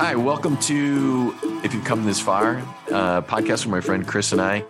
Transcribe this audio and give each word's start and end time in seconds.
Hi, 0.00 0.14
welcome 0.14 0.56
to 0.58 1.34
If 1.64 1.74
You've 1.74 1.84
Come 1.84 2.04
This 2.04 2.20
Far, 2.20 2.58
uh, 2.92 3.20
podcast 3.22 3.66
where 3.66 3.74
my 3.74 3.80
friend 3.80 4.06
Chris 4.06 4.30
and 4.30 4.40
I 4.40 4.64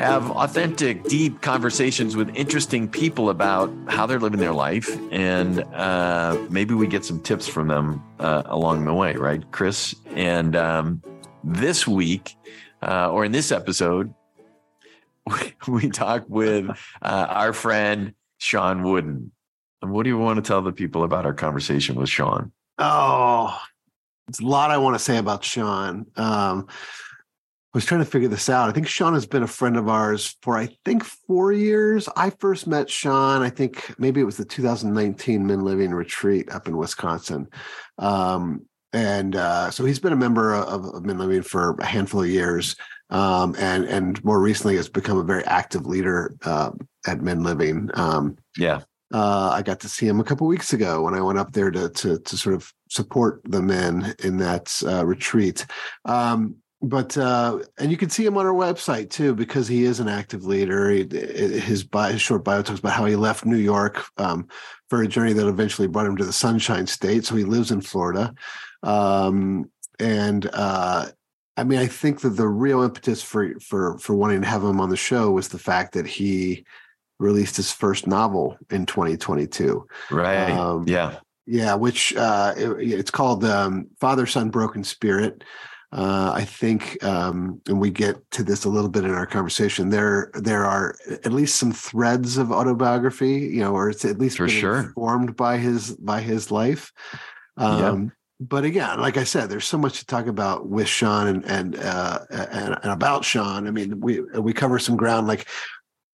have 0.00 0.32
authentic, 0.32 1.04
deep 1.04 1.42
conversations 1.42 2.16
with 2.16 2.34
interesting 2.34 2.88
people 2.88 3.30
about 3.30 3.72
how 3.86 4.04
they're 4.04 4.18
living 4.18 4.40
their 4.40 4.52
life. 4.52 4.98
And 5.12 5.62
uh, 5.72 6.44
maybe 6.50 6.74
we 6.74 6.88
get 6.88 7.04
some 7.04 7.22
tips 7.22 7.46
from 7.46 7.68
them 7.68 8.02
uh, 8.18 8.42
along 8.46 8.84
the 8.84 8.92
way, 8.92 9.14
right, 9.14 9.48
Chris? 9.52 9.94
And 10.10 10.56
um, 10.56 11.02
this 11.44 11.86
week, 11.86 12.36
uh, 12.82 13.12
or 13.12 13.24
in 13.24 13.30
this 13.30 13.52
episode, 13.52 14.12
we, 15.24 15.54
we 15.68 15.88
talk 15.88 16.24
with 16.26 16.68
uh, 17.00 17.26
our 17.30 17.52
friend 17.52 18.12
Sean 18.38 18.82
Wooden. 18.82 19.30
And 19.82 19.92
what 19.92 20.02
do 20.02 20.10
you 20.10 20.18
want 20.18 20.38
to 20.38 20.42
tell 20.42 20.62
the 20.62 20.72
people 20.72 21.04
about 21.04 21.26
our 21.26 21.34
conversation 21.34 21.94
with 21.94 22.08
Sean? 22.08 22.50
Oh, 22.76 23.56
it's 24.28 24.40
a 24.40 24.46
lot 24.46 24.70
I 24.70 24.78
want 24.78 24.94
to 24.94 25.04
say 25.04 25.18
about 25.18 25.44
Sean. 25.44 26.06
Um, 26.16 26.66
I 26.68 27.76
was 27.76 27.84
trying 27.84 28.00
to 28.00 28.10
figure 28.10 28.28
this 28.28 28.48
out. 28.48 28.70
I 28.70 28.72
think 28.72 28.88
Sean 28.88 29.12
has 29.12 29.26
been 29.26 29.42
a 29.42 29.48
friend 29.48 29.76
of 29.76 29.88
ours 29.88 30.34
for 30.40 30.56
I 30.56 30.70
think 30.84 31.04
four 31.04 31.52
years. 31.52 32.08
I 32.16 32.30
first 32.30 32.66
met 32.66 32.88
Sean. 32.88 33.42
I 33.42 33.50
think 33.50 33.94
maybe 33.98 34.20
it 34.20 34.24
was 34.24 34.38
the 34.38 34.46
2019 34.46 35.46
Men 35.46 35.62
Living 35.62 35.92
Retreat 35.92 36.50
up 36.50 36.68
in 36.68 36.76
Wisconsin, 36.78 37.48
um, 37.98 38.64
and 38.94 39.36
uh, 39.36 39.70
so 39.70 39.84
he's 39.84 39.98
been 39.98 40.14
a 40.14 40.16
member 40.16 40.54
of, 40.54 40.86
of 40.86 41.04
Men 41.04 41.18
Living 41.18 41.42
for 41.42 41.76
a 41.80 41.84
handful 41.84 42.22
of 42.22 42.30
years, 42.30 42.76
um, 43.10 43.54
and 43.58 43.84
and 43.84 44.24
more 44.24 44.40
recently 44.40 44.76
has 44.76 44.88
become 44.88 45.18
a 45.18 45.24
very 45.24 45.44
active 45.44 45.84
leader 45.84 46.34
uh, 46.46 46.70
at 47.06 47.20
Men 47.20 47.42
Living. 47.42 47.90
Um, 47.92 48.38
yeah, 48.56 48.80
uh, 49.12 49.50
I 49.52 49.60
got 49.60 49.80
to 49.80 49.88
see 49.88 50.08
him 50.08 50.18
a 50.18 50.24
couple 50.24 50.46
weeks 50.46 50.72
ago 50.72 51.02
when 51.02 51.12
I 51.12 51.20
went 51.20 51.38
up 51.38 51.52
there 51.52 51.70
to 51.70 51.90
to, 51.90 52.18
to 52.18 52.36
sort 52.38 52.54
of 52.54 52.72
support 52.88 53.40
the 53.44 53.62
men 53.62 54.14
in 54.22 54.38
that 54.38 54.80
uh, 54.86 55.04
retreat. 55.04 55.66
Um, 56.04 56.56
but 56.82 57.16
uh, 57.16 57.60
and 57.78 57.90
you 57.90 57.96
can 57.96 58.10
see 58.10 58.24
him 58.24 58.36
on 58.36 58.46
our 58.46 58.52
website 58.52 59.10
too 59.10 59.34
because 59.34 59.66
he 59.66 59.84
is 59.84 59.98
an 59.98 60.08
active 60.08 60.44
leader. 60.44 60.90
He, 60.90 61.06
his, 61.10 61.82
bio, 61.82 62.12
his 62.12 62.20
short 62.20 62.44
bio 62.44 62.62
talks 62.62 62.80
about 62.80 62.92
how 62.92 63.06
he 63.06 63.16
left 63.16 63.46
New 63.46 63.56
York 63.56 64.04
um, 64.18 64.46
for 64.88 65.02
a 65.02 65.08
journey 65.08 65.32
that 65.32 65.48
eventually 65.48 65.88
brought 65.88 66.06
him 66.06 66.16
to 66.18 66.24
the 66.24 66.32
Sunshine 66.32 66.86
State. 66.86 67.24
So 67.24 67.34
he 67.34 67.44
lives 67.44 67.70
in 67.70 67.80
Florida, 67.80 68.34
um, 68.82 69.70
and 69.98 70.48
uh, 70.52 71.06
I 71.56 71.64
mean, 71.64 71.78
I 71.78 71.86
think 71.86 72.20
that 72.20 72.30
the 72.30 72.48
real 72.48 72.82
impetus 72.82 73.22
for 73.22 73.58
for 73.58 73.98
for 73.98 74.14
wanting 74.14 74.42
to 74.42 74.46
have 74.46 74.62
him 74.62 74.80
on 74.80 74.90
the 74.90 74.96
show 74.96 75.30
was 75.30 75.48
the 75.48 75.58
fact 75.58 75.94
that 75.94 76.06
he 76.06 76.64
released 77.18 77.56
his 77.56 77.72
first 77.72 78.06
novel 78.06 78.58
in 78.70 78.84
2022. 78.84 79.86
Right. 80.10 80.50
Um, 80.50 80.86
yeah. 80.86 81.16
Yeah, 81.46 81.74
which 81.74 82.14
uh, 82.16 82.54
it, 82.56 82.70
it's 82.80 83.10
called 83.10 83.44
um, 83.44 83.88
Father 84.00 84.26
Son 84.26 84.50
Broken 84.50 84.82
Spirit. 84.84 85.44
Uh, 85.92 86.32
I 86.34 86.44
think, 86.44 87.02
um, 87.04 87.60
and 87.68 87.80
we 87.80 87.90
get 87.90 88.16
to 88.32 88.42
this 88.42 88.64
a 88.64 88.68
little 88.68 88.90
bit 88.90 89.04
in 89.04 89.12
our 89.12 89.26
conversation. 89.26 89.88
There, 89.88 90.30
there 90.34 90.64
are 90.64 90.96
at 91.08 91.32
least 91.32 91.56
some 91.56 91.70
threads 91.70 92.38
of 92.38 92.50
autobiography, 92.50 93.38
you 93.38 93.60
know, 93.60 93.72
or 93.72 93.88
it's 93.88 94.04
at 94.04 94.18
least 94.18 94.38
for 94.38 94.48
sure 94.48 94.80
informed 94.80 95.36
by 95.36 95.58
his 95.58 95.92
by 95.92 96.20
his 96.20 96.50
life. 96.50 96.92
Um, 97.56 98.02
yeah. 98.02 98.10
But 98.40 98.64
again, 98.64 99.00
like 99.00 99.16
I 99.16 99.24
said, 99.24 99.48
there's 99.48 99.64
so 99.64 99.78
much 99.78 100.00
to 100.00 100.06
talk 100.06 100.26
about 100.26 100.68
with 100.68 100.88
Sean 100.88 101.28
and 101.28 101.44
and, 101.46 101.76
uh, 101.76 102.18
and 102.30 102.76
and 102.82 102.92
about 102.92 103.24
Sean. 103.24 103.66
I 103.66 103.70
mean, 103.70 104.00
we 104.00 104.20
we 104.20 104.52
cover 104.52 104.78
some 104.78 104.96
ground 104.96 105.28
like 105.28 105.46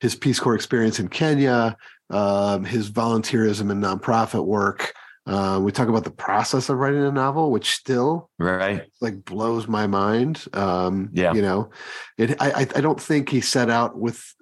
his 0.01 0.15
Peace 0.15 0.39
Corps 0.39 0.55
experience 0.55 1.01
in 1.01 1.09
Kenya, 1.09 1.77
um, 2.11 2.65
his 2.65 2.91
volunteerism 2.91 3.71
and 3.71 3.83
nonprofit 3.83 4.45
work. 4.45 4.93
Uh, 5.25 5.61
we 5.63 5.71
talk 5.71 5.89
about 5.89 6.03
the 6.03 6.11
process 6.11 6.69
of 6.69 6.79
writing 6.79 7.05
a 7.05 7.13
novel, 7.13 7.53
which 7.53 7.71
still 7.71 8.29
right 8.39 8.83
like 9.01 9.25
blows 9.25 9.69
my 9.69 9.87
mind. 9.87 10.45
Um, 10.53 11.11
yeah, 11.13 11.33
you 11.33 11.43
know, 11.43 11.71
it. 12.19 12.35
I 12.41 12.63
I 12.75 12.81
don't 12.81 13.01
think 13.01 13.29
he 13.29 13.41
set 13.41 13.71
out 13.71 13.97
with 13.97 14.35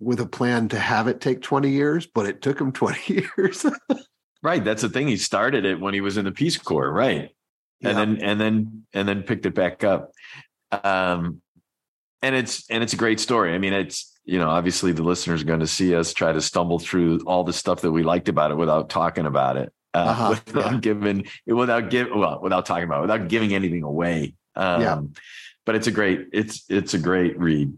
with 0.00 0.18
a 0.18 0.26
plan 0.26 0.68
to 0.70 0.78
have 0.78 1.06
it 1.06 1.20
take 1.20 1.40
twenty 1.40 1.70
years, 1.70 2.06
but 2.06 2.26
it 2.26 2.42
took 2.42 2.60
him 2.60 2.72
twenty 2.72 3.22
years. 3.36 3.64
right, 4.42 4.64
that's 4.64 4.82
the 4.82 4.88
thing. 4.88 5.06
He 5.06 5.16
started 5.16 5.64
it 5.64 5.80
when 5.80 5.94
he 5.94 6.00
was 6.00 6.16
in 6.16 6.24
the 6.24 6.32
Peace 6.32 6.56
Corps, 6.56 6.92
right, 6.92 7.20
and 7.20 7.30
yeah. 7.80 7.92
then 7.92 8.22
and 8.22 8.40
then 8.40 8.86
and 8.92 9.08
then 9.08 9.22
picked 9.22 9.46
it 9.46 9.54
back 9.54 9.84
up. 9.84 10.10
Um, 10.72 11.42
and 12.22 12.34
it's 12.34 12.68
and 12.70 12.82
it's 12.82 12.94
a 12.94 12.96
great 12.96 13.20
story. 13.20 13.54
I 13.54 13.58
mean, 13.58 13.72
it's 13.72 14.14
you 14.24 14.38
know, 14.38 14.48
obviously 14.48 14.92
the 14.92 15.02
listeners 15.02 15.42
are 15.42 15.46
going 15.46 15.60
to 15.60 15.66
see 15.66 15.94
us 15.94 16.14
try 16.14 16.32
to 16.32 16.40
stumble 16.40 16.78
through 16.78 17.20
all 17.26 17.44
the 17.44 17.52
stuff 17.52 17.82
that 17.82 17.92
we 17.92 18.02
liked 18.02 18.28
about 18.28 18.50
it 18.50 18.56
without 18.56 18.88
talking 18.88 19.26
about 19.26 19.58
it, 19.58 19.72
uh, 19.94 19.98
uh-huh, 19.98 20.28
without 20.46 20.72
yeah. 20.72 20.78
giving, 20.80 21.26
without 21.46 21.90
give, 21.90 22.08
well, 22.14 22.40
without 22.42 22.66
talking 22.66 22.84
about, 22.84 22.98
it, 22.98 23.02
without 23.02 23.28
giving 23.28 23.54
anything 23.54 23.82
away. 23.82 24.34
Um, 24.56 24.82
yeah. 24.82 25.00
But 25.66 25.76
it's 25.76 25.86
a 25.86 25.90
great, 25.90 26.28
it's 26.32 26.64
it's 26.68 26.92
a 26.92 26.98
great 26.98 27.38
read. 27.38 27.72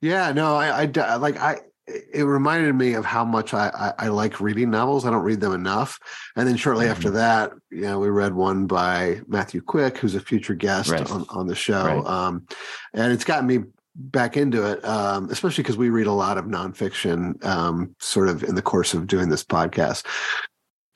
Yeah, 0.00 0.32
no, 0.32 0.56
I, 0.56 0.90
I 0.96 1.16
like 1.16 1.38
I. 1.38 1.60
It 1.86 2.22
reminded 2.22 2.74
me 2.76 2.94
of 2.94 3.04
how 3.04 3.24
much 3.24 3.52
I, 3.52 3.68
I, 3.98 4.06
I 4.06 4.08
like 4.08 4.40
reading 4.40 4.70
novels. 4.70 5.04
I 5.04 5.10
don't 5.10 5.24
read 5.24 5.40
them 5.40 5.52
enough. 5.52 5.98
And 6.36 6.46
then 6.46 6.56
shortly 6.56 6.84
mm-hmm. 6.84 6.92
after 6.92 7.10
that, 7.10 7.52
you 7.70 7.82
know, 7.82 7.98
we 7.98 8.08
read 8.08 8.32
one 8.32 8.66
by 8.66 9.20
Matthew 9.26 9.60
Quick, 9.60 9.98
who's 9.98 10.14
a 10.14 10.20
future 10.20 10.54
guest 10.54 10.90
right. 10.90 11.10
on, 11.10 11.26
on 11.28 11.48
the 11.48 11.56
show. 11.56 11.84
Right. 11.84 12.06
Um, 12.06 12.46
and 12.94 13.12
it's 13.12 13.24
gotten 13.24 13.48
me 13.48 13.64
back 13.94 14.36
into 14.36 14.70
it, 14.70 14.84
um, 14.84 15.28
especially 15.30 15.62
because 15.62 15.76
we 15.76 15.90
read 15.90 16.06
a 16.06 16.12
lot 16.12 16.38
of 16.38 16.46
nonfiction, 16.46 17.44
um, 17.44 17.94
sort 17.98 18.28
of 18.28 18.42
in 18.44 18.54
the 18.54 18.62
course 18.62 18.94
of 18.94 19.06
doing 19.06 19.28
this 19.28 19.44
podcast. 19.44 20.06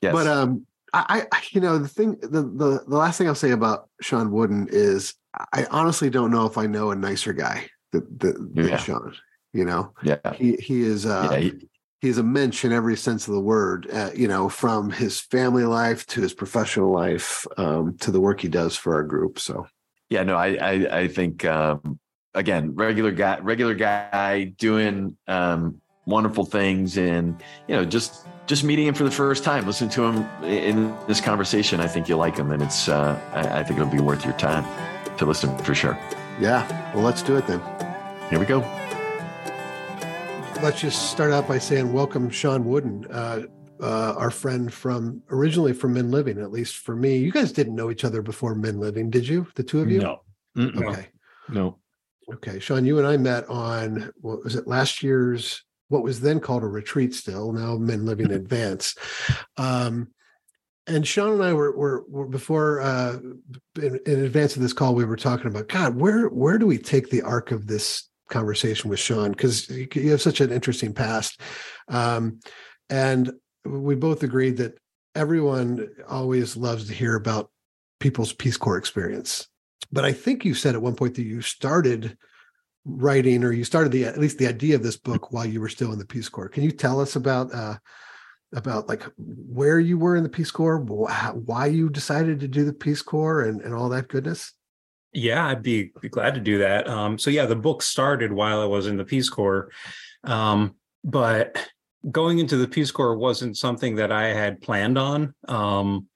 Yes. 0.03 0.13
But 0.13 0.27
um, 0.27 0.67
I, 0.93 1.27
I, 1.33 1.43
you 1.51 1.61
know, 1.61 1.79
the 1.79 1.89
thing, 1.89 2.17
the, 2.21 2.43
the 2.43 2.85
the 2.87 2.97
last 2.97 3.19
thing 3.19 3.29
I'll 3.29 3.35
say 3.35 3.51
about 3.51 3.89
Sean 4.01 4.31
Wooden 4.31 4.69
is, 4.71 5.15
I 5.53 5.67
honestly 5.71 6.11
don't 6.11 6.31
know 6.31 6.47
if 6.47 6.57
I 6.59 6.67
know 6.67 6.91
a 6.91 6.97
nicer 6.97 7.33
guy 7.33 7.69
than, 7.93 8.07
than, 8.19 8.53
yeah. 8.55 8.77
Sean. 8.77 9.15
You 9.53 9.65
know, 9.65 9.93
yeah, 10.03 10.19
he 10.35 10.57
he 10.57 10.83
is. 10.83 11.07
Uh, 11.07 11.29
yeah, 11.33 11.39
he, 11.39 11.69
he's 12.01 12.19
a 12.19 12.23
mensch 12.23 12.65
in 12.65 12.73
every 12.73 12.97
sense 12.97 13.27
of 13.27 13.35
the 13.35 13.41
word. 13.41 13.89
Uh, 13.91 14.11
you 14.15 14.29
know, 14.29 14.49
from 14.49 14.91
his 14.91 15.21
family 15.21 15.65
life 15.65 16.07
to 16.09 16.21
his 16.21 16.35
professional 16.35 16.93
life 16.93 17.47
um, 17.57 17.97
to 17.99 18.11
the 18.11 18.21
work 18.21 18.41
he 18.41 18.49
does 18.49 18.77
for 18.77 18.95
our 18.95 19.03
group. 19.03 19.39
So. 19.39 19.67
Yeah, 20.09 20.23
no, 20.23 20.37
I 20.37 20.55
I, 20.55 20.99
I 21.01 21.09
think 21.09 21.45
um, 21.45 21.99
again, 22.35 22.75
regular 22.75 23.11
guy, 23.11 23.39
regular 23.41 23.75
guy 23.75 24.45
doing 24.45 25.17
um, 25.27 25.81
wonderful 26.07 26.45
things, 26.45 26.97
and 26.97 27.43
you 27.69 27.75
know, 27.75 27.85
just 27.85 28.27
just 28.47 28.65
meeting 28.65 28.87
him 28.87 28.95
for 28.95 29.05
the 29.05 29.11
first 29.11 29.45
time, 29.45 29.67
listen 29.67 29.89
to 29.91 30.05
him 30.05 30.45
in 30.45 30.95
this 31.07 31.21
conversation. 31.21 31.81
I 31.81 31.89
think 31.89 32.09
you'll 32.09 32.19
like 32.19 32.37
him, 32.37 32.53
and 32.53 32.63
it's 32.63 32.89
uh, 32.89 33.21
I, 33.33 33.61
I 33.61 33.63
think 33.65 33.79
it'll 33.79 33.93
be 33.93 34.01
worth 34.01 34.25
your 34.25 34.35
time 34.35 34.65
to 35.19 35.27
listen 35.27 35.57
for 35.59 35.75
sure. 35.75 35.99
Yeah, 36.41 36.95
well, 36.95 37.05
let's 37.05 37.23
do 37.23 37.37
it 37.37 37.47
then. 37.47 37.61
Here 38.31 38.39
we 38.39 38.47
go. 38.47 38.61
Let's 40.63 40.81
just 40.81 41.11
start 41.11 41.33
out 41.33 41.47
by 41.47 41.59
saying 41.59 41.93
welcome, 41.93 42.31
Sean 42.31 42.65
Wooden. 42.65 43.07
Uh, 43.11 43.43
uh, 43.81 44.15
our 44.17 44.31
friend 44.31 44.73
from 44.73 45.23
originally 45.31 45.75
from 45.75 45.93
Men 45.93 46.11
Living, 46.11 46.39
at 46.39 46.51
least 46.51 46.77
for 46.79 46.97
me. 46.97 47.19
You 47.19 47.31
guys 47.31 47.53
didn't 47.53 47.75
know 47.75 47.91
each 47.91 48.05
other 48.05 48.23
before 48.23 48.55
Men 48.55 48.81
Living, 48.81 49.11
did 49.11 49.29
you? 49.29 49.47
The 49.55 49.63
two 49.63 49.81
of 49.81 49.91
you? 49.91 50.01
No. 50.01 50.23
Mm-mm. 50.57 50.83
Okay. 50.83 51.09
No. 51.51 51.79
Okay, 52.33 52.59
Sean, 52.59 52.87
you 52.87 52.99
and 52.99 53.07
I 53.07 53.17
met 53.19 53.47
on 53.49 54.11
what 54.21 54.43
was 54.43 54.57
it 54.57 54.67
last 54.67 55.03
year's 55.03 55.63
what 55.89 56.03
was 56.03 56.21
then 56.21 56.41
called 56.41 56.63
a 56.63 56.69
retreat 56.69 57.15
still 57.15 57.53
now 57.53 57.77
men 57.77 58.05
living 58.05 58.27
mm-hmm. 58.27 58.37
advance. 58.37 58.95
Um, 59.57 60.09
and 60.89 61.05
sean 61.05 61.33
and 61.33 61.43
i 61.43 61.53
were, 61.53 61.77
were, 61.77 62.05
were 62.09 62.27
before 62.29 62.81
uh, 62.81 63.19
in, 63.83 63.99
in, 64.07 64.25
advance 64.25 64.55
of 64.55 64.63
this 64.63 64.73
call 64.73 64.95
we 64.95 65.05
were 65.05 65.17
talking 65.17 65.49
about 65.49 65.67
god 65.67 65.97
where 65.97 66.29
where 66.29 66.59
do 66.59 66.67
we 66.67 66.79
take 66.79 67.11
the 67.11 67.23
arc 67.23 67.51
of 67.51 67.67
this 67.67 68.09
conversation 68.29 68.91
with 68.91 68.99
sean? 68.99 69.31
Because 69.31 69.69
you 69.69 70.11
have 70.11 70.23
such 70.23 70.41
an 70.41 70.53
interesting 70.53 70.93
past. 70.93 71.41
Um, 71.89 72.41
and 72.89 73.33
we 73.65 73.95
both 73.95 74.23
agreed 74.23 74.59
that 74.59 74.79
everyone 75.15 75.89
always 76.09 76.57
loves 76.57 76.87
to 76.89 76.95
hear 76.95 77.17
about 77.17 77.51
people's 78.01 78.33
peace 78.33 78.57
corps 78.57 78.79
experience. 78.79 79.49
But 79.91 80.05
I 80.05 80.13
think 80.13 80.45
you 80.45 80.55
said 80.55 80.75
at 80.75 80.83
one 80.83 80.97
point 80.97 81.15
that 81.15 81.25
you 81.25 81.41
started 81.41 82.17
writing 82.87 83.43
or 83.43 83.53
you 83.53 83.65
started 83.65 83.91
the 83.91 84.05
at 84.05 84.19
least 84.19 84.39
the 84.39 84.47
idea 84.47 84.77
of 84.77 84.83
this 84.83 84.97
book 84.97 85.33
while 85.33 85.45
you 85.45 85.61
were 85.61 85.69
still 85.69 85.93
in 85.93 85.99
the 85.99 86.07
Peace 86.07 86.29
Corps. 86.29 86.49
Can 86.49 86.63
you 86.63 86.71
tell 86.71 87.01
us 87.01 87.17
about 87.17 87.53
uh, 87.53 87.77
about 88.55 88.89
like 88.89 89.03
where 89.19 89.81
you 89.81 89.99
were 89.99 90.17
in 90.17 90.23
the 90.23 90.29
Peace 90.29 90.51
Corps, 90.51 90.79
why 90.79 91.67
you 91.67 91.91
decided 91.91 92.41
to 92.41 92.49
do 92.49 92.65
the 92.65 92.73
Peace 92.73 93.03
Corps, 93.03 93.43
and 93.43 93.61
and 93.61 93.75
all 93.75 93.89
that 93.89 94.09
goodness? 94.09 94.53
Yeah, 95.13 95.47
I'd 95.47 95.63
be, 95.63 95.93
be 96.01 96.11
glad 96.11 96.35
to 96.35 96.41
do 96.41 96.59
that. 96.59 96.87
Um, 96.89 97.19
so 97.19 97.31
yeah, 97.31 97.47
the 97.47 97.57
book 97.57 97.83
started 97.83 98.33
while 98.33 98.61
I 98.61 98.67
was 98.67 98.87
in 98.87 98.99
the 98.99 99.05
Peace 99.05 99.31
Corps, 99.31 99.71
um, 100.25 100.77
but 101.03 101.71
going 102.11 102.39
into 102.39 102.57
the 102.57 102.69
Peace 102.69 102.91
Corps 102.91 103.17
wasn't 103.17 103.57
something 103.57 103.97
that 103.97 104.13
I 104.13 104.29
had 104.29 104.61
planned 104.61 104.99
on. 104.99 105.35
Um, 105.49 106.09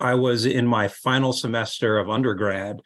I 0.00 0.14
was 0.14 0.46
in 0.46 0.66
my 0.66 0.88
final 0.88 1.32
semester 1.32 1.98
of 1.98 2.08
undergrad 2.08 2.80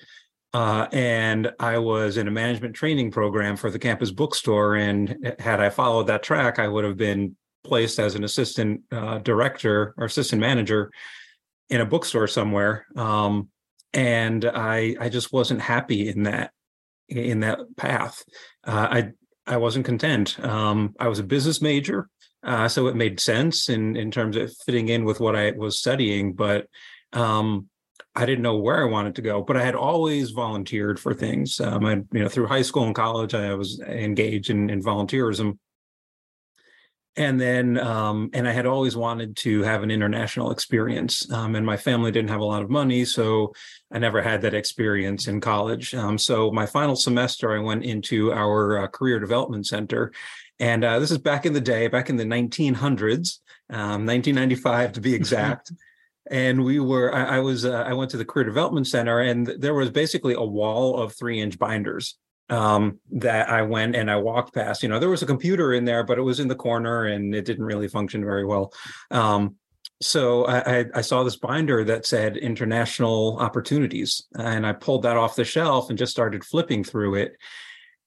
uh, 0.54 0.86
and 0.92 1.52
I 1.58 1.78
was 1.78 2.16
in 2.16 2.28
a 2.28 2.32
management 2.32 2.74
training 2.74 3.10
program 3.10 3.56
for 3.56 3.70
the 3.70 3.78
campus 3.78 4.10
bookstore. 4.10 4.74
And 4.74 5.34
had 5.38 5.60
I 5.60 5.70
followed 5.70 6.08
that 6.08 6.22
track, 6.22 6.58
I 6.58 6.68
would 6.68 6.84
have 6.84 6.96
been 6.96 7.36
placed 7.64 7.98
as 7.98 8.14
an 8.14 8.24
assistant 8.24 8.82
uh, 8.90 9.18
director 9.18 9.94
or 9.96 10.04
assistant 10.04 10.40
manager 10.40 10.90
in 11.70 11.80
a 11.80 11.86
bookstore 11.86 12.26
somewhere. 12.26 12.86
Um, 12.96 13.48
and 13.94 14.44
I 14.44 14.96
I 15.00 15.08
just 15.08 15.32
wasn't 15.32 15.60
happy 15.60 16.08
in 16.08 16.24
that 16.24 16.52
in 17.08 17.40
that 17.40 17.58
path. 17.76 18.22
Uh, 18.64 18.88
I 18.90 19.10
I 19.46 19.56
wasn't 19.56 19.86
content. 19.86 20.38
Um, 20.40 20.94
I 20.98 21.08
was 21.08 21.18
a 21.18 21.24
business 21.24 21.60
major, 21.60 22.08
uh, 22.42 22.68
so 22.68 22.86
it 22.86 22.96
made 22.96 23.20
sense 23.20 23.68
in 23.68 23.96
in 23.96 24.10
terms 24.10 24.36
of 24.36 24.54
fitting 24.64 24.88
in 24.88 25.04
with 25.04 25.20
what 25.20 25.36
I 25.36 25.52
was 25.52 25.78
studying, 25.78 26.32
but 26.34 26.66
um, 27.12 27.68
I 28.14 28.26
didn't 28.26 28.42
know 28.42 28.56
where 28.56 28.82
I 28.82 28.90
wanted 28.90 29.14
to 29.16 29.22
go. 29.22 29.42
But 29.42 29.56
I 29.56 29.64
had 29.64 29.74
always 29.74 30.30
volunteered 30.30 31.00
for 31.00 31.14
things. 31.14 31.60
Um, 31.60 31.84
I, 31.84 31.94
you 31.94 32.22
know, 32.22 32.28
through 32.28 32.46
high 32.46 32.62
school 32.62 32.84
and 32.84 32.94
college, 32.94 33.34
I 33.34 33.54
was 33.54 33.80
engaged 33.80 34.50
in, 34.50 34.68
in 34.68 34.82
volunteerism. 34.82 35.58
And 37.14 37.38
then 37.38 37.78
um, 37.78 38.30
and 38.32 38.48
i 38.48 38.52
had 38.52 38.64
always 38.64 38.96
wanted 38.96 39.36
to 39.36 39.62
have 39.62 39.82
an 39.82 39.90
international 39.90 40.50
experience. 40.50 41.30
Um, 41.30 41.56
and 41.56 41.66
my 41.66 41.76
family 41.76 42.10
didn't 42.10 42.30
have 42.30 42.40
a 42.40 42.44
lot 42.44 42.62
of 42.62 42.70
money 42.70 43.04
so 43.04 43.52
i 43.92 43.98
never 43.98 44.22
had 44.22 44.40
that 44.42 44.54
experience 44.54 45.28
in 45.28 45.38
college. 45.40 45.94
Um, 45.94 46.16
so 46.16 46.50
my 46.50 46.64
final 46.64 46.96
semester 46.96 47.54
i 47.54 47.58
went 47.58 47.84
into 47.84 48.32
our 48.32 48.78
uh, 48.78 48.86
career 48.88 49.20
development 49.20 49.66
center. 49.66 50.10
And 50.58 50.84
uh, 50.84 51.00
this 51.00 51.10
is 51.10 51.18
back 51.18 51.44
in 51.44 51.52
the 51.52 51.60
day 51.60 51.86
back 51.86 52.08
in 52.08 52.16
the 52.16 52.24
1900s 52.24 53.40
1995 53.68 54.86
um, 54.86 54.92
to 54.92 55.00
be 55.02 55.14
exact 55.14 55.70
and 56.30 56.64
we 56.64 56.78
were 56.78 57.14
i, 57.14 57.36
I 57.36 57.38
was 57.40 57.64
uh, 57.64 57.84
i 57.86 57.92
went 57.92 58.10
to 58.12 58.16
the 58.16 58.24
career 58.24 58.44
development 58.44 58.86
center 58.86 59.20
and 59.20 59.46
there 59.46 59.74
was 59.74 59.90
basically 59.90 60.34
a 60.34 60.42
wall 60.42 61.00
of 61.00 61.14
three 61.14 61.40
inch 61.40 61.58
binders 61.58 62.16
um, 62.48 62.98
that 63.12 63.48
I 63.48 63.62
went 63.62 63.96
and 63.96 64.10
I 64.10 64.16
walked 64.16 64.54
past. 64.54 64.82
You 64.82 64.90
know, 64.90 64.98
there 64.98 65.08
was 65.08 65.22
a 65.22 65.26
computer 65.26 65.72
in 65.72 65.86
there, 65.86 66.04
but 66.04 66.18
it 66.18 66.22
was 66.22 66.38
in 66.38 66.48
the 66.48 66.54
corner 66.54 67.06
and 67.06 67.34
it 67.34 67.46
didn't 67.46 67.64
really 67.64 67.88
function 67.88 68.22
very 68.22 68.44
well. 68.44 68.74
Um, 69.10 69.56
so 70.02 70.44
I, 70.44 70.80
I, 70.80 70.84
I, 70.96 71.00
saw 71.00 71.22
this 71.22 71.36
binder 71.36 71.84
that 71.84 72.06
said 72.06 72.36
international 72.36 73.38
opportunities, 73.38 74.24
and 74.36 74.66
I 74.66 74.72
pulled 74.72 75.02
that 75.02 75.16
off 75.16 75.36
the 75.36 75.44
shelf 75.44 75.88
and 75.88 75.98
just 75.98 76.12
started 76.12 76.44
flipping 76.44 76.82
through 76.82 77.14
it. 77.14 77.36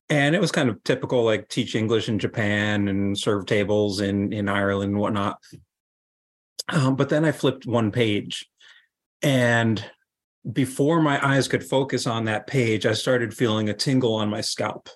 And 0.10 0.36
it 0.36 0.42
was 0.42 0.52
kind 0.52 0.70
of 0.70 0.84
typical, 0.84 1.24
like 1.24 1.48
teach 1.48 1.74
English 1.74 2.10
in 2.10 2.20
Japan 2.20 2.90
and 2.90 3.18
serve 3.18 3.46
tables 3.46 4.02
in 4.02 4.34
in 4.34 4.50
Ireland 4.50 4.92
and 4.92 5.00
whatnot. 5.00 5.40
Um, 6.70 6.96
but 6.96 7.10
then 7.10 7.26
I 7.26 7.32
flipped 7.32 7.66
one 7.66 7.92
page, 7.92 8.50
and 9.22 9.84
before 10.52 11.02
my 11.02 11.26
eyes 11.26 11.48
could 11.48 11.64
focus 11.64 12.06
on 12.06 12.26
that 12.26 12.48
page, 12.48 12.86
I 12.86 12.94
started 12.94 13.34
feeling 13.34 13.70
a 13.70 13.74
tingle 13.74 14.16
on 14.16 14.30
my 14.30 14.42
scalp. 14.42 14.90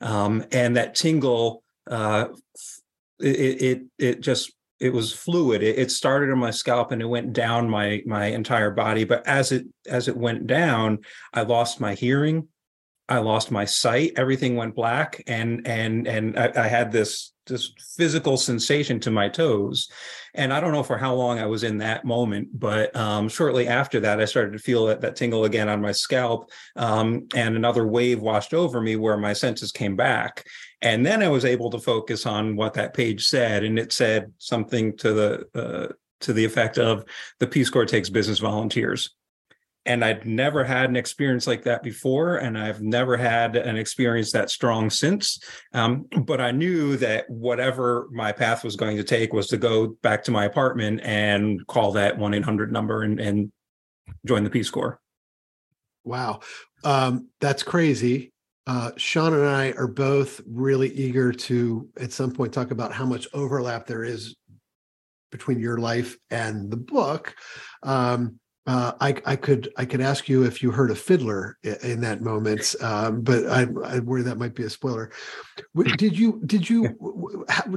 Um, 0.00 0.44
and 0.52 0.76
that 0.76 0.94
tingle, 0.94 1.62
uh, 1.90 2.28
it, 3.20 3.62
it, 3.62 3.82
it 3.98 4.20
just, 4.20 4.52
it 4.80 4.92
was 4.92 5.12
fluid. 5.12 5.62
It, 5.62 5.78
it 5.78 5.90
started 5.90 6.30
on 6.30 6.38
my 6.38 6.50
scalp 6.50 6.92
and 6.92 7.00
it 7.00 7.06
went 7.06 7.32
down 7.32 7.68
my, 7.68 8.02
my 8.06 8.26
entire 8.26 8.70
body. 8.70 9.04
But 9.04 9.26
as 9.26 9.52
it, 9.52 9.66
as 9.86 10.08
it 10.08 10.16
went 10.16 10.46
down, 10.46 11.00
I 11.32 11.42
lost 11.42 11.80
my 11.80 11.94
hearing. 11.94 12.48
I 13.08 13.18
lost 13.18 13.50
my 13.50 13.64
sight. 13.64 14.12
Everything 14.16 14.56
went 14.56 14.74
black, 14.74 15.22
and 15.28 15.66
and 15.66 16.08
and 16.08 16.36
I, 16.36 16.52
I, 16.56 16.66
had 16.66 16.90
this 16.90 17.32
this 17.46 17.72
physical 17.96 18.36
sensation 18.36 19.00
to 19.00 19.10
my 19.10 19.28
toes. 19.28 19.88
And 20.34 20.52
I 20.52 20.60
don't 20.60 20.72
know 20.72 20.82
for 20.82 20.98
how 20.98 21.14
long 21.14 21.38
I 21.38 21.46
was 21.46 21.62
in 21.62 21.78
that 21.78 22.04
moment, 22.04 22.48
but 22.52 22.94
um, 22.94 23.28
shortly 23.28 23.68
after 23.68 24.00
that, 24.00 24.20
I 24.20 24.24
started 24.24 24.52
to 24.52 24.58
feel 24.58 24.86
that, 24.86 25.00
that 25.00 25.16
tingle 25.16 25.44
again 25.44 25.68
on 25.68 25.80
my 25.80 25.92
scalp, 25.92 26.50
um, 26.76 27.28
and 27.34 27.56
another 27.56 27.86
wave 27.86 28.20
washed 28.20 28.52
over 28.52 28.80
me 28.80 28.96
where 28.96 29.16
my 29.16 29.32
senses 29.32 29.72
came 29.72 29.96
back. 29.96 30.44
And 30.82 31.06
then 31.06 31.22
I 31.22 31.28
was 31.28 31.44
able 31.44 31.70
to 31.70 31.78
focus 31.78 32.26
on 32.26 32.56
what 32.56 32.74
that 32.74 32.94
page 32.94 33.26
said, 33.26 33.64
and 33.64 33.78
it 33.78 33.92
said 33.92 34.32
something 34.38 34.96
to 34.98 35.12
the 35.12 35.46
uh, 35.54 35.92
to 36.20 36.32
the 36.32 36.44
effect 36.44 36.78
of 36.78 37.04
the 37.40 37.46
Peace 37.46 37.68
Corps 37.68 37.84
takes 37.84 38.08
business 38.08 38.38
volunteers 38.38 39.14
and 39.86 40.04
I'd 40.04 40.26
never 40.26 40.64
had 40.64 40.90
an 40.90 40.96
experience 40.96 41.46
like 41.46 41.62
that 41.64 41.82
before, 41.82 42.36
and 42.36 42.58
I've 42.58 42.82
never 42.82 43.16
had 43.16 43.56
an 43.56 43.76
experience 43.76 44.32
that 44.32 44.50
strong 44.50 44.90
since. 44.90 45.40
Um, 45.72 46.06
but 46.22 46.40
I 46.40 46.50
knew 46.50 46.96
that 46.98 47.28
whatever 47.30 48.08
my 48.10 48.32
path 48.32 48.64
was 48.64 48.76
going 48.76 48.96
to 48.96 49.04
take 49.04 49.32
was 49.32 49.46
to 49.48 49.56
go 49.56 49.96
back 50.02 50.24
to 50.24 50.30
my 50.30 50.44
apartment 50.44 51.00
and 51.02 51.66
call 51.66 51.92
that 51.92 52.18
one 52.18 52.34
eight 52.34 52.44
hundred 52.44 52.72
number 52.72 53.02
and, 53.02 53.20
and 53.20 53.52
join 54.26 54.44
the 54.44 54.50
Peace 54.50 54.70
Corps. 54.70 55.00
Wow, 56.04 56.40
um, 56.84 57.28
that's 57.40 57.62
crazy. 57.62 58.32
Uh, 58.66 58.90
Sean 58.96 59.32
and 59.32 59.46
I 59.46 59.72
are 59.72 59.86
both 59.86 60.40
really 60.44 60.92
eager 60.92 61.32
to, 61.32 61.88
at 62.00 62.12
some 62.12 62.32
point, 62.32 62.52
talk 62.52 62.72
about 62.72 62.92
how 62.92 63.06
much 63.06 63.28
overlap 63.32 63.86
there 63.86 64.02
is 64.02 64.34
between 65.30 65.60
your 65.60 65.78
life 65.78 66.16
and 66.30 66.70
the 66.70 66.76
book. 66.76 67.34
Um, 67.82 68.40
uh, 68.66 68.92
I, 69.00 69.14
I 69.24 69.36
could 69.36 69.68
I 69.76 69.84
could 69.84 70.00
ask 70.00 70.28
you 70.28 70.42
if 70.42 70.62
you 70.62 70.72
heard 70.72 70.90
a 70.90 70.96
fiddler 70.96 71.56
in, 71.62 72.00
that 72.00 72.20
moment, 72.20 72.74
um, 72.80 73.22
but 73.22 73.46
I, 73.46 73.66
I 73.84 74.00
worry 74.00 74.22
that 74.22 74.38
might 74.38 74.54
be 74.54 74.64
a 74.64 74.70
spoiler. 74.70 75.12
Did 75.96 76.18
you 76.18 76.42
did 76.46 76.68
you 76.68 76.96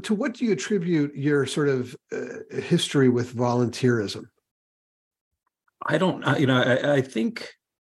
to 0.03 0.15
what 0.15 0.33
do 0.33 0.45
you 0.45 0.51
attribute 0.51 1.15
your 1.15 1.45
sort 1.45 1.69
of 1.69 1.95
uh, 2.11 2.59
history 2.59 3.09
with 3.09 3.35
volunteerism? 3.35 4.25
I 5.85 5.97
don't, 5.97 6.39
you 6.39 6.47
know, 6.47 6.61
I, 6.61 6.95
I 6.95 7.01
think 7.01 7.49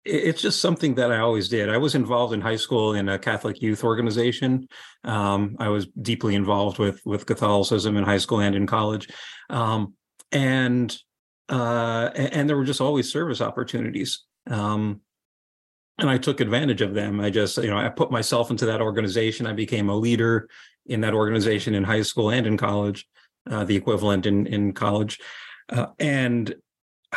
it's 0.05 0.43
just 0.43 0.61
something 0.61 0.95
that 0.97 1.13
I 1.13 1.19
always 1.19 1.49
did. 1.49 1.69
I 1.69 1.77
was 1.77 1.95
involved 1.95 2.33
in 2.35 2.41
high 2.41 2.57
school 2.57 2.95
in 2.95 3.09
a 3.09 3.19
Catholic 3.19 3.63
youth 3.63 3.85
organization. 3.85 4.67
Um, 5.05 5.57
I 5.59 5.69
was 5.69 5.87
deeply 6.01 6.35
involved 6.35 6.79
with 6.79 7.01
with 7.05 7.27
Catholicism 7.27 7.97
in 7.97 8.05
high 8.05 8.19
school 8.19 8.41
and 8.41 8.55
in 8.55 8.67
college, 8.67 9.09
um, 9.49 9.95
and 10.33 10.97
uh, 11.51 12.11
and, 12.15 12.33
and, 12.33 12.49
there 12.49 12.57
were 12.57 12.65
just 12.65 12.81
always 12.81 13.11
service 13.11 13.41
opportunities. 13.41 14.23
Um, 14.49 15.01
and 15.99 16.09
I 16.09 16.17
took 16.17 16.41
advantage 16.41 16.81
of 16.81 16.95
them. 16.95 17.21
I 17.21 17.31
just, 17.31 17.59
you 17.59 17.69
know, 17.69 17.77
I 17.77 17.89
put 17.89 18.11
myself 18.11 18.51
into 18.51 18.67
that 18.67 18.81
organization. 18.81 19.47
I 19.47 19.53
became 19.53 19.89
a 19.89 19.97
leader 19.97 20.49
in 20.87 21.01
that 21.03 21.13
organization 21.13 21.75
in 21.75 21.85
high 21.85 22.03
school 22.03 22.31
and 22.31 22.47
in 22.47 22.57
college, 22.57 23.07
uh, 23.51 23.65
the 23.65 23.77
equivalent 23.77 24.27
in 24.27 24.47
in 24.47 24.73
college, 24.73 25.21
uh, 25.69 25.87
and 25.99 26.55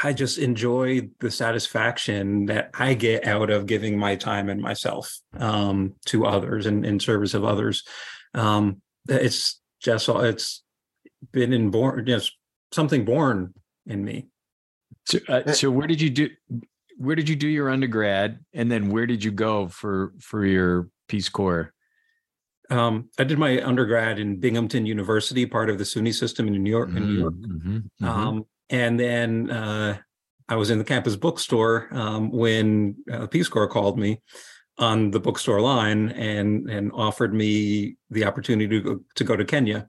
I 0.01 0.13
just 0.13 0.37
enjoy 0.39 1.09
the 1.19 1.29
satisfaction 1.29 2.47
that 2.47 2.71
I 2.73 2.95
get 2.95 3.27
out 3.27 3.49
of 3.51 3.67
giving 3.67 3.97
my 3.97 4.15
time 4.15 4.49
and 4.49 4.61
myself 4.61 5.19
um, 5.37 5.93
to 6.05 6.25
others 6.25 6.65
and 6.65 6.85
in 6.85 6.99
service 6.99 7.35
of 7.35 7.45
others. 7.45 7.83
Um, 8.33 8.81
it's 9.07 9.61
just 9.79 10.09
it's 10.09 10.63
been 11.31 11.69
born 11.69 12.05
just 12.05 12.35
something 12.71 13.05
born 13.05 13.53
in 13.85 14.03
me. 14.03 14.27
So, 15.05 15.19
uh, 15.27 15.51
so 15.51 15.69
where 15.71 15.87
did 15.87 16.01
you 16.01 16.09
do? 16.09 16.29
Where 16.97 17.15
did 17.15 17.27
you 17.27 17.35
do 17.35 17.47
your 17.47 17.69
undergrad, 17.69 18.39
and 18.53 18.71
then 18.71 18.89
where 18.89 19.05
did 19.05 19.23
you 19.23 19.31
go 19.31 19.67
for 19.67 20.13
for 20.19 20.45
your 20.45 20.89
Peace 21.07 21.29
Corps? 21.29 21.73
Um, 22.69 23.09
I 23.19 23.23
did 23.23 23.37
my 23.37 23.61
undergrad 23.61 24.19
in 24.19 24.39
Binghamton 24.39 24.85
University, 24.85 25.45
part 25.45 25.69
of 25.69 25.77
the 25.77 25.83
SUNY 25.83 26.13
system 26.13 26.47
in 26.47 26.63
New 26.63 26.69
York. 26.69 26.89
Mm-hmm, 26.89 26.97
in 26.97 27.07
New 27.07 27.19
York, 27.19 27.33
mm-hmm, 27.33 27.77
mm-hmm. 27.77 28.05
Um, 28.05 28.45
and 28.69 28.99
then 28.99 29.49
uh, 29.49 29.97
I 30.47 30.55
was 30.55 30.69
in 30.69 30.77
the 30.77 30.83
campus 30.83 31.15
bookstore 31.15 31.89
um, 31.91 32.31
when 32.31 32.95
uh, 33.11 33.27
Peace 33.27 33.47
Corps 33.47 33.67
called 33.67 33.99
me 33.99 34.21
on 34.77 35.11
the 35.11 35.19
bookstore 35.19 35.61
line 35.61 36.09
and 36.09 36.69
and 36.69 36.91
offered 36.93 37.33
me 37.33 37.95
the 38.09 38.25
opportunity 38.25 38.67
to 38.67 38.81
go, 38.81 38.99
to 39.15 39.23
go 39.23 39.35
to 39.35 39.45
Kenya. 39.45 39.87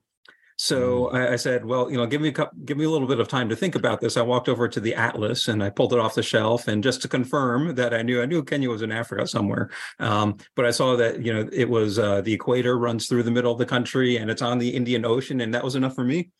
So 0.57 1.11
mm. 1.13 1.15
I, 1.15 1.33
I, 1.33 1.37
said, 1.37 1.65
well, 1.65 1.91
you 1.91 1.97
know, 1.97 2.07
give 2.07 2.21
me 2.21 2.29
a 2.29 2.33
couple, 2.33 2.59
give 2.65 2.77
me 2.77 2.85
a 2.85 2.91
little 2.91 3.09
bit 3.09 3.19
of 3.19 3.29
time 3.29 3.49
to 3.49 3.57
think 3.57 3.75
about 3.75 4.01
this. 4.01 4.17
I 4.17 4.23
walked 4.23 4.49
over 4.49 4.69
to 4.69 4.81
the 4.81 4.95
atlas 4.95 5.49
and 5.49 5.63
I 5.63 5.71
pulled 5.71 5.93
it 5.93 5.99
off 5.99 6.15
the 6.15 6.23
shelf, 6.23 6.69
and 6.69 6.83
just 6.83 7.03
to 7.03 7.09
confirm 7.09 7.75
that 7.75 7.93
I 7.93 8.03
knew, 8.03 8.23
I 8.23 8.27
knew 8.27 8.43
Kenya 8.43 8.71
was 8.71 8.83
in 8.83 8.93
Africa 8.93 9.27
somewhere. 9.27 9.71
Um, 9.99 10.37
but 10.55 10.65
I 10.65 10.71
saw 10.71 10.97
that 10.97 11.25
you 11.25 11.33
know 11.33 11.49
it 11.53 11.69
was 11.69 11.99
uh, 11.99 12.21
the 12.21 12.33
equator 12.33 12.79
runs 12.79 13.09
through 13.09 13.25
the 13.25 13.31
middle 13.31 13.53
of 13.53 13.59
the 13.59 13.67
country 13.67 14.17
and 14.17 14.31
it's 14.31 14.43
on 14.43 14.59
the 14.59 14.71
Indian 14.71 15.05
Ocean, 15.05 15.41
and 15.41 15.55
that 15.55 15.65
was 15.65 15.75
enough 15.75 15.95
for 15.95 16.05
me. 16.05 16.31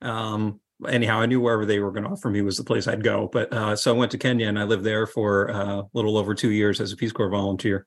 Um, 0.00 0.60
anyhow, 0.88 1.20
I 1.20 1.26
knew 1.26 1.40
wherever 1.40 1.64
they 1.64 1.78
were 1.78 1.92
going 1.92 2.04
to 2.04 2.10
offer 2.10 2.30
me 2.30 2.42
was 2.42 2.56
the 2.56 2.64
place 2.64 2.88
I'd 2.88 3.04
go. 3.04 3.28
But 3.32 3.52
uh, 3.52 3.76
so 3.76 3.94
I 3.94 3.98
went 3.98 4.10
to 4.12 4.18
Kenya 4.18 4.48
and 4.48 4.58
I 4.58 4.64
lived 4.64 4.84
there 4.84 5.06
for 5.06 5.50
uh, 5.50 5.78
a 5.78 5.88
little 5.92 6.16
over 6.16 6.34
two 6.34 6.50
years 6.50 6.80
as 6.80 6.92
a 6.92 6.96
Peace 6.96 7.12
Corps 7.12 7.30
volunteer. 7.30 7.86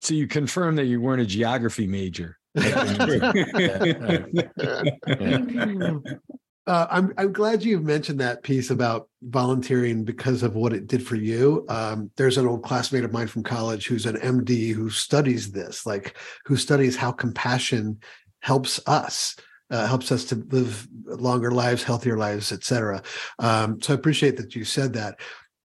So 0.00 0.14
you 0.14 0.26
confirmed 0.26 0.78
that 0.78 0.86
you 0.86 1.00
weren't 1.00 1.22
a 1.22 1.26
geography 1.26 1.86
major. 1.86 2.38
Uh, 6.66 6.86
I'm 6.90 7.12
I'm 7.18 7.32
glad 7.32 7.62
you 7.62 7.78
mentioned 7.78 8.20
that 8.20 8.42
piece 8.42 8.70
about 8.70 9.08
volunteering 9.22 10.02
because 10.02 10.42
of 10.42 10.54
what 10.54 10.72
it 10.72 10.86
did 10.86 11.06
for 11.06 11.14
you. 11.14 11.66
Um, 11.68 12.10
there's 12.16 12.38
an 12.38 12.46
old 12.46 12.62
classmate 12.62 13.04
of 13.04 13.12
mine 13.12 13.26
from 13.26 13.42
college 13.42 13.86
who's 13.86 14.06
an 14.06 14.16
MD 14.16 14.72
who 14.72 14.88
studies 14.88 15.52
this, 15.52 15.84
like 15.84 16.16
who 16.46 16.56
studies 16.56 16.96
how 16.96 17.12
compassion 17.12 18.00
helps 18.40 18.80
us, 18.86 19.36
uh, 19.70 19.86
helps 19.86 20.10
us 20.10 20.24
to 20.26 20.36
live 20.36 20.88
longer 21.04 21.50
lives, 21.50 21.82
healthier 21.82 22.16
lives, 22.16 22.50
etc. 22.50 23.02
Um, 23.38 23.80
so 23.82 23.92
I 23.92 23.96
appreciate 23.96 24.38
that 24.38 24.54
you 24.54 24.64
said 24.64 24.94
that 24.94 25.20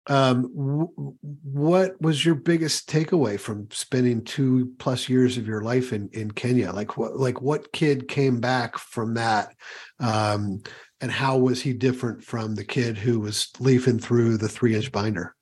um, 0.07 0.43
w- 0.55 1.15
what 1.43 1.99
was 2.01 2.23
your 2.23 2.35
biggest 2.35 2.87
takeaway 2.89 3.39
from 3.39 3.67
spending 3.71 4.23
two 4.23 4.73
plus 4.77 5.09
years 5.09 5.37
of 5.37 5.47
your 5.47 5.61
life 5.61 5.93
in 5.93 6.09
in 6.13 6.31
Kenya? 6.31 6.71
Like 6.71 6.97
what 6.97 7.17
like 7.17 7.41
what 7.41 7.73
kid 7.73 8.07
came 8.07 8.39
back 8.39 8.77
from 8.77 9.15
that, 9.15 9.55
um, 9.99 10.61
and 11.01 11.11
how 11.11 11.37
was 11.37 11.61
he 11.61 11.73
different 11.73 12.23
from 12.23 12.55
the 12.55 12.65
kid 12.65 12.97
who 12.97 13.19
was 13.19 13.49
leafing 13.59 13.99
through 13.99 14.37
the 14.37 14.49
three 14.49 14.75
inch 14.75 14.91
binder? 14.91 15.35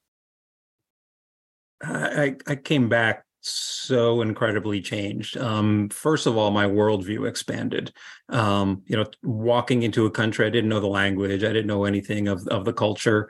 I, 1.84 2.36
I 2.48 2.56
came 2.56 2.88
back 2.88 3.26
so 3.42 4.22
incredibly 4.22 4.82
changed. 4.82 5.38
Um, 5.38 5.90
first 5.90 6.28
of 6.28 6.38
all, 6.38 6.50
my 6.50 6.66
worldview 6.66 7.28
expanded. 7.28 7.92
Um, 8.30 8.84
you 8.86 8.96
know, 8.96 9.06
walking 9.22 9.84
into 9.84 10.06
a 10.06 10.12
country, 10.12 10.46
I 10.46 10.50
didn't 10.50 10.70
know 10.70 10.80
the 10.80 10.88
language, 10.88 11.44
I 11.44 11.48
didn't 11.48 11.68
know 11.68 11.84
anything 11.84 12.30
of 12.30 12.48
of 12.48 12.64
the 12.64 12.72
culture, 12.74 13.30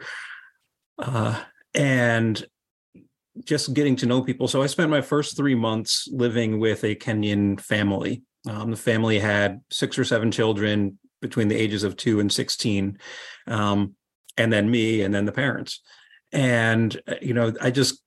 uh, 1.00 1.42
and 1.74 2.46
just 3.44 3.74
getting 3.74 3.96
to 3.98 4.06
know 4.06 4.22
people. 4.22 4.48
So 4.48 4.62
I 4.62 4.68
spent 4.68 4.92
my 4.92 5.02
first 5.02 5.36
three 5.36 5.56
months 5.56 6.08
living 6.12 6.60
with 6.60 6.84
a 6.84 6.96
Kenyan 6.96 7.60
family. 7.60 8.22
Um, 8.48 8.72
the 8.72 8.78
family 8.78 9.20
had 9.20 9.62
six 9.72 9.98
or 9.98 10.04
seven 10.04 10.32
children 10.32 11.00
between 11.22 11.48
the 11.48 11.56
ages 11.56 11.84
of 11.84 11.96
two 11.96 12.20
and 12.20 12.32
sixteen, 12.32 13.00
um, 13.48 13.96
and 14.38 14.52
then 14.52 14.70
me, 14.70 15.02
and 15.02 15.14
then 15.14 15.26
the 15.26 15.32
parents. 15.32 15.82
And 16.32 17.00
uh, 17.08 17.16
you 17.22 17.34
know, 17.34 17.54
I 17.62 17.72
just 17.72 18.02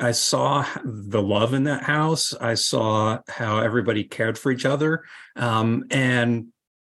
I 0.00 0.12
saw 0.12 0.66
the 0.84 1.22
love 1.22 1.54
in 1.54 1.64
that 1.64 1.84
house. 1.84 2.34
I 2.34 2.54
saw 2.54 3.18
how 3.28 3.58
everybody 3.58 4.04
cared 4.04 4.38
for 4.38 4.50
each 4.50 4.66
other. 4.66 5.04
Um, 5.36 5.84
and 5.90 6.48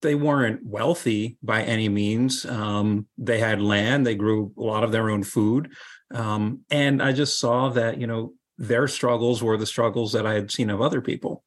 they 0.02 0.16
weren't 0.16 0.64
wealthy 0.64 1.38
by 1.42 1.64
any 1.64 1.90
means. 1.90 2.46
Um, 2.46 3.08
they 3.18 3.40
had 3.40 3.62
land, 3.62 4.06
they 4.06 4.16
grew 4.16 4.52
a 4.58 4.62
lot 4.62 4.84
of 4.84 4.92
their 4.92 5.10
own 5.10 5.24
food. 5.24 5.72
Um, 6.14 6.62
and 6.70 7.02
I 7.02 7.12
just 7.12 7.40
saw 7.40 7.70
that, 7.70 8.00
you 8.00 8.08
know, 8.08 8.34
their 8.58 8.88
struggles 8.88 9.44
were 9.44 9.58
the 9.58 9.66
struggles 9.66 10.14
that 10.14 10.26
I 10.26 10.34
had 10.34 10.52
seen 10.52 10.70
of 10.70 10.82
other 10.82 11.02
people, 11.02 11.44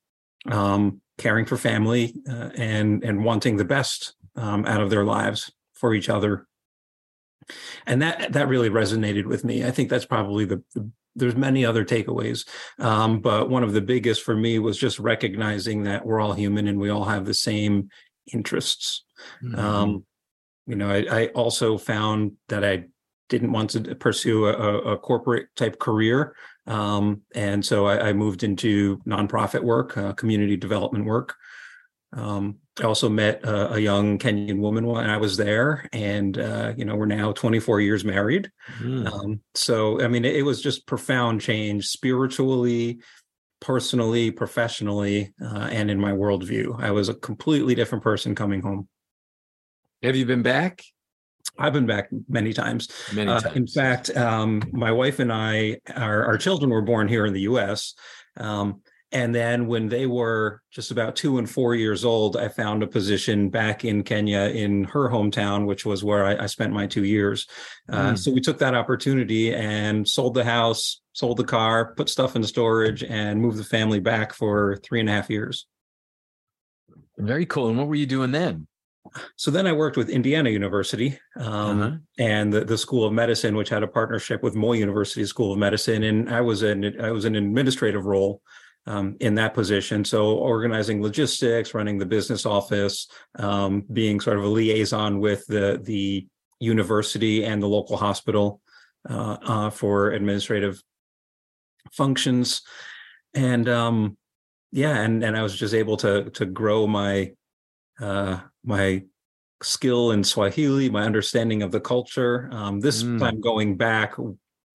um, 0.50 1.00
caring 1.18 1.46
for 1.46 1.56
family 1.56 2.14
uh, 2.28 2.50
and 2.54 3.02
and 3.02 3.24
wanting 3.24 3.56
the 3.56 3.64
best 3.64 4.14
um, 4.36 4.64
out 4.66 4.80
of 4.80 4.90
their 4.90 5.04
lives 5.04 5.50
for 5.74 5.94
each 5.94 6.08
other. 6.08 6.46
And 7.86 8.02
that 8.02 8.32
that 8.32 8.48
really 8.48 8.70
resonated 8.70 9.24
with 9.24 9.44
me. 9.44 9.64
I 9.64 9.70
think 9.70 9.90
that's 9.90 10.06
probably 10.06 10.44
the, 10.44 10.62
the 10.74 10.90
there's 11.16 11.34
many 11.34 11.64
other 11.64 11.84
takeaways 11.84 12.46
um, 12.78 13.20
but 13.20 13.50
one 13.50 13.64
of 13.64 13.72
the 13.72 13.80
biggest 13.80 14.22
for 14.22 14.36
me 14.36 14.60
was 14.60 14.78
just 14.78 15.00
recognizing 15.00 15.82
that 15.82 16.06
we're 16.06 16.20
all 16.20 16.34
human 16.34 16.68
and 16.68 16.78
we 16.78 16.88
all 16.88 17.04
have 17.04 17.24
the 17.24 17.34
same 17.34 17.88
interests 18.32 19.04
mm-hmm. 19.42 19.58
um, 19.58 20.04
you 20.66 20.76
know 20.76 20.90
I, 20.90 21.06
I, 21.10 21.26
also 21.28 21.78
found 21.78 22.32
that 22.48 22.64
i 22.64 22.84
didn't 23.28 23.52
want 23.52 23.70
to 23.70 23.94
pursue 23.94 24.46
a, 24.46 24.92
a 24.92 24.98
corporate 24.98 25.48
type 25.56 25.78
career 25.78 26.34
um, 26.66 27.22
and 27.34 27.64
so 27.64 27.86
I, 27.86 28.08
I, 28.08 28.12
moved 28.12 28.42
into 28.42 28.98
nonprofit 29.06 29.62
work 29.62 29.96
uh, 29.96 30.12
community 30.12 30.56
development 30.56 31.04
work 31.04 31.36
um, 32.12 32.56
I 32.80 32.84
also 32.84 33.08
met 33.08 33.44
a, 33.44 33.74
a, 33.74 33.78
young 33.78 34.18
Kenyan 34.18 34.58
woman 34.58 34.86
when 34.86 35.08
I 35.08 35.16
was 35.18 35.36
there, 35.36 35.88
and 35.92 36.36
uh, 36.36 36.72
you 36.76 36.84
know 36.84 36.96
we're 36.96 37.06
now 37.06 37.32
24 37.32 37.80
years 37.80 38.04
married. 38.04 38.50
Mm. 38.80 39.12
Um, 39.12 39.40
so 39.54 40.02
I 40.02 40.08
mean, 40.08 40.24
it, 40.24 40.36
it, 40.36 40.42
was 40.42 40.60
just 40.60 40.86
profound 40.86 41.40
change 41.40 41.86
spiritually, 41.86 43.00
personally, 43.60 44.30
professionally, 44.30 45.32
uh, 45.42 45.68
and 45.70 45.90
in 45.90 46.00
my 46.00 46.12
worldview. 46.12 46.80
I 46.80 46.90
was 46.90 47.08
a 47.08 47.14
completely 47.14 47.74
different 47.74 48.02
person 48.02 48.34
coming 48.34 48.62
home. 48.62 48.88
Have 50.02 50.16
you 50.16 50.24
been 50.24 50.42
back? 50.42 50.82
I've 51.58 51.72
been 51.72 51.86
back 51.86 52.08
many 52.28 52.52
times. 52.52 52.88
Many 53.14 53.30
times. 53.30 53.44
Uh, 53.44 53.52
in 53.54 53.66
fact, 53.66 54.16
um, 54.16 54.62
my 54.72 54.92
wife 54.92 55.18
and 55.18 55.32
I, 55.32 55.78
our, 55.94 56.24
our, 56.24 56.38
children 56.38 56.70
were 56.70 56.82
born 56.82 57.06
here 57.06 57.26
in 57.26 57.34
the 57.34 57.42
U.S. 57.42 57.94
Um, 58.36 58.82
and 59.12 59.34
then 59.34 59.66
when 59.66 59.88
they 59.88 60.06
were 60.06 60.62
just 60.70 60.92
about 60.92 61.16
two 61.16 61.38
and 61.38 61.50
four 61.50 61.74
years 61.74 62.04
old, 62.04 62.36
I 62.36 62.48
found 62.48 62.82
a 62.82 62.86
position 62.86 63.48
back 63.48 63.84
in 63.84 64.04
Kenya 64.04 64.42
in 64.42 64.84
her 64.84 65.08
hometown, 65.08 65.66
which 65.66 65.84
was 65.84 66.04
where 66.04 66.24
I, 66.24 66.44
I 66.44 66.46
spent 66.46 66.72
my 66.72 66.86
two 66.86 67.04
years. 67.04 67.48
Uh, 67.88 68.12
mm. 68.12 68.18
So 68.18 68.30
we 68.30 68.40
took 68.40 68.58
that 68.58 68.74
opportunity 68.74 69.52
and 69.52 70.08
sold 70.08 70.34
the 70.34 70.44
house, 70.44 71.00
sold 71.12 71.38
the 71.38 71.44
car, 71.44 71.92
put 71.96 72.08
stuff 72.08 72.36
in 72.36 72.44
storage, 72.44 73.02
and 73.02 73.40
moved 73.40 73.58
the 73.58 73.64
family 73.64 73.98
back 73.98 74.32
for 74.32 74.76
three 74.84 75.00
and 75.00 75.08
a 75.08 75.12
half 75.12 75.28
years. 75.28 75.66
Very 77.18 77.46
cool. 77.46 77.68
And 77.68 77.78
what 77.78 77.88
were 77.88 77.96
you 77.96 78.06
doing 78.06 78.30
then? 78.30 78.68
So 79.36 79.50
then 79.50 79.66
I 79.66 79.72
worked 79.72 79.96
with 79.96 80.08
Indiana 80.08 80.50
University 80.50 81.18
um, 81.36 81.82
uh-huh. 81.82 81.96
and 82.18 82.52
the, 82.52 82.64
the 82.64 82.78
School 82.78 83.04
of 83.04 83.12
Medicine, 83.12 83.56
which 83.56 83.70
had 83.70 83.82
a 83.82 83.88
partnership 83.88 84.42
with 84.42 84.54
Moi 84.54 84.74
University 84.74 85.24
School 85.24 85.52
of 85.52 85.58
Medicine, 85.58 86.04
and 86.04 86.28
I 86.30 86.42
was 86.42 86.62
an 86.62 87.00
I 87.00 87.10
was 87.10 87.24
in 87.24 87.34
an 87.34 87.44
administrative 87.44 88.04
role 88.04 88.40
um, 88.86 89.16
in 89.20 89.34
that 89.36 89.54
position. 89.54 90.04
So 90.04 90.36
organizing 90.36 91.02
logistics, 91.02 91.74
running 91.74 91.98
the 91.98 92.06
business 92.06 92.46
office, 92.46 93.08
um, 93.38 93.84
being 93.92 94.20
sort 94.20 94.38
of 94.38 94.44
a 94.44 94.48
liaison 94.48 95.20
with 95.20 95.46
the 95.46 95.80
the 95.82 96.26
university 96.58 97.44
and 97.44 97.62
the 97.62 97.68
local 97.68 97.96
hospital 97.96 98.60
uh, 99.08 99.36
uh, 99.42 99.70
for 99.70 100.10
administrative 100.10 100.82
functions, 101.92 102.62
and 103.34 103.68
um, 103.68 104.16
yeah, 104.72 105.00
and 105.00 105.22
and 105.22 105.36
I 105.36 105.42
was 105.42 105.56
just 105.56 105.74
able 105.74 105.96
to 105.98 106.30
to 106.30 106.46
grow 106.46 106.86
my 106.86 107.32
uh, 108.00 108.40
my 108.64 109.04
skill 109.62 110.12
in 110.12 110.24
Swahili, 110.24 110.88
my 110.90 111.02
understanding 111.02 111.62
of 111.62 111.70
the 111.70 111.80
culture. 111.80 112.48
Um, 112.52 112.80
this 112.80 113.02
mm. 113.02 113.18
time 113.18 113.40
going 113.40 113.76
back 113.76 114.14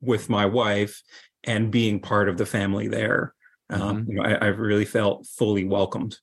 with 0.01 0.29
my 0.29 0.45
wife 0.45 1.01
and 1.43 1.71
being 1.71 1.99
part 1.99 2.29
of 2.29 2.37
the 2.37 2.45
family 2.45 2.87
there. 2.87 3.34
Um, 3.69 3.81
mm-hmm. 3.81 4.11
you 4.11 4.17
know, 4.17 4.23
I, 4.23 4.33
I 4.33 4.47
really 4.47 4.85
felt 4.85 5.25
fully 5.25 5.65
welcomed. 5.65 6.19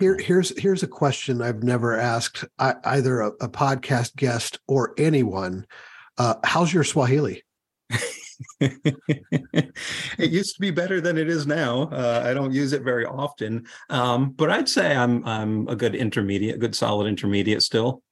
Here, 0.00 0.18
here's 0.18 0.58
here's 0.58 0.82
a 0.82 0.88
question 0.88 1.40
I've 1.40 1.62
never 1.62 1.96
asked 1.96 2.44
either 2.58 3.20
a, 3.20 3.28
a 3.40 3.48
podcast 3.48 4.16
guest 4.16 4.58
or 4.66 4.94
anyone. 4.98 5.66
Uh, 6.18 6.34
how's 6.42 6.72
your 6.72 6.82
Swahili? 6.82 7.44
it 8.60 9.72
used 10.18 10.54
to 10.54 10.60
be 10.60 10.70
better 10.70 11.00
than 11.00 11.16
it 11.16 11.28
is 11.28 11.46
now. 11.46 11.82
Uh, 11.84 12.22
I 12.24 12.34
don't 12.34 12.52
use 12.52 12.72
it 12.72 12.82
very 12.82 13.06
often, 13.06 13.66
um, 13.90 14.30
but 14.30 14.50
I'd 14.50 14.68
say 14.68 14.96
I'm 14.96 15.24
I'm 15.24 15.68
a 15.68 15.76
good 15.76 15.94
intermediate, 15.94 16.58
good 16.58 16.74
solid 16.74 17.06
intermediate 17.06 17.62
still. 17.62 18.02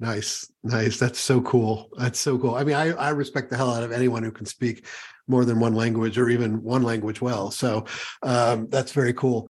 Nice, 0.00 0.48
nice. 0.62 0.98
That's 0.98 1.18
so 1.18 1.40
cool. 1.40 1.90
That's 1.98 2.20
so 2.20 2.38
cool. 2.38 2.54
I 2.54 2.62
mean, 2.62 2.76
I 2.76 2.92
I 2.92 3.10
respect 3.10 3.50
the 3.50 3.56
hell 3.56 3.72
out 3.72 3.82
of 3.82 3.90
anyone 3.90 4.22
who 4.22 4.30
can 4.30 4.46
speak 4.46 4.86
more 5.28 5.44
than 5.44 5.60
one 5.60 5.74
language 5.74 6.18
or 6.18 6.28
even 6.28 6.62
one 6.62 6.82
language 6.82 7.20
well. 7.20 7.50
So 7.50 7.84
um, 8.22 8.68
that's 8.68 8.92
very 8.92 9.12
cool. 9.12 9.46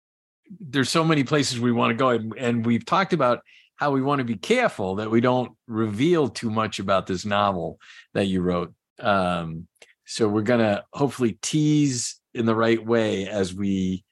There's 0.60 0.90
so 0.90 1.04
many 1.04 1.24
places 1.24 1.60
we 1.60 1.72
want 1.72 1.90
to 1.90 1.96
go, 1.96 2.10
and, 2.10 2.34
and 2.36 2.66
we've 2.66 2.84
talked 2.84 3.12
about 3.12 3.40
how 3.76 3.92
we 3.92 4.02
want 4.02 4.18
to 4.18 4.24
be 4.24 4.36
careful 4.36 4.96
that 4.96 5.10
we 5.10 5.20
don't 5.20 5.52
reveal 5.66 6.28
too 6.28 6.50
much 6.50 6.80
about 6.80 7.06
this 7.06 7.24
novel 7.24 7.78
that 8.12 8.26
you 8.26 8.42
wrote. 8.42 8.74
Um, 8.98 9.68
so 10.04 10.26
we're 10.26 10.42
gonna 10.42 10.84
hopefully 10.92 11.38
tease 11.42 12.20
in 12.34 12.46
the 12.46 12.54
right 12.54 12.84
way 12.84 13.28
as 13.28 13.54
we 13.54 14.04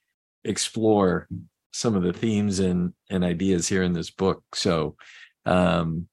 explore 0.45 1.27
some 1.73 1.97
of 1.97 2.03
the 2.03 2.13
themes 2.13 2.61
and 2.61 2.93
and 3.11 3.25
ideas 3.25 3.67
here 3.67 3.83
in 3.83 3.93
this 3.93 4.11
book. 4.11 4.43
So 4.55 4.97
um, 5.47 6.09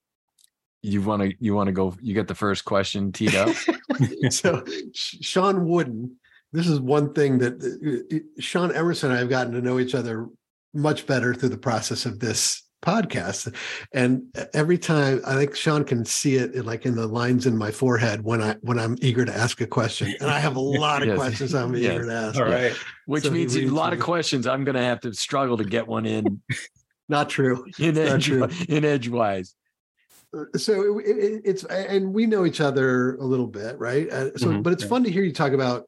you 0.84 1.02
want 1.02 1.24
to 1.24 1.34
you 1.40 1.56
want 1.56 1.68
to 1.68 1.72
go 1.72 1.96
you 2.02 2.14
get 2.14 2.28
the 2.28 2.36
first 2.36 2.66
question 2.66 3.12
teed 3.12 3.36
up? 3.36 3.56
So 4.30 4.64
sean 4.94 5.68
wooden 5.68 6.18
this 6.52 6.68
is 6.68 6.80
one 6.80 7.14
thing 7.14 7.40
that 7.40 7.62
uh, 7.62 8.16
uh, 8.16 8.20
sean 8.40 8.74
emerson 8.74 9.10
and 9.10 9.18
i 9.18 9.20
have 9.20 9.30
gotten 9.30 9.54
to 9.54 9.62
know 9.62 9.80
each 9.80 9.94
other 9.94 10.30
much 10.74 11.06
better 11.06 11.34
through 11.34 11.50
the 11.50 11.58
process 11.58 12.06
of 12.06 12.20
this 12.20 12.64
podcast. 12.82 13.56
And 13.94 14.24
every 14.54 14.78
time 14.78 15.22
i 15.26 15.36
think 15.36 15.56
sean 15.56 15.84
can 15.84 16.04
see 16.06 16.36
it 16.36 16.54
in, 16.54 16.66
like 16.66 16.86
in 16.86 16.96
the 16.96 17.08
lines 17.08 17.46
in 17.46 17.58
my 17.58 17.72
forehead 17.72 18.24
when 18.24 18.42
i 18.42 18.56
when 18.62 18.78
i'm 18.78 18.98
eager 19.02 19.26
to 19.26 19.34
ask 19.34 19.62
a 19.62 19.68
question. 19.68 20.14
And 20.20 20.30
i 20.30 20.40
have 20.40 20.56
a 20.56 20.60
lot 20.86 21.02
of 21.02 21.08
yes. 21.08 21.18
questions 21.18 21.56
i'm 21.56 21.74
yes. 21.76 21.94
eager 21.94 22.06
to 22.06 22.14
ask. 22.14 22.40
All 22.40 22.46
right. 22.46 22.74
Which 23.06 23.24
so 23.24 23.32
means 23.32 23.56
a 23.56 23.68
lot 23.68 23.94
of 23.94 24.00
questions. 24.00 24.48
I'm 24.48 24.64
going 24.64 24.76
to 24.76 24.82
have 24.82 25.02
to 25.02 25.14
struggle 25.14 25.58
to 25.58 25.64
get 25.64 25.88
one 25.88 26.06
in. 26.06 26.42
Not 27.10 27.30
true. 27.30 27.66
In 27.80 27.98
edge, 27.98 28.26
true. 28.26 28.48
in 28.70 28.86
edgewise 28.86 29.56
so 30.56 31.00
it, 31.00 31.18
it, 31.18 31.42
it's 31.46 31.64
and 31.66 32.14
we 32.14 32.26
know 32.26 32.46
each 32.46 32.62
other 32.62 33.16
a 33.18 33.24
little 33.24 33.48
bit 33.48 33.78
right? 33.80 34.10
Uh, 34.10 34.36
so 34.38 34.48
mm-hmm, 34.48 34.62
but 34.62 34.74
it's 34.74 34.84
yeah. 34.84 34.90
fun 34.90 35.04
to 35.04 35.12
hear 35.12 35.24
you 35.24 35.34
talk 35.34 35.54
about 35.54 35.88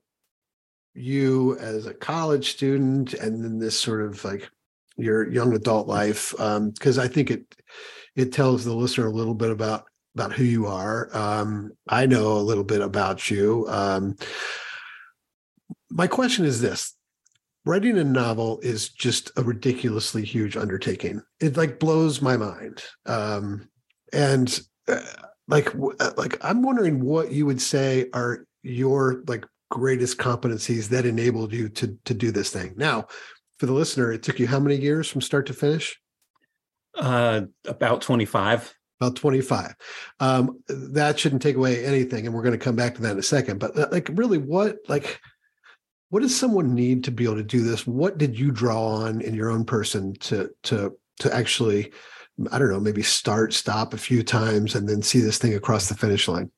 you 0.93 1.57
as 1.59 1.85
a 1.85 1.93
college 1.93 2.51
student 2.51 3.13
and 3.13 3.43
then 3.43 3.59
this 3.59 3.77
sort 3.77 4.01
of 4.01 4.23
like 4.23 4.49
your 4.97 5.29
young 5.29 5.53
adult 5.53 5.87
life 5.87 6.31
because 6.31 6.97
um, 6.97 7.03
i 7.03 7.07
think 7.07 7.29
it 7.29 7.43
it 8.15 8.31
tells 8.31 8.63
the 8.63 8.73
listener 8.73 9.07
a 9.07 9.11
little 9.11 9.33
bit 9.33 9.51
about 9.51 9.85
about 10.15 10.31
who 10.31 10.45
you 10.45 10.65
are. 10.65 11.09
Um, 11.15 11.71
i 11.89 12.05
know 12.05 12.37
a 12.37 12.39
little 12.39 12.63
bit 12.63 12.81
about 12.81 13.29
you. 13.29 13.65
Um, 13.67 14.15
my 15.89 16.07
question 16.07 16.45
is 16.45 16.61
this. 16.61 16.93
Writing 17.65 17.97
a 17.97 18.03
novel 18.03 18.59
is 18.61 18.89
just 18.89 19.31
a 19.37 19.43
ridiculously 19.43 20.23
huge 20.23 20.55
undertaking. 20.55 21.21
It 21.39 21.57
like 21.57 21.79
blows 21.79 22.21
my 22.21 22.37
mind. 22.37 22.83
Um, 23.05 23.67
and 24.15 24.59
uh, 24.87 24.99
like 25.47 25.75
uh, 25.99 26.11
like 26.17 26.37
i'm 26.43 26.63
wondering 26.63 27.03
what 27.03 27.31
you 27.31 27.45
would 27.45 27.61
say 27.61 28.07
are 28.13 28.45
your 28.63 29.23
like 29.27 29.45
greatest 29.69 30.17
competencies 30.17 30.89
that 30.89 31.05
enabled 31.05 31.53
you 31.53 31.69
to 31.69 31.97
to 32.05 32.13
do 32.13 32.31
this 32.31 32.49
thing? 32.49 32.73
Now 32.75 33.07
for 33.59 33.65
the 33.65 33.73
listener 33.73 34.11
it 34.11 34.23
took 34.23 34.39
you 34.39 34.47
how 34.47 34.59
many 34.59 34.75
years 34.75 35.09
from 35.09 35.21
start 35.21 35.47
to 35.47 35.53
finish? 35.53 35.99
Uh 36.95 37.41
about 37.67 38.01
25 38.01 38.73
about 39.01 39.17
25 39.17 39.75
um, 40.21 40.63
that 40.69 41.19
shouldn't 41.19 41.41
take 41.41 41.57
away 41.57 41.83
anything 41.83 42.25
and 42.25 42.33
we're 42.33 42.41
going 42.41 42.57
to 42.57 42.63
come 42.63 42.77
back 42.77 42.95
to 42.95 43.01
that 43.01 43.11
in 43.11 43.19
a 43.19 43.23
second 43.23 43.59
but 43.59 43.77
uh, 43.77 43.89
like 43.91 44.09
really 44.13 44.37
what 44.37 44.77
like 44.87 45.19
what 46.09 46.21
does 46.21 46.33
someone 46.33 46.73
need 46.73 47.03
to 47.03 47.11
be 47.11 47.25
able 47.25 47.35
to 47.35 47.43
do 47.43 47.61
this? 47.61 47.85
What 47.85 48.17
did 48.17 48.39
you 48.39 48.51
draw 48.51 48.85
on 48.85 49.19
in 49.19 49.33
your 49.33 49.51
own 49.51 49.65
person 49.65 50.13
to 50.21 50.49
to 50.63 50.95
to 51.19 51.35
actually 51.35 51.91
i 52.51 52.59
don't 52.59 52.69
know 52.69 52.79
maybe 52.79 53.03
start 53.03 53.53
stop 53.53 53.93
a 53.93 53.97
few 53.97 54.23
times 54.23 54.75
and 54.75 54.87
then 54.87 55.01
see 55.01 55.19
this 55.19 55.37
thing 55.37 55.53
across 55.53 55.87
the 55.89 55.95
finish 55.95 56.27
line 56.27 56.51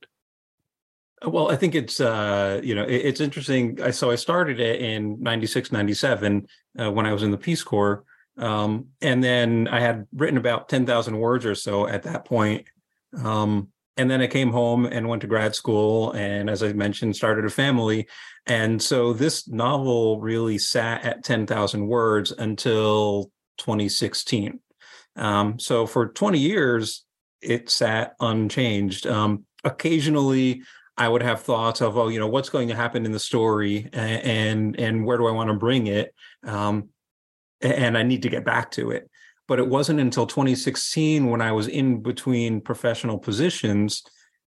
well 1.25 1.49
i 1.51 1.55
think 1.55 1.75
it's 1.75 1.99
uh 1.99 2.59
you 2.63 2.75
know 2.75 2.83
it, 2.83 2.95
it's 3.05 3.21
interesting 3.21 3.81
i 3.81 3.91
so 3.91 4.11
i 4.11 4.15
started 4.15 4.59
it 4.59 4.81
in 4.81 5.21
96 5.21 5.71
97 5.71 6.47
uh, 6.79 6.91
when 6.91 7.05
i 7.05 7.13
was 7.13 7.23
in 7.23 7.31
the 7.31 7.37
peace 7.37 7.63
corps 7.63 8.03
um, 8.37 8.87
and 9.01 9.23
then 9.23 9.67
I 9.67 9.79
had 9.79 10.07
written 10.13 10.37
about 10.37 10.69
10,000 10.69 11.17
words 11.17 11.45
or 11.45 11.55
so 11.55 11.87
at 11.87 12.03
that 12.03 12.25
point. 12.25 12.65
Um, 13.23 13.69
and 13.97 14.11
then 14.11 14.21
I 14.21 14.27
came 14.27 14.51
home 14.51 14.85
and 14.85 15.09
went 15.09 15.21
to 15.21 15.27
grad 15.27 15.55
school. 15.55 16.11
And 16.11 16.49
as 16.49 16.61
I 16.61 16.73
mentioned, 16.73 17.15
started 17.15 17.45
a 17.45 17.49
family. 17.49 18.07
And 18.45 18.81
so 18.81 19.11
this 19.11 19.47
novel 19.47 20.21
really 20.21 20.59
sat 20.59 21.03
at 21.03 21.23
10,000 21.23 21.87
words 21.87 22.31
until 22.31 23.31
2016. 23.57 24.59
Um, 25.17 25.59
so 25.59 25.85
for 25.85 26.07
20 26.07 26.39
years, 26.39 27.03
it 27.41 27.69
sat 27.69 28.15
unchanged. 28.19 29.07
Um, 29.07 29.45
occasionally, 29.63 30.61
I 30.97 31.07
would 31.07 31.21
have 31.21 31.41
thoughts 31.41 31.81
of, 31.81 31.97
oh, 31.97 32.07
you 32.07 32.19
know, 32.19 32.27
what's 32.27 32.49
going 32.49 32.69
to 32.69 32.75
happen 32.75 33.05
in 33.05 33.11
the 33.11 33.19
story, 33.19 33.87
and 33.93 34.23
and, 34.23 34.79
and 34.79 35.05
where 35.05 35.17
do 35.17 35.27
I 35.27 35.31
want 35.31 35.49
to 35.49 35.55
bring 35.55 35.87
it? 35.87 36.13
Um, 36.43 36.89
and 37.61 37.97
I 37.97 38.03
need 38.03 38.23
to 38.23 38.29
get 38.29 38.45
back 38.45 38.71
to 38.71 38.91
it. 38.91 39.09
But 39.47 39.59
it 39.59 39.67
wasn't 39.67 39.99
until 39.99 40.27
2016 40.27 41.29
when 41.29 41.41
I 41.41 41.51
was 41.51 41.67
in 41.67 42.01
between 42.01 42.61
professional 42.61 43.17
positions 43.17 44.03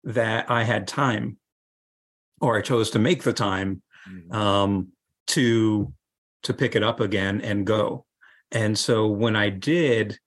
that 0.04 0.50
I 0.50 0.64
had 0.64 0.86
time, 0.86 1.38
or 2.40 2.56
I 2.58 2.62
chose 2.62 2.90
to 2.90 2.98
make 2.98 3.22
the 3.22 3.32
time 3.32 3.82
mm-hmm. 4.08 4.32
um, 4.32 4.88
to 5.28 5.92
to 6.44 6.52
pick 6.54 6.76
it 6.76 6.82
up 6.82 7.00
again 7.00 7.40
and 7.40 7.66
go. 7.66 8.04
And 8.52 8.78
so 8.78 9.08
when 9.08 9.34
I 9.34 9.48
did, 9.48 10.18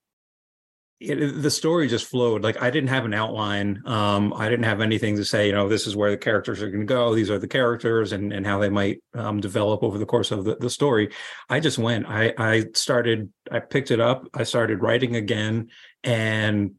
it, 0.99 1.41
the 1.43 1.51
story 1.51 1.87
just 1.87 2.05
flowed. 2.05 2.43
Like 2.43 2.61
i 2.61 2.69
didn't 2.69 2.89
have 2.89 3.05
an 3.05 3.13
outline. 3.13 3.81
Um, 3.85 4.33
i 4.33 4.49
didn't 4.49 4.65
have 4.65 4.81
anything 4.81 5.15
to 5.17 5.25
say 5.25 5.47
you 5.47 5.53
know 5.53 5.69
this 5.69 5.85
is 5.85 5.95
where 5.95 6.11
the 6.11 6.17
characters 6.17 6.61
are 6.61 6.69
going 6.69 6.81
to 6.81 6.85
go 6.85 7.13
these 7.13 7.29
are 7.29 7.39
the 7.39 7.47
characters 7.47 8.11
and 8.11 8.33
and 8.33 8.45
how 8.45 8.59
they 8.59 8.69
might 8.69 9.01
um, 9.13 9.39
develop 9.39 9.83
over 9.83 9.97
the 9.97 10.05
course 10.05 10.31
of 10.31 10.45
the, 10.45 10.55
the 10.55 10.69
story. 10.69 11.11
I 11.49 11.59
just 11.59 11.77
went. 11.77 12.07
I 12.07 12.33
i 12.37 12.65
started 12.73 13.31
i 13.51 13.59
picked 13.59 13.91
it 13.91 13.99
up. 13.99 14.27
I 14.33 14.43
started 14.43 14.81
writing 14.81 15.15
again 15.15 15.69
and 16.03 16.71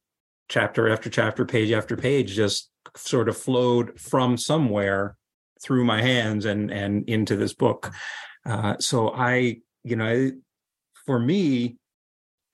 chapter 0.49 0.89
after 0.89 1.11
chapter 1.11 1.45
page 1.45 1.71
after 1.73 1.97
page 1.97 2.35
just 2.35 2.71
sort 2.97 3.29
of 3.29 3.37
flowed 3.37 4.01
from 4.01 4.37
somewhere 4.37 5.17
through 5.63 5.85
my 5.85 6.03
hands 6.03 6.45
and 6.45 6.73
and 6.73 7.09
into 7.09 7.37
this 7.37 7.55
book. 7.55 7.93
Uh, 8.45 8.77
so 8.79 9.11
i 9.11 9.59
you 9.85 9.95
know 9.95 10.33
for 11.07 11.19
me 11.19 11.77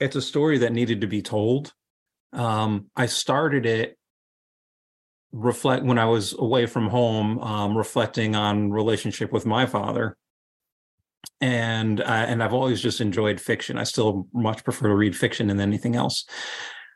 it's 0.00 0.16
a 0.16 0.22
story 0.22 0.58
that 0.58 0.72
needed 0.72 1.00
to 1.00 1.06
be 1.06 1.22
told. 1.22 1.72
Um, 2.32 2.86
I 2.96 3.06
started 3.06 3.66
it 3.66 3.96
reflect 5.32 5.84
when 5.84 5.98
I 5.98 6.06
was 6.06 6.32
away 6.38 6.66
from 6.66 6.88
home, 6.88 7.38
um, 7.40 7.76
reflecting 7.76 8.36
on 8.36 8.70
relationship 8.70 9.32
with 9.32 9.44
my 9.44 9.66
father, 9.66 10.16
and 11.40 12.00
uh, 12.00 12.04
and 12.04 12.42
I've 12.42 12.54
always 12.54 12.80
just 12.80 13.00
enjoyed 13.00 13.40
fiction. 13.40 13.78
I 13.78 13.84
still 13.84 14.28
much 14.32 14.64
prefer 14.64 14.88
to 14.88 14.94
read 14.94 15.16
fiction 15.16 15.48
than 15.48 15.60
anything 15.60 15.96
else. 15.96 16.24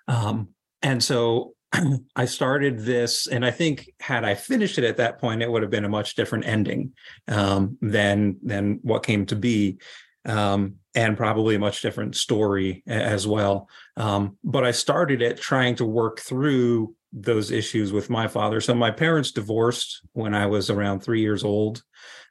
Um, 0.07 0.49
and 0.83 1.03
so 1.03 1.55
I 2.17 2.25
started 2.25 2.81
this, 2.81 3.27
and 3.27 3.45
I 3.45 3.51
think 3.51 3.91
had 4.01 4.25
I 4.25 4.35
finished 4.35 4.79
it 4.79 4.85
at 4.85 4.97
that 4.97 5.19
point, 5.19 5.43
it 5.43 5.51
would 5.51 5.63
have 5.63 5.71
been 5.71 5.85
a 5.85 5.89
much 5.89 6.15
different 6.15 6.47
ending 6.47 6.93
um, 7.27 7.77
than 7.81 8.39
than 8.43 8.81
what 8.83 9.05
came 9.05 9.27
to 9.27 9.37
be 9.37 9.79
um, 10.25 10.77
and 10.95 11.17
probably 11.17 11.55
a 11.55 11.61
much 11.61 11.83
different 11.83 12.17
story 12.17 12.83
as 12.87 13.27
well. 13.27 13.69
Um, 13.97 14.37
but 14.45 14.65
I 14.65 14.71
started 14.71 15.23
it 15.23 15.41
trying 15.41 15.77
to 15.77 15.85
work 15.85 16.21
through 16.21 16.95
those 17.13 17.51
issues 17.51 17.93
with 17.93 18.11
my 18.11 18.29
father. 18.29 18.61
So 18.61 18.75
my 18.75 18.91
parents 18.91 19.33
divorced 19.33 20.03
when 20.13 20.35
I 20.35 20.47
was 20.47 20.71
around 20.71 21.01
three 21.01 21.21
years 21.21 21.45
old, 21.45 21.83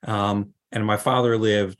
um, 0.03 0.53
and 0.71 0.85
my 0.85 0.97
father 0.97 1.37
lived 1.37 1.79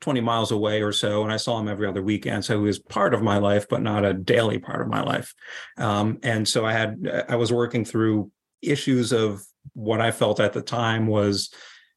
20 0.00 0.20
miles 0.20 0.50
away 0.50 0.82
or 0.82 0.92
so, 0.92 1.22
and 1.22 1.32
I 1.32 1.36
saw 1.36 1.58
him 1.58 1.68
every 1.68 1.86
other 1.86 2.02
weekend. 2.02 2.44
So 2.44 2.58
he 2.58 2.64
was 2.64 2.78
part 2.78 3.14
of 3.14 3.22
my 3.22 3.38
life, 3.38 3.68
but 3.68 3.82
not 3.82 4.04
a 4.04 4.14
daily 4.14 4.58
part 4.58 4.80
of 4.80 4.88
my 4.88 5.02
life. 5.02 5.34
Um, 5.76 6.18
and 6.22 6.48
so 6.48 6.64
I 6.64 6.72
had 6.72 7.24
I 7.28 7.36
was 7.36 7.52
working 7.52 7.84
through 7.84 8.30
issues 8.62 9.12
of 9.12 9.42
what 9.74 10.00
I 10.00 10.10
felt 10.10 10.40
at 10.40 10.52
the 10.52 10.62
time 10.62 11.06
was 11.06 11.52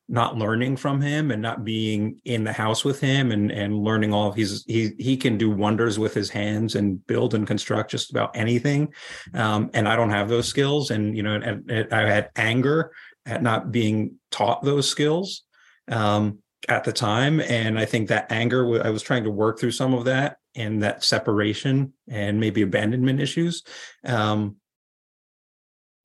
not 0.09 0.37
learning 0.37 0.75
from 0.75 1.01
him 1.01 1.31
and 1.31 1.41
not 1.41 1.63
being 1.63 2.19
in 2.25 2.43
the 2.43 2.51
house 2.51 2.83
with 2.83 2.99
him 2.99 3.31
and 3.31 3.51
and 3.51 3.77
learning 3.77 4.13
all 4.13 4.27
of 4.27 4.35
his 4.35 4.63
he 4.67 4.91
he 4.99 5.15
can 5.15 5.37
do 5.37 5.49
wonders 5.49 5.97
with 5.97 6.13
his 6.13 6.29
hands 6.29 6.75
and 6.75 7.05
build 7.07 7.33
and 7.33 7.47
construct 7.47 7.91
just 7.91 8.11
about 8.11 8.35
anything. 8.35 8.93
Um, 9.33 9.69
and 9.73 9.87
i 9.87 9.95
don't 9.95 10.09
have 10.09 10.29
those 10.29 10.47
skills. 10.47 10.91
And 10.91 11.15
you 11.15 11.23
know 11.23 11.35
and, 11.35 11.69
and 11.69 11.93
i 11.93 12.07
had 12.07 12.29
anger 12.35 12.91
at 13.25 13.41
not 13.41 13.71
being 13.71 14.15
taught 14.29 14.63
those 14.63 14.89
skills 14.89 15.43
um, 15.89 16.39
at 16.67 16.83
the 16.83 16.93
time. 16.93 17.39
And 17.39 17.79
i 17.79 17.85
think 17.85 18.09
that 18.09 18.31
anger 18.31 18.85
i 18.85 18.89
was 18.89 19.03
trying 19.03 19.23
to 19.23 19.31
work 19.31 19.59
through 19.59 19.71
some 19.71 19.93
of 19.93 20.05
that 20.05 20.37
and 20.53 20.83
that 20.83 21.03
separation 21.03 21.93
and 22.09 22.39
maybe 22.39 22.61
abandonment 22.61 23.21
issues. 23.21 23.63
Um, 24.05 24.57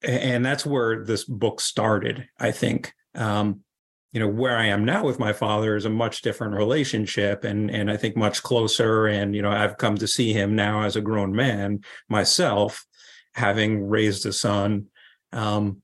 and 0.03 0.47
that's 0.47 0.65
where 0.65 1.05
this 1.05 1.25
book 1.25 1.61
started 1.61 2.29
i 2.39 2.53
think. 2.53 2.95
Um, 3.17 3.65
you 4.13 4.21
know 4.21 4.29
where 4.29 4.57
i 4.57 4.67
am 4.67 4.85
now 4.85 5.05
with 5.05 5.19
my 5.19 5.33
father 5.33 5.77
is 5.77 5.85
a 5.85 5.91
much 5.91 6.23
different 6.23 6.55
relationship 6.55 7.45
and 7.45 7.71
and 7.71 7.91
i 7.91 7.97
think 7.97 8.17
much 8.17 8.43
closer. 8.43 9.07
And 9.07 9.35
you 9.35 9.43
know 9.43 9.51
i've 9.51 9.79
come 9.79 9.97
to 9.97 10.09
see 10.09 10.33
him 10.33 10.55
now 10.55 10.83
as 10.83 10.97
a 10.97 11.01
grown 11.01 11.35
man 11.35 11.81
myself 12.09 12.87
having 13.35 13.89
raised 13.89 14.27
a 14.27 14.33
son. 14.33 14.87
Um 15.33 15.83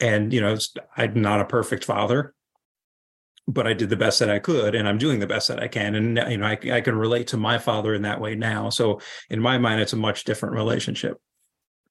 and 0.00 0.32
you 0.32 0.40
know 0.40 0.56
i'm 0.96 1.20
not 1.20 1.40
a 1.40 1.44
perfect 1.44 1.84
father 1.84 2.34
but 3.46 3.66
i 3.66 3.72
did 3.72 3.90
the 3.90 3.96
best 3.96 4.18
that 4.18 4.30
i 4.30 4.38
could 4.38 4.74
and 4.74 4.88
i'm 4.88 4.98
doing 4.98 5.20
the 5.20 5.26
best 5.26 5.48
that 5.48 5.62
i 5.62 5.68
can. 5.68 5.94
And 5.94 6.30
you 6.30 6.38
know 6.38 6.46
I, 6.46 6.58
I 6.72 6.80
can 6.80 6.96
relate 6.96 7.28
to 7.28 7.36
my 7.36 7.58
father 7.58 7.94
in 7.94 8.02
that 8.02 8.20
way 8.20 8.34
now. 8.34 8.70
So 8.70 9.00
in 9.28 9.40
my 9.40 9.58
mind 9.58 9.80
it's 9.80 9.92
a 9.92 9.96
much 9.96 10.24
different 10.24 10.54
relationship. 10.54 11.18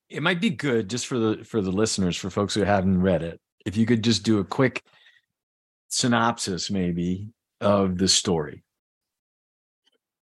It 0.10 0.24
might 0.24 0.42
be 0.42 0.50
good 0.50 0.90
just 0.90 1.08
for 1.08 1.20
the 1.20 1.46
for 1.46 1.62
the 1.62 1.72
listeners 1.72 2.18
for 2.18 2.30
folks 2.30 2.54
who 2.54 2.64
haven't 2.64 3.02
read 3.02 3.24
it 3.24 3.40
if 3.66 3.78
you 3.78 3.86
could 3.86 4.04
just 4.04 4.24
do 4.24 4.40
a 4.40 4.44
quick 4.44 4.84
synopsis 5.90 6.72
maybe 6.72 7.30
of 7.62 7.98
the 7.98 8.08
story? 8.08 8.64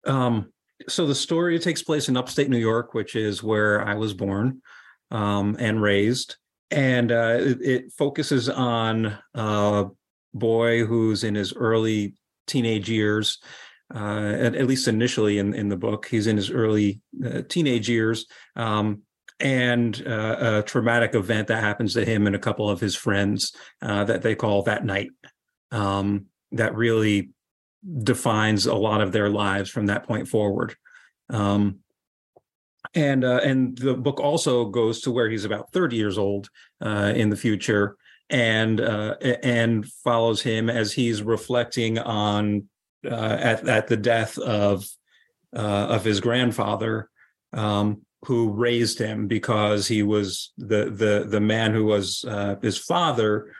Um, 0.06 0.52
so 0.88 1.06
the 1.06 1.14
story 1.14 1.58
takes 1.58 1.82
place 1.82 2.08
in 2.08 2.16
upstate 2.16 2.48
New 2.48 2.58
York, 2.58 2.94
which 2.94 3.16
is 3.16 3.42
where 3.42 3.86
I 3.86 3.94
was 3.94 4.14
born 4.14 4.62
um, 5.10 5.56
and 5.58 5.82
raised, 5.82 6.36
and 6.70 7.10
uh, 7.12 7.38
it, 7.40 7.62
it, 7.62 7.92
focuses 7.92 8.48
on 8.48 9.16
a 9.34 9.86
boy 10.34 10.84
who's 10.84 11.24
in 11.24 11.34
his 11.34 11.54
early 11.54 12.14
teenage 12.46 12.90
years. 12.90 13.38
Uh, 13.94 14.34
at, 14.40 14.56
at, 14.56 14.66
least 14.66 14.88
initially 14.88 15.38
in, 15.38 15.54
in 15.54 15.68
the 15.68 15.76
book, 15.76 16.06
he's 16.06 16.26
in 16.26 16.36
his 16.36 16.50
early 16.50 17.00
uh, 17.24 17.42
teenage 17.48 17.88
years, 17.88 18.26
um, 18.56 19.02
and 19.38 20.02
uh, 20.04 20.36
a 20.40 20.62
traumatic 20.62 21.14
event 21.14 21.46
that 21.46 21.62
happens 21.62 21.94
to 21.94 22.04
him 22.04 22.26
and 22.26 22.34
a 22.34 22.40
couple 22.40 22.68
of 22.68 22.80
his 22.80 22.96
friends 22.96 23.54
uh, 23.82 24.02
that 24.02 24.22
they 24.22 24.34
call 24.34 24.62
that 24.64 24.84
night 24.84 25.10
um, 25.70 26.26
that 26.52 26.74
really 26.74 27.30
defines 28.02 28.66
a 28.66 28.74
lot 28.74 29.00
of 29.00 29.12
their 29.12 29.28
lives 29.28 29.70
from 29.70 29.86
that 29.86 30.04
point 30.04 30.28
forward. 30.28 30.74
Um, 31.30 31.80
and 32.94 33.24
uh, 33.24 33.40
and 33.42 33.76
the 33.76 33.94
book 33.94 34.20
also 34.20 34.66
goes 34.66 35.00
to 35.02 35.10
where 35.10 35.28
he's 35.28 35.44
about 35.44 35.72
30 35.72 35.96
years 35.96 36.18
old 36.18 36.48
uh, 36.80 37.12
in 37.14 37.30
the 37.30 37.36
future 37.36 37.96
and 38.30 38.80
uh, 38.80 39.16
and 39.20 39.86
follows 39.86 40.42
him 40.42 40.70
as 40.70 40.92
he's 40.92 41.22
reflecting 41.22 41.98
on 41.98 42.68
uh, 43.04 43.36
at 43.40 43.68
at 43.68 43.88
the 43.88 43.96
death 43.96 44.38
of 44.38 44.88
uh, 45.54 45.86
of 45.90 46.04
his 46.04 46.20
grandfather 46.20 47.10
um, 47.52 48.02
who 48.24 48.50
raised 48.50 48.98
him 48.98 49.26
because 49.26 49.86
he 49.86 50.02
was 50.02 50.52
the 50.56 50.90
the 50.90 51.26
the 51.28 51.40
man 51.40 51.72
who 51.72 51.84
was 51.84 52.24
uh, 52.26 52.56
his 52.62 52.78
father 52.78 53.52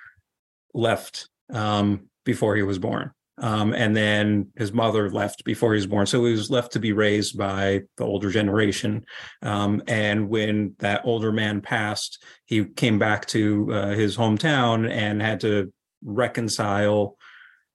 left 0.74 1.28
um, 1.52 2.08
before 2.24 2.56
he 2.56 2.62
was 2.62 2.78
born. 2.78 3.12
Um, 3.38 3.74
and 3.74 3.94
then 3.94 4.48
his 4.56 4.72
mother 4.72 5.10
left 5.10 5.44
before 5.44 5.74
he 5.74 5.76
was 5.76 5.86
born. 5.86 6.06
So 6.06 6.24
he 6.24 6.32
was 6.32 6.50
left 6.50 6.72
to 6.72 6.80
be 6.80 6.92
raised 6.92 7.36
by 7.36 7.82
the 7.98 8.04
older 8.04 8.30
generation. 8.30 9.04
Um, 9.42 9.82
and 9.86 10.30
when 10.30 10.74
that 10.78 11.02
older 11.04 11.32
man 11.32 11.60
passed, 11.60 12.24
he 12.46 12.64
came 12.64 12.98
back 12.98 13.26
to 13.26 13.72
uh, 13.72 13.88
his 13.88 14.16
hometown 14.16 14.90
and 14.90 15.20
had 15.20 15.40
to 15.40 15.70
reconcile 16.02 17.18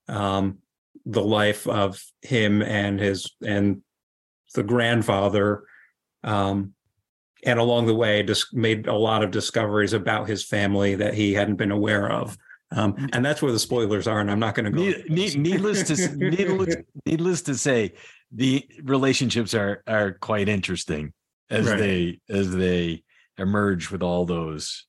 um, 0.08 0.58
the 1.06 1.24
life 1.24 1.68
of 1.68 2.04
him 2.24 2.64
and 2.64 3.00
his 3.00 3.32
and 3.46 3.82
the 4.56 4.64
grandfather 4.64 5.64
um, 6.24 6.74
and 7.44 7.60
along 7.60 7.88
the 7.88 7.96
way, 7.96 8.24
just 8.24 8.54
made 8.54 8.88
a 8.88 8.96
lot 8.96 9.24
of 9.24 9.32
discoveries 9.32 9.94
about 9.94 10.30
his 10.30 10.44
family 10.46 10.96
that 10.96 11.14
he 11.14 11.34
hadn't 11.34 11.56
been 11.56 11.72
aware 11.72 12.12
of. 12.12 12.38
Um, 12.74 12.94
mm. 12.94 13.10
and 13.14 13.26
that's 13.26 13.42
where 13.42 13.52
the 13.52 13.60
spoilers 13.60 14.08
are, 14.08 14.20
and 14.20 14.32
I'm 14.32 14.40
not 14.40 14.56
going 14.56 14.66
to 14.66 14.72
go. 14.72 15.00
Need, 15.14 15.38
needless 15.38 15.84
to 15.84 16.16
needless, 16.16 16.76
needless 17.06 17.42
to 17.44 17.56
say, 17.56 17.94
the 18.32 18.68
relationships 18.84 19.54
are 19.54 19.84
are 19.88 20.14
quite 20.14 20.48
interesting 20.48 21.14
as 21.50 21.68
right. 21.68 21.78
they 21.78 22.20
as 22.30 22.52
they 22.56 23.04
emerge 23.38 23.92
with 23.92 24.02
all 24.02 24.26
those 24.26 24.86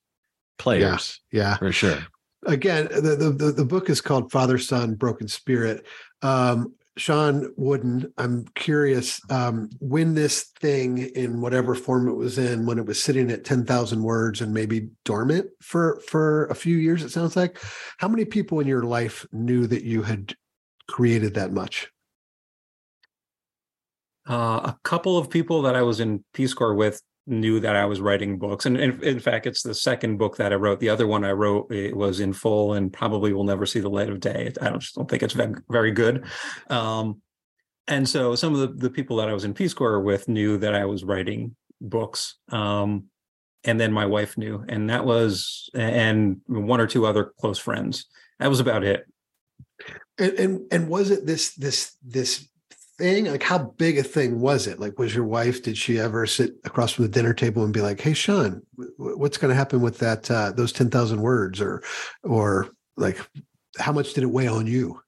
players. 0.57 1.19
Yeah, 1.31 1.41
yeah. 1.41 1.57
for 1.57 1.71
sure. 1.71 1.99
Again, 2.45 2.87
the, 2.89 3.33
the 3.37 3.51
the 3.51 3.65
book 3.65 3.89
is 3.89 4.01
called 4.01 4.31
Father 4.31 4.57
Son 4.57 4.95
Broken 4.95 5.27
Spirit. 5.27 5.85
Um, 6.21 6.73
Sean 6.95 7.51
Wooden, 7.57 8.13
I'm 8.17 8.45
curious 8.55 9.19
um, 9.31 9.69
when 9.79 10.13
this 10.13 10.51
thing, 10.59 10.99
in 10.99 11.41
whatever 11.41 11.73
form 11.73 12.07
it 12.07 12.13
was 12.13 12.37
in, 12.37 12.67
when 12.67 12.77
it 12.77 12.85
was 12.85 13.01
sitting 13.01 13.31
at 13.31 13.43
10,000 13.43 14.03
words 14.03 14.41
and 14.41 14.53
maybe 14.53 14.89
dormant 15.03 15.47
for 15.61 15.99
for 16.07 16.45
a 16.45 16.55
few 16.55 16.77
years, 16.77 17.03
it 17.03 17.09
sounds 17.09 17.35
like. 17.35 17.57
How 17.97 18.07
many 18.07 18.25
people 18.25 18.59
in 18.59 18.67
your 18.67 18.83
life 18.83 19.25
knew 19.31 19.65
that 19.67 19.83
you 19.83 20.03
had 20.03 20.35
created 20.87 21.33
that 21.33 21.51
much? 21.51 21.89
Uh, 24.29 24.61
a 24.63 24.77
couple 24.83 25.17
of 25.17 25.29
people 25.29 25.63
that 25.63 25.75
I 25.75 25.81
was 25.81 25.99
in 25.99 26.23
Peace 26.33 26.53
Corps 26.53 26.75
with 26.75 27.01
knew 27.25 27.59
that 27.59 27.75
I 27.75 27.85
was 27.85 28.01
writing 28.01 28.37
books. 28.37 28.65
And 28.65 28.77
in, 28.77 29.01
in, 29.03 29.19
fact, 29.19 29.47
it's 29.47 29.63
the 29.63 29.73
second 29.73 30.17
book 30.17 30.37
that 30.37 30.51
I 30.51 30.55
wrote. 30.55 30.79
The 30.79 30.89
other 30.89 31.07
one 31.07 31.23
I 31.23 31.31
wrote 31.31 31.71
it 31.71 31.95
was 31.95 32.19
in 32.19 32.33
full 32.33 32.73
and 32.73 32.91
probably 32.91 33.33
will 33.33 33.45
never 33.45 33.65
see 33.65 33.79
the 33.79 33.89
light 33.89 34.09
of 34.09 34.19
day. 34.19 34.51
I 34.61 34.69
don't, 34.69 34.79
just 34.79 34.95
don't 34.95 35.09
think 35.09 35.23
it's 35.23 35.35
very 35.69 35.91
good. 35.91 36.25
Um, 36.69 37.21
and 37.87 38.07
so 38.07 38.35
some 38.35 38.53
of 38.53 38.59
the, 38.59 38.67
the 38.67 38.89
people 38.89 39.17
that 39.17 39.29
I 39.29 39.33
was 39.33 39.45
in 39.45 39.53
Peace 39.53 39.73
Corps 39.73 40.01
with 40.01 40.27
knew 40.27 40.57
that 40.57 40.73
I 40.73 40.85
was 40.85 41.03
writing 41.03 41.55
books. 41.79 42.35
Um, 42.49 43.05
and 43.63 43.79
then 43.79 43.93
my 43.93 44.05
wife 44.05 44.37
knew, 44.37 44.63
and 44.67 44.89
that 44.89 45.05
was, 45.05 45.69
and 45.73 46.41
one 46.47 46.81
or 46.81 46.87
two 46.87 47.05
other 47.05 47.31
close 47.39 47.57
friends. 47.57 48.07
That 48.39 48.49
was 48.49 48.59
about 48.59 48.83
it. 48.83 49.05
And, 50.17 50.31
and 50.33 50.61
and 50.71 50.89
was 50.89 51.09
it 51.11 51.25
this 51.25 51.55
this 51.55 51.95
this 52.03 52.47
thing? 52.97 53.25
Like, 53.25 53.43
how 53.43 53.57
big 53.57 53.97
a 53.97 54.03
thing 54.03 54.39
was 54.39 54.67
it? 54.67 54.79
Like, 54.79 54.99
was 54.99 55.13
your 55.13 55.25
wife? 55.25 55.63
Did 55.63 55.77
she 55.77 55.99
ever 55.99 56.25
sit 56.25 56.53
across 56.63 56.91
from 56.93 57.05
the 57.05 57.11
dinner 57.11 57.33
table 57.33 57.63
and 57.63 57.73
be 57.73 57.81
like, 57.81 57.99
"Hey, 57.99 58.13
Sean, 58.13 58.61
what's 58.97 59.37
going 59.37 59.49
to 59.49 59.55
happen 59.55 59.81
with 59.81 59.99
that? 59.99 60.29
Uh, 60.29 60.51
those 60.51 60.71
ten 60.71 60.89
thousand 60.89 61.21
words?" 61.21 61.61
Or, 61.61 61.83
or 62.23 62.69
like, 62.97 63.19
how 63.77 63.91
much 63.91 64.13
did 64.13 64.23
it 64.23 64.31
weigh 64.31 64.47
on 64.47 64.67
you? 64.67 65.01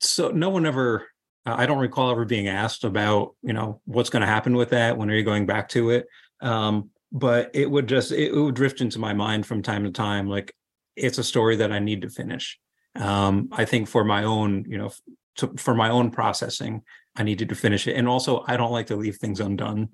So 0.00 0.28
no 0.30 0.50
one 0.50 0.66
ever. 0.66 1.08
I 1.46 1.66
don't 1.66 1.78
recall 1.78 2.10
ever 2.10 2.24
being 2.24 2.48
asked 2.48 2.84
about, 2.84 3.36
you 3.42 3.52
know, 3.52 3.82
what's 3.84 4.08
going 4.08 4.22
to 4.22 4.26
happen 4.26 4.56
with 4.56 4.70
that. 4.70 4.96
When 4.96 5.10
are 5.10 5.14
you 5.14 5.24
going 5.24 5.44
back 5.44 5.68
to 5.70 5.90
it? 5.90 6.06
Um, 6.40 6.88
but 7.12 7.50
it 7.52 7.70
would 7.70 7.86
just 7.86 8.12
it, 8.12 8.32
it 8.32 8.40
would 8.40 8.54
drift 8.54 8.80
into 8.80 8.98
my 8.98 9.12
mind 9.12 9.44
from 9.46 9.62
time 9.62 9.84
to 9.84 9.90
time. 9.90 10.26
Like, 10.26 10.54
it's 10.96 11.18
a 11.18 11.24
story 11.24 11.56
that 11.56 11.70
I 11.70 11.80
need 11.80 12.02
to 12.02 12.08
finish. 12.08 12.58
Um, 12.96 13.48
I 13.52 13.64
think 13.64 13.88
for 13.88 14.04
my 14.04 14.24
own, 14.24 14.64
you 14.68 14.78
know, 14.78 14.90
to, 15.36 15.52
for 15.56 15.74
my 15.74 15.90
own 15.90 16.10
processing, 16.10 16.82
I 17.16 17.22
needed 17.22 17.48
to 17.48 17.54
finish 17.54 17.86
it. 17.86 17.96
And 17.96 18.08
also, 18.08 18.44
I 18.46 18.56
don't 18.56 18.72
like 18.72 18.86
to 18.86 18.96
leave 18.96 19.16
things 19.16 19.40
undone. 19.40 19.90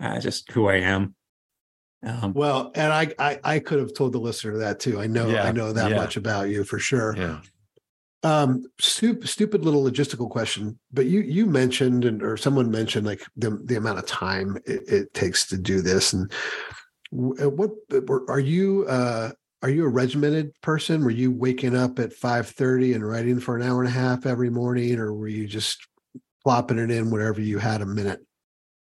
Uh, 0.00 0.18
just 0.18 0.50
who 0.52 0.68
I 0.68 0.76
am. 0.76 1.14
Um, 2.04 2.32
well, 2.32 2.72
and 2.74 2.92
I, 2.92 3.14
I, 3.18 3.38
I 3.44 3.58
could 3.60 3.78
have 3.78 3.94
told 3.94 4.12
the 4.12 4.18
listener 4.18 4.58
that 4.58 4.80
too. 4.80 5.00
I 5.00 5.06
know 5.06 5.28
yeah, 5.28 5.44
I 5.44 5.52
know 5.52 5.72
that 5.72 5.90
yeah. 5.90 5.96
much 5.96 6.16
about 6.16 6.48
you 6.48 6.64
for 6.64 6.78
sure. 6.78 7.16
Yeah. 7.16 7.40
Um, 8.24 8.64
stupid, 8.78 9.28
stupid 9.28 9.64
little 9.64 9.82
logistical 9.84 10.30
question, 10.30 10.78
but 10.92 11.06
you 11.06 11.20
you 11.20 11.44
mentioned 11.44 12.04
and 12.04 12.22
or 12.22 12.36
someone 12.36 12.70
mentioned 12.70 13.04
like 13.04 13.22
the 13.36 13.60
the 13.64 13.74
amount 13.76 13.98
of 13.98 14.06
time 14.06 14.56
it, 14.64 14.88
it 14.88 15.14
takes 15.14 15.46
to 15.48 15.58
do 15.58 15.80
this, 15.80 16.12
and 16.12 16.32
what 17.10 17.70
are 18.28 18.40
you? 18.40 18.86
Uh, 18.88 19.32
are 19.62 19.70
you 19.70 19.84
a 19.84 19.88
regimented 19.88 20.60
person? 20.60 21.04
Were 21.04 21.10
you 21.10 21.30
waking 21.30 21.76
up 21.76 21.98
at 21.98 22.12
5:30 22.12 22.94
and 22.94 23.06
writing 23.06 23.38
for 23.38 23.56
an 23.56 23.62
hour 23.62 23.80
and 23.80 23.88
a 23.88 23.92
half 23.92 24.26
every 24.26 24.50
morning, 24.50 24.98
or 24.98 25.14
were 25.14 25.28
you 25.28 25.46
just 25.46 25.86
plopping 26.42 26.78
it 26.78 26.90
in 26.90 27.10
whenever 27.10 27.40
you 27.40 27.58
had 27.58 27.80
a 27.80 27.86
minute? 27.86 28.20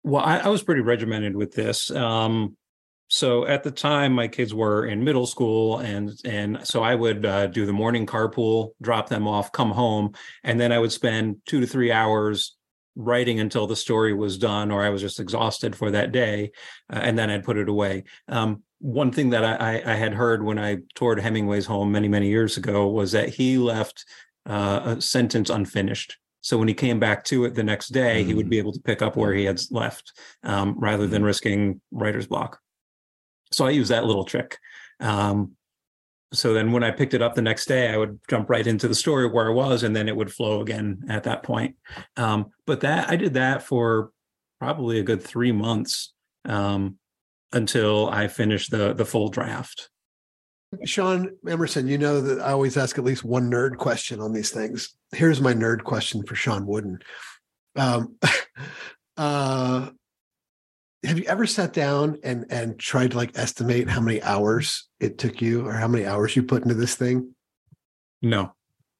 Well, 0.02 0.24
I, 0.24 0.38
I 0.38 0.48
was 0.48 0.62
pretty 0.62 0.80
regimented 0.80 1.36
with 1.36 1.52
this. 1.52 1.90
Um, 1.90 2.56
so 3.08 3.46
at 3.46 3.62
the 3.62 3.70
time, 3.70 4.12
my 4.12 4.28
kids 4.28 4.54
were 4.54 4.86
in 4.86 5.04
middle 5.04 5.26
school, 5.26 5.78
and 5.78 6.10
and 6.24 6.66
so 6.66 6.82
I 6.82 6.94
would 6.94 7.26
uh, 7.26 7.46
do 7.48 7.66
the 7.66 7.72
morning 7.72 8.06
carpool, 8.06 8.70
drop 8.80 9.08
them 9.08 9.28
off, 9.28 9.52
come 9.52 9.70
home, 9.70 10.14
and 10.42 10.58
then 10.58 10.72
I 10.72 10.78
would 10.78 10.92
spend 10.92 11.36
two 11.46 11.60
to 11.60 11.66
three 11.66 11.92
hours 11.92 12.56
writing 12.96 13.40
until 13.40 13.66
the 13.66 13.76
story 13.76 14.12
was 14.14 14.38
done, 14.38 14.70
or 14.70 14.82
I 14.82 14.90
was 14.90 15.00
just 15.00 15.20
exhausted 15.20 15.74
for 15.74 15.90
that 15.90 16.12
day, 16.12 16.52
uh, 16.92 17.00
and 17.02 17.18
then 17.18 17.30
I'd 17.30 17.44
put 17.44 17.56
it 17.56 17.68
away. 17.68 18.04
Um, 18.28 18.62
one 18.78 19.10
thing 19.10 19.30
that 19.30 19.44
I, 19.44 19.82
I, 19.84 19.94
had 19.94 20.12
heard 20.12 20.44
when 20.44 20.58
I 20.58 20.78
toured 20.94 21.18
Hemingway's 21.18 21.64
home 21.64 21.90
many, 21.90 22.06
many 22.06 22.28
years 22.28 22.58
ago 22.58 22.86
was 22.88 23.12
that 23.12 23.30
he 23.30 23.56
left 23.56 24.04
uh, 24.46 24.96
a 24.96 25.00
sentence 25.00 25.48
unfinished. 25.48 26.18
So 26.42 26.58
when 26.58 26.68
he 26.68 26.74
came 26.74 27.00
back 27.00 27.24
to 27.24 27.46
it 27.46 27.54
the 27.54 27.62
next 27.62 27.88
day, 27.88 28.22
mm. 28.22 28.26
he 28.26 28.34
would 28.34 28.50
be 28.50 28.56
mm. 28.56 28.60
able 28.60 28.72
to 28.72 28.80
pick 28.80 29.00
up 29.00 29.16
where 29.16 29.32
he 29.32 29.44
had 29.44 29.58
left 29.70 30.12
um, 30.42 30.74
rather 30.78 31.06
than 31.06 31.22
mm. 31.22 31.26
risking 31.26 31.80
writer's 31.90 32.26
block. 32.26 32.60
So 33.52 33.64
I 33.64 33.70
use 33.70 33.88
that 33.88 34.04
little 34.04 34.24
trick. 34.24 34.58
Um, 35.00 35.52
so 36.32 36.52
then 36.54 36.72
when 36.72 36.82
I 36.82 36.90
picked 36.90 37.14
it 37.14 37.22
up 37.22 37.34
the 37.34 37.42
next 37.42 37.66
day, 37.66 37.90
I 37.90 37.96
would 37.96 38.18
jump 38.28 38.50
right 38.50 38.66
into 38.66 38.88
the 38.88 38.94
story 38.94 39.28
where 39.28 39.48
I 39.48 39.54
was, 39.54 39.82
and 39.82 39.94
then 39.94 40.08
it 40.08 40.16
would 40.16 40.32
flow 40.32 40.60
again 40.60 41.04
at 41.08 41.24
that 41.24 41.42
point. 41.42 41.76
Um, 42.16 42.46
but 42.66 42.80
that 42.80 43.08
I 43.08 43.16
did 43.16 43.34
that 43.34 43.62
for 43.62 44.10
probably 44.58 44.98
a 44.98 45.04
good 45.04 45.22
three 45.22 45.52
months. 45.52 46.12
Um, 46.46 46.98
until 47.54 48.08
I 48.10 48.28
finished 48.28 48.70
the 48.70 48.92
the 48.92 49.06
full 49.06 49.28
draft. 49.28 49.88
Sean 50.84 51.30
Emerson, 51.48 51.86
you 51.86 51.96
know 51.96 52.20
that 52.20 52.40
I 52.40 52.50
always 52.50 52.76
ask 52.76 52.98
at 52.98 53.04
least 53.04 53.24
one 53.24 53.48
nerd 53.48 53.76
question 53.76 54.20
on 54.20 54.32
these 54.32 54.50
things. 54.50 54.96
Here's 55.12 55.40
my 55.40 55.54
nerd 55.54 55.84
question 55.84 56.24
for 56.24 56.34
Sean 56.34 56.66
Wooden. 56.66 56.98
Um, 57.76 58.16
uh, 59.16 59.90
have 61.04 61.18
you 61.18 61.24
ever 61.26 61.46
sat 61.46 61.72
down 61.72 62.18
and 62.22 62.46
and 62.50 62.78
tried 62.78 63.12
to 63.12 63.16
like 63.16 63.36
estimate 63.38 63.88
how 63.88 64.00
many 64.00 64.22
hours 64.22 64.88
it 65.00 65.18
took 65.18 65.40
you 65.40 65.66
or 65.66 65.72
how 65.72 65.88
many 65.88 66.06
hours 66.06 66.34
you 66.34 66.42
put 66.42 66.62
into 66.62 66.74
this 66.74 66.94
thing? 66.94 67.34
No, 68.22 68.54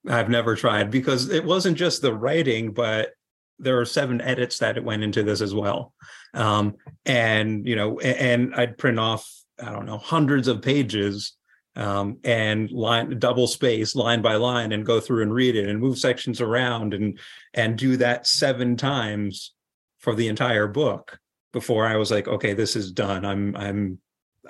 I've 0.09 0.29
never 0.29 0.57
tried 0.57 0.91
because 0.91 1.31
it 1.31 1.45
wasn't 1.45 1.79
just 1.79 2.03
the 2.03 2.15
writing, 2.15 2.73
but 2.73 3.11
there 3.59 3.81
are 3.81 3.87
seven 3.87 4.21
edits 4.21 4.59
that 4.59 4.83
went 4.83 5.03
into 5.03 5.23
this 5.23 5.41
as 5.41 5.55
well. 5.55 5.93
Um, 6.35 6.75
and 7.07 7.67
you 7.67 7.77
know 7.77 7.99
and 8.01 8.55
i'd 8.55 8.79
print 8.79 8.99
off 8.99 9.31
i 9.63 9.71
don't 9.71 9.87
know 9.87 9.99
hundreds 9.99 10.49
of 10.49 10.63
pages 10.63 11.37
um, 11.77 12.19
and 12.23 12.71
line 12.71 13.19
double 13.19 13.47
space 13.47 13.97
line 13.97 14.23
by 14.23 14.37
line 14.37 14.73
and 14.73 14.87
go 14.87 15.01
through 15.01 15.23
and 15.23 15.35
read 15.35 15.57
it 15.57 15.69
and 15.69 15.81
move 15.81 15.99
sections 15.99 16.41
around 16.41 16.95
and 16.95 17.19
and 17.53 17.77
do 17.77 17.97
that 17.97 18.27
seven 18.27 18.77
times 18.77 19.53
for 19.99 20.15
the 20.15 20.29
entire 20.29 20.67
book 20.67 21.19
before 21.55 21.87
i 21.87 21.97
was 21.97 22.11
like 22.11 22.29
okay 22.29 22.53
this 22.53 22.77
is 22.77 22.93
done 22.93 23.25
i'm 23.25 23.57
i'm 23.57 23.99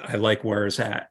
i 0.03 0.17
like 0.17 0.43
where 0.43 0.67
it's 0.67 0.81
at 0.81 1.09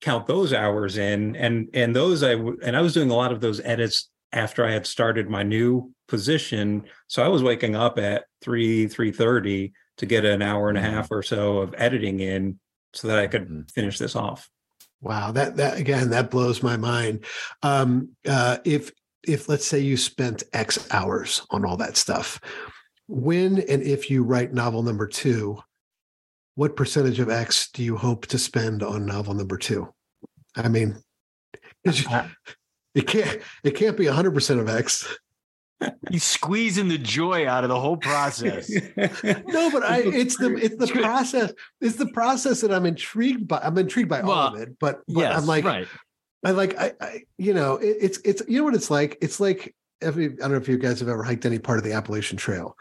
count 0.00 0.26
those 0.26 0.52
hours 0.52 0.96
in 0.96 1.34
and 1.34 1.68
and 1.74 1.96
those 1.96 2.22
i 2.22 2.32
and 2.34 2.76
i 2.76 2.80
was 2.80 2.94
doing 2.94 3.10
a 3.10 3.16
lot 3.16 3.32
of 3.32 3.40
those 3.40 3.60
edits 3.64 4.08
after 4.32 4.64
i 4.64 4.70
had 4.70 4.86
started 4.86 5.28
my 5.28 5.42
new 5.42 5.90
position 6.06 6.84
so 7.08 7.24
i 7.24 7.28
was 7.28 7.42
waking 7.42 7.74
up 7.74 7.98
at 7.98 8.26
3 8.42 8.86
3.30 8.86 9.72
to 9.98 10.06
get 10.06 10.24
an 10.24 10.42
hour 10.42 10.68
and 10.68 10.78
a 10.78 10.80
mm-hmm. 10.80 10.94
half 10.94 11.10
or 11.10 11.22
so 11.22 11.58
of 11.58 11.74
editing 11.76 12.20
in 12.20 12.58
so 12.92 13.08
that 13.08 13.18
I 13.18 13.26
could 13.26 13.44
mm-hmm. 13.44 13.62
finish 13.74 13.98
this 13.98 14.16
off. 14.16 14.48
Wow, 15.00 15.32
that 15.32 15.56
that 15.56 15.78
again 15.78 16.10
that 16.10 16.30
blows 16.30 16.62
my 16.62 16.76
mind. 16.76 17.24
Um, 17.62 18.10
uh, 18.26 18.58
if 18.64 18.90
if 19.26 19.48
let's 19.48 19.66
say 19.66 19.80
you 19.80 19.96
spent 19.96 20.42
X 20.52 20.88
hours 20.90 21.46
on 21.50 21.64
all 21.64 21.76
that 21.76 21.96
stuff, 21.96 22.40
when 23.08 23.58
and 23.58 23.82
if 23.82 24.10
you 24.10 24.22
write 24.22 24.52
novel 24.52 24.82
number 24.82 25.06
two, 25.06 25.58
what 26.54 26.76
percentage 26.76 27.20
of 27.20 27.30
X 27.30 27.70
do 27.70 27.82
you 27.82 27.96
hope 27.96 28.26
to 28.26 28.38
spend 28.38 28.82
on 28.82 29.06
novel 29.06 29.34
number 29.34 29.58
two? 29.58 29.92
I 30.56 30.68
mean, 30.68 30.96
it 31.84 33.06
can't 33.06 33.42
it 33.62 33.72
can't 33.72 33.96
be 33.96 34.06
hundred 34.06 34.34
percent 34.34 34.60
of 34.60 34.68
X. 34.68 35.06
He's 36.10 36.24
squeezing 36.24 36.88
the 36.88 36.96
joy 36.96 37.46
out 37.46 37.62
of 37.62 37.68
the 37.68 37.78
whole 37.78 37.98
process. 37.98 38.70
no, 38.96 39.70
but 39.70 39.82
I 39.82 40.00
it's 40.04 40.38
the 40.38 40.56
it's 40.56 40.76
the 40.76 40.86
process. 40.86 41.52
It's 41.82 41.96
the 41.96 42.08
process 42.08 42.62
that 42.62 42.72
I'm 42.72 42.86
intrigued 42.86 43.46
by. 43.46 43.60
I'm 43.62 43.76
intrigued 43.76 44.08
by 44.08 44.22
well, 44.22 44.32
all 44.32 44.54
of 44.54 44.60
it, 44.60 44.78
but, 44.80 45.02
but 45.06 45.20
yes, 45.20 45.38
I'm 45.38 45.46
like 45.46 45.64
right. 45.64 45.86
I 46.44 46.52
like 46.52 46.78
I, 46.78 46.92
I 47.00 47.22
you 47.36 47.52
know, 47.52 47.76
it, 47.76 47.96
it's 48.00 48.18
it's 48.24 48.42
you 48.48 48.58
know 48.58 48.64
what 48.64 48.74
it's 48.74 48.90
like? 48.90 49.18
It's 49.20 49.38
like 49.38 49.74
every 50.00 50.26
I 50.26 50.28
don't 50.36 50.52
know 50.52 50.56
if 50.56 50.68
you 50.68 50.78
guys 50.78 51.00
have 51.00 51.08
ever 51.08 51.22
hiked 51.22 51.46
any 51.46 51.58
part 51.58 51.78
of 51.78 51.84
the 51.84 51.92
Appalachian 51.92 52.36
Trail. 52.36 52.76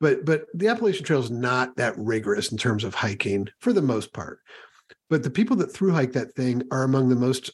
But 0.00 0.24
but 0.24 0.46
the 0.54 0.68
Appalachian 0.68 1.04
Trail 1.04 1.20
is 1.20 1.30
not 1.30 1.76
that 1.76 1.94
rigorous 1.96 2.50
in 2.50 2.58
terms 2.58 2.84
of 2.84 2.94
hiking 2.94 3.48
for 3.60 3.72
the 3.72 3.82
most 3.82 4.12
part. 4.12 4.40
But 5.08 5.22
the 5.22 5.30
people 5.30 5.56
that 5.56 5.72
through 5.72 5.92
hike 5.92 6.12
that 6.12 6.34
thing 6.34 6.62
are 6.70 6.82
among 6.82 7.08
the 7.08 7.16
most 7.16 7.50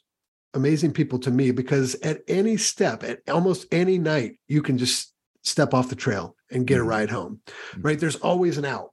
amazing 0.54 0.92
people 0.92 1.18
to 1.20 1.30
me 1.30 1.50
because 1.50 1.94
at 1.96 2.22
any 2.26 2.56
step, 2.56 3.04
at 3.04 3.20
almost 3.28 3.66
any 3.70 3.98
night, 3.98 4.38
you 4.48 4.62
can 4.62 4.78
just 4.78 5.12
step 5.42 5.74
off 5.74 5.90
the 5.90 5.96
trail 5.96 6.34
and 6.50 6.66
get 6.66 6.78
a 6.78 6.80
mm-hmm. 6.80 6.88
ride 6.88 7.10
home, 7.10 7.40
mm-hmm. 7.46 7.82
right? 7.82 8.00
There's 8.00 8.16
always 8.16 8.58
an 8.58 8.64
out. 8.64 8.92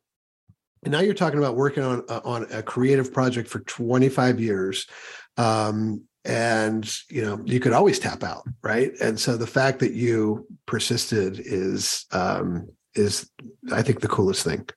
and 0.83 0.91
now 0.91 0.99
you're 0.99 1.13
talking 1.13 1.39
about 1.39 1.55
working 1.55 1.83
on 1.83 2.03
uh, 2.09 2.21
on 2.23 2.47
a 2.51 2.61
creative 2.61 3.13
project 3.13 3.47
for 3.47 3.59
25 3.59 4.39
years 4.39 4.87
um, 5.37 6.03
and 6.25 6.97
you 7.09 7.21
know 7.21 7.39
you 7.45 7.59
could 7.59 7.73
always 7.73 7.99
tap 7.99 8.23
out 8.23 8.43
right 8.63 8.93
and 9.01 9.19
so 9.19 9.38
the 9.38 9.47
fact 9.47 9.79
that 9.79 9.93
you 9.93 10.45
persisted 10.65 11.39
is 11.39 12.05
um, 12.11 12.67
is 12.95 13.29
i 13.71 13.81
think 13.81 13.99
the 14.01 14.07
coolest 14.07 14.43
thing 14.43 14.67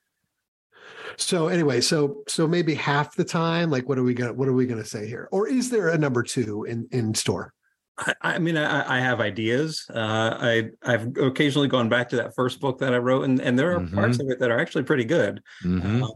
so 1.17 1.47
anyway 1.47 1.81
so 1.81 2.23
so 2.27 2.47
maybe 2.47 2.73
half 2.73 3.15
the 3.15 3.25
time 3.25 3.69
like 3.69 3.89
what 3.89 3.97
are 3.97 4.03
we 4.03 4.13
gonna 4.13 4.33
what 4.33 4.47
are 4.47 4.53
we 4.53 4.65
gonna 4.65 4.85
say 4.85 5.07
here 5.07 5.27
or 5.31 5.47
is 5.47 5.69
there 5.69 5.89
a 5.89 5.97
number 5.97 6.23
two 6.23 6.63
in 6.65 6.87
in 6.91 7.13
store 7.13 7.53
I, 7.99 8.13
I 8.21 8.39
mean, 8.39 8.55
I, 8.55 8.97
I, 8.97 9.01
have 9.01 9.19
ideas. 9.19 9.85
Uh, 9.93 10.37
I 10.39 10.69
I've 10.83 11.17
occasionally 11.17 11.67
gone 11.67 11.89
back 11.89 12.07
to 12.09 12.15
that 12.15 12.33
first 12.33 12.61
book 12.61 12.79
that 12.79 12.93
I 12.93 12.97
wrote, 12.97 13.25
and 13.25 13.41
and 13.41 13.59
there 13.59 13.73
are 13.73 13.79
mm-hmm. 13.79 13.93
parts 13.93 14.19
of 14.19 14.29
it 14.29 14.39
that 14.39 14.49
are 14.49 14.57
actually 14.57 14.83
pretty 14.83 15.03
good. 15.03 15.41
Mm-hmm. 15.65 16.03
Um, 16.03 16.11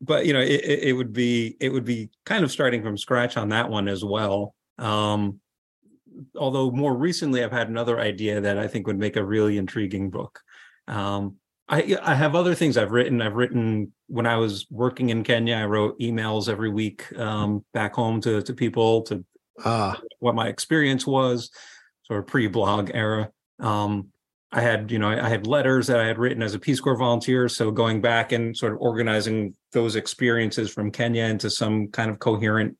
but 0.00 0.24
you 0.24 0.32
know, 0.32 0.40
it, 0.40 0.64
it, 0.64 0.92
would 0.94 1.12
be 1.12 1.56
it 1.60 1.68
would 1.68 1.84
be 1.84 2.08
kind 2.24 2.42
of 2.42 2.50
starting 2.50 2.82
from 2.82 2.96
scratch 2.96 3.36
on 3.36 3.50
that 3.50 3.68
one 3.68 3.86
as 3.86 4.02
well. 4.02 4.54
Um, 4.80 5.40
although 6.36 6.70
more 6.70 6.96
recently, 6.96 7.44
I've 7.44 7.52
had 7.52 7.68
another 7.68 8.00
idea 8.00 8.40
that 8.40 8.58
I 8.58 8.66
think 8.66 8.86
would 8.86 8.98
make 8.98 9.16
a 9.16 9.24
really 9.24 9.58
intriguing 9.58 10.10
book. 10.10 10.40
Um, 10.88 11.36
I 11.68 11.96
I 12.02 12.14
have 12.14 12.34
other 12.34 12.54
things 12.54 12.76
I've 12.76 12.90
written. 12.90 13.22
I've 13.22 13.36
written 13.36 13.92
when 14.08 14.26
I 14.26 14.36
was 14.36 14.66
working 14.70 15.10
in 15.10 15.22
Kenya. 15.22 15.56
I 15.56 15.66
wrote 15.66 16.00
emails 16.00 16.48
every 16.48 16.70
week 16.70 17.16
um, 17.16 17.64
back 17.72 17.94
home 17.94 18.20
to 18.22 18.42
to 18.42 18.54
people 18.54 19.02
to 19.02 19.24
uh, 19.64 19.94
what 20.18 20.34
my 20.34 20.48
experience 20.48 21.06
was, 21.06 21.50
sort 22.04 22.20
of 22.20 22.26
pre-blog 22.26 22.90
era. 22.94 23.30
Um, 23.60 24.08
I 24.52 24.62
had, 24.62 24.90
you 24.90 24.98
know, 24.98 25.08
I 25.08 25.28
had 25.28 25.46
letters 25.46 25.86
that 25.86 26.00
I 26.00 26.06
had 26.06 26.18
written 26.18 26.42
as 26.42 26.54
a 26.54 26.58
Peace 26.58 26.80
Corps 26.80 26.96
volunteer. 26.96 27.48
So 27.48 27.70
going 27.70 28.00
back 28.00 28.32
and 28.32 28.56
sort 28.56 28.72
of 28.72 28.80
organizing 28.80 29.54
those 29.72 29.94
experiences 29.94 30.70
from 30.70 30.90
Kenya 30.90 31.24
into 31.24 31.50
some 31.50 31.88
kind 31.88 32.10
of 32.10 32.18
coherent 32.18 32.76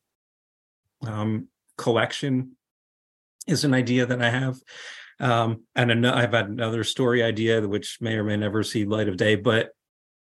um, 1.07 1.47
collection 1.77 2.55
is 3.47 3.63
an 3.63 3.73
idea 3.73 4.05
that 4.05 4.21
I 4.21 4.29
have. 4.29 4.57
Um, 5.19 5.63
and 5.75 5.91
an- 5.91 6.05
I've 6.05 6.33
had 6.33 6.47
another 6.47 6.83
story 6.83 7.23
idea, 7.23 7.61
which 7.67 7.99
may 8.01 8.15
or 8.15 8.23
may 8.23 8.37
never 8.37 8.63
see 8.63 8.85
light 8.85 9.07
of 9.07 9.17
day. 9.17 9.35
But 9.35 9.71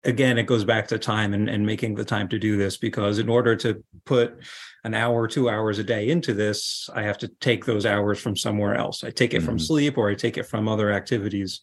again, 0.05 0.38
it 0.38 0.46
goes 0.46 0.64
back 0.64 0.88
to 0.88 0.99
time 0.99 1.35
and, 1.35 1.49
and 1.49 1.66
making 1.66 1.94
the 1.94 2.05
time 2.05 2.29
to 2.29 2.38
do 2.38 2.57
this 2.57 2.77
because 2.77 3.18
in 3.18 3.29
order 3.29 3.57
to 3.57 3.83
put 4.05 4.38
an 4.85 4.94
hour, 4.94 5.27
two 5.27 5.51
hours 5.51 5.81
a 5.81 5.85
day 5.85 6.09
into 6.09 6.33
this, 6.33 6.88
I 6.94 7.03
have 7.03 7.18
to 7.18 7.29
take 7.29 7.64
those 7.64 7.85
hours 7.85 8.20
from 8.20 8.37
somewhere 8.37 8.77
else. 8.77 9.03
I 9.03 9.11
take 9.11 9.35
it 9.35 9.38
mm-hmm. 9.38 9.46
from 9.46 9.59
sleep 9.59 9.99
or 9.99 10.09
I 10.09 10.14
take 10.14 10.38
it 10.38 10.44
from 10.44 10.68
other 10.68 10.92
activities. 10.92 11.61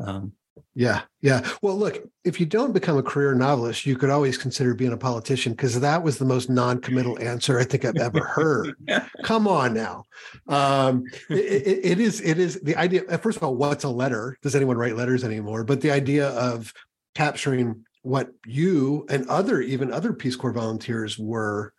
Um, 0.00 0.32
yeah, 0.74 1.02
yeah. 1.20 1.46
Well, 1.62 1.76
look, 1.76 2.02
if 2.24 2.38
you 2.38 2.46
don't 2.46 2.72
become 2.72 2.98
a 2.98 3.02
career 3.02 3.34
novelist, 3.34 3.86
you 3.86 3.96
could 3.96 4.10
always 4.10 4.36
consider 4.36 4.74
being 4.74 4.92
a 4.92 4.96
politician 4.96 5.52
because 5.52 5.80
that 5.80 6.02
was 6.02 6.18
the 6.18 6.24
most 6.24 6.50
non-committal 6.50 7.18
answer 7.18 7.58
I 7.58 7.64
think 7.64 7.84
I've 7.84 7.96
ever 7.96 8.24
heard. 8.24 8.74
Come 9.22 9.48
on 9.48 9.74
now, 9.74 10.04
um, 10.48 11.04
it, 11.30 11.36
it, 11.36 11.80
it 11.84 12.00
is. 12.00 12.20
It 12.20 12.38
is 12.38 12.60
the 12.60 12.76
idea. 12.76 13.02
First 13.18 13.38
of 13.38 13.42
all, 13.42 13.56
what's 13.56 13.84
a 13.84 13.88
letter? 13.88 14.36
Does 14.42 14.54
anyone 14.54 14.76
write 14.76 14.96
letters 14.96 15.24
anymore? 15.24 15.64
But 15.64 15.80
the 15.80 15.90
idea 15.90 16.28
of 16.28 16.72
capturing 17.14 17.84
what 18.02 18.30
you 18.46 19.06
and 19.08 19.26
other 19.28 19.60
even 19.60 19.92
other 19.92 20.12
Peace 20.12 20.36
Corps 20.36 20.52
volunteers 20.52 21.18
were 21.18 21.72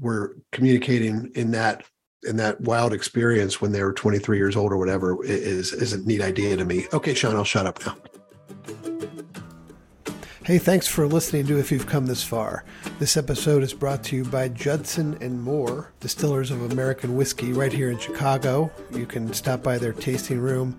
were 0.00 0.36
communicating 0.52 1.30
in 1.34 1.50
that 1.52 1.84
in 2.24 2.36
that 2.36 2.60
wild 2.60 2.92
experience 2.92 3.60
when 3.60 3.72
they 3.72 3.82
were 3.82 3.92
23 3.92 4.36
years 4.36 4.56
old 4.56 4.72
or 4.72 4.76
whatever 4.76 5.22
is 5.24 5.72
is 5.72 5.92
a 5.92 5.98
neat 6.06 6.20
idea 6.20 6.56
to 6.56 6.64
me. 6.64 6.86
Okay, 6.92 7.14
Sean, 7.14 7.36
I'll 7.36 7.44
shut 7.44 7.66
up 7.66 7.84
now. 7.84 7.96
Hey, 10.44 10.58
thanks 10.58 10.88
for 10.88 11.06
listening 11.06 11.46
to 11.46 11.58
If 11.58 11.70
You've 11.70 11.86
Come 11.86 12.06
This 12.06 12.24
Far. 12.24 12.64
This 12.98 13.16
episode 13.16 13.62
is 13.62 13.72
brought 13.72 14.02
to 14.04 14.16
you 14.16 14.24
by 14.24 14.48
Judson 14.48 15.16
and 15.20 15.40
Moore, 15.40 15.92
distillers 16.00 16.50
of 16.50 16.72
American 16.72 17.14
whiskey, 17.14 17.52
right 17.52 17.72
here 17.72 17.92
in 17.92 17.98
Chicago. 17.98 18.72
You 18.90 19.06
can 19.06 19.32
stop 19.34 19.62
by 19.62 19.78
their 19.78 19.92
tasting 19.92 20.40
room 20.40 20.76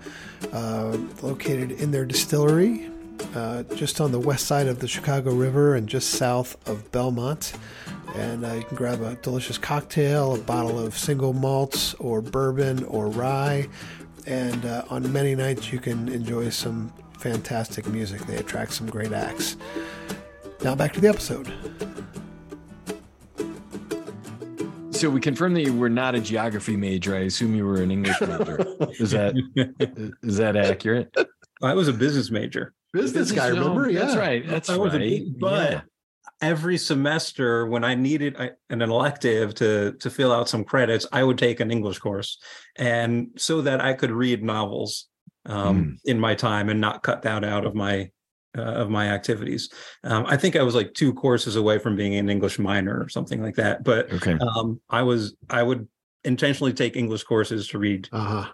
uh, 0.51 0.97
located 1.21 1.71
in 1.71 1.91
their 1.91 2.03
distillery 2.03 2.91
uh, 3.35 3.63
just 3.75 4.01
on 4.01 4.11
the 4.11 4.19
west 4.19 4.47
side 4.47 4.67
of 4.67 4.79
the 4.79 4.87
Chicago 4.87 5.31
River 5.31 5.75
and 5.75 5.87
just 5.87 6.09
south 6.11 6.57
of 6.67 6.91
Belmont. 6.91 7.53
And 8.13 8.45
uh, 8.45 8.53
you 8.53 8.63
can 8.63 8.77
grab 8.77 9.01
a 9.01 9.15
delicious 9.15 9.57
cocktail, 9.57 10.35
a 10.35 10.37
bottle 10.37 10.79
of 10.79 10.97
single 10.97 11.33
malts 11.33 11.93
or 11.95 12.21
bourbon 12.21 12.83
or 12.85 13.07
rye. 13.07 13.67
And 14.27 14.65
uh, 14.65 14.85
on 14.89 15.11
many 15.11 15.35
nights, 15.35 15.71
you 15.71 15.79
can 15.79 16.09
enjoy 16.09 16.49
some 16.49 16.93
fantastic 17.17 17.87
music. 17.87 18.21
They 18.21 18.37
attract 18.37 18.73
some 18.73 18.87
great 18.87 19.11
acts. 19.11 19.57
Now 20.63 20.75
back 20.75 20.93
to 20.93 21.01
the 21.01 21.07
episode. 21.09 21.51
So 24.91 25.09
we 25.09 25.19
confirmed 25.19 25.57
that 25.57 25.63
you 25.63 25.75
were 25.75 25.89
not 25.89 26.15
a 26.15 26.21
geography 26.21 26.77
major. 26.77 27.15
I 27.15 27.21
assume 27.21 27.55
you 27.55 27.65
were 27.65 27.81
an 27.81 27.91
English 27.91 28.21
major. 28.21 28.65
is 28.99 29.11
that 29.11 29.33
is 30.21 30.37
that 30.37 30.55
accurate? 30.55 31.13
I 31.61 31.73
was 31.73 31.87
a 31.87 31.93
business 31.93 32.31
major 32.31 32.73
business, 32.93 33.31
guy. 33.31 33.47
Remember? 33.47 33.89
Yeah, 33.89 33.99
that's 33.99 34.15
right. 34.15 34.47
That's 34.47 34.69
I 34.69 34.77
right. 34.77 35.01
A, 35.01 35.29
but 35.39 35.71
yeah. 35.71 35.81
Every 36.43 36.77
semester, 36.77 37.65
when 37.65 37.83
I 37.83 37.95
needed 37.95 38.37
an 38.69 38.81
elective 38.81 39.55
to 39.55 39.93
to 39.93 40.09
fill 40.09 40.31
out 40.31 40.49
some 40.49 40.63
credits, 40.63 41.07
I 41.11 41.23
would 41.23 41.37
take 41.37 41.59
an 41.59 41.71
English 41.71 41.99
course, 41.99 42.37
and 42.75 43.29
so 43.37 43.61
that 43.61 43.81
I 43.81 43.93
could 43.93 44.11
read 44.11 44.43
novels 44.43 45.07
um, 45.45 45.83
mm. 45.83 45.97
in 46.05 46.19
my 46.19 46.35
time 46.35 46.69
and 46.69 46.79
not 46.81 47.03
cut 47.03 47.23
that 47.23 47.43
out 47.43 47.65
of 47.65 47.73
my 47.73 48.11
uh, 48.57 48.61
of 48.61 48.89
my 48.89 49.07
activities. 49.07 49.69
Um, 50.03 50.25
I 50.27 50.37
think 50.37 50.55
I 50.55 50.63
was 50.63 50.75
like 50.75 50.93
two 50.93 51.13
courses 51.13 51.55
away 51.55 51.79
from 51.79 51.95
being 51.95 52.15
an 52.15 52.29
English 52.29 52.59
minor 52.59 53.01
or 53.01 53.09
something 53.09 53.41
like 53.41 53.55
that. 53.55 53.83
But 53.83 54.11
okay. 54.13 54.37
um, 54.39 54.81
I 54.89 55.03
was 55.03 55.35
I 55.49 55.63
would 55.63 55.87
intentionally 56.23 56.73
take 56.73 56.95
English 56.95 57.23
courses 57.23 57.67
to 57.69 57.79
read. 57.79 58.09
Uh-huh. 58.11 58.51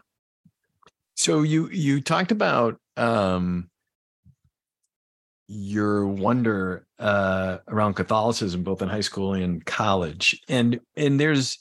So 1.15 1.41
you 1.41 1.69
you 1.69 2.01
talked 2.01 2.31
about 2.31 2.79
um, 2.95 3.68
your 5.51 6.05
wonder 6.05 6.85
uh, 6.99 7.57
around 7.67 7.95
Catholicism, 7.95 8.63
both 8.63 8.83
in 8.83 8.87
high 8.87 9.01
school 9.01 9.33
and 9.33 9.65
college, 9.65 10.39
and 10.47 10.79
and 10.95 11.19
there's 11.19 11.57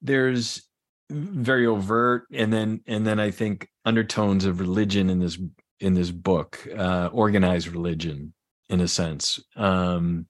there's 0.00 0.62
very 1.10 1.66
overt, 1.66 2.24
and 2.32 2.52
then 2.52 2.82
and 2.86 3.04
then 3.04 3.18
I 3.18 3.32
think 3.32 3.68
undertones 3.84 4.44
of 4.44 4.60
religion 4.60 5.10
in 5.10 5.18
this 5.18 5.38
in 5.80 5.94
this 5.94 6.12
book, 6.12 6.66
uh, 6.76 7.10
organized 7.12 7.68
religion, 7.68 8.32
in 8.68 8.80
a 8.80 8.88
sense. 8.88 9.40
Um, 9.56 10.26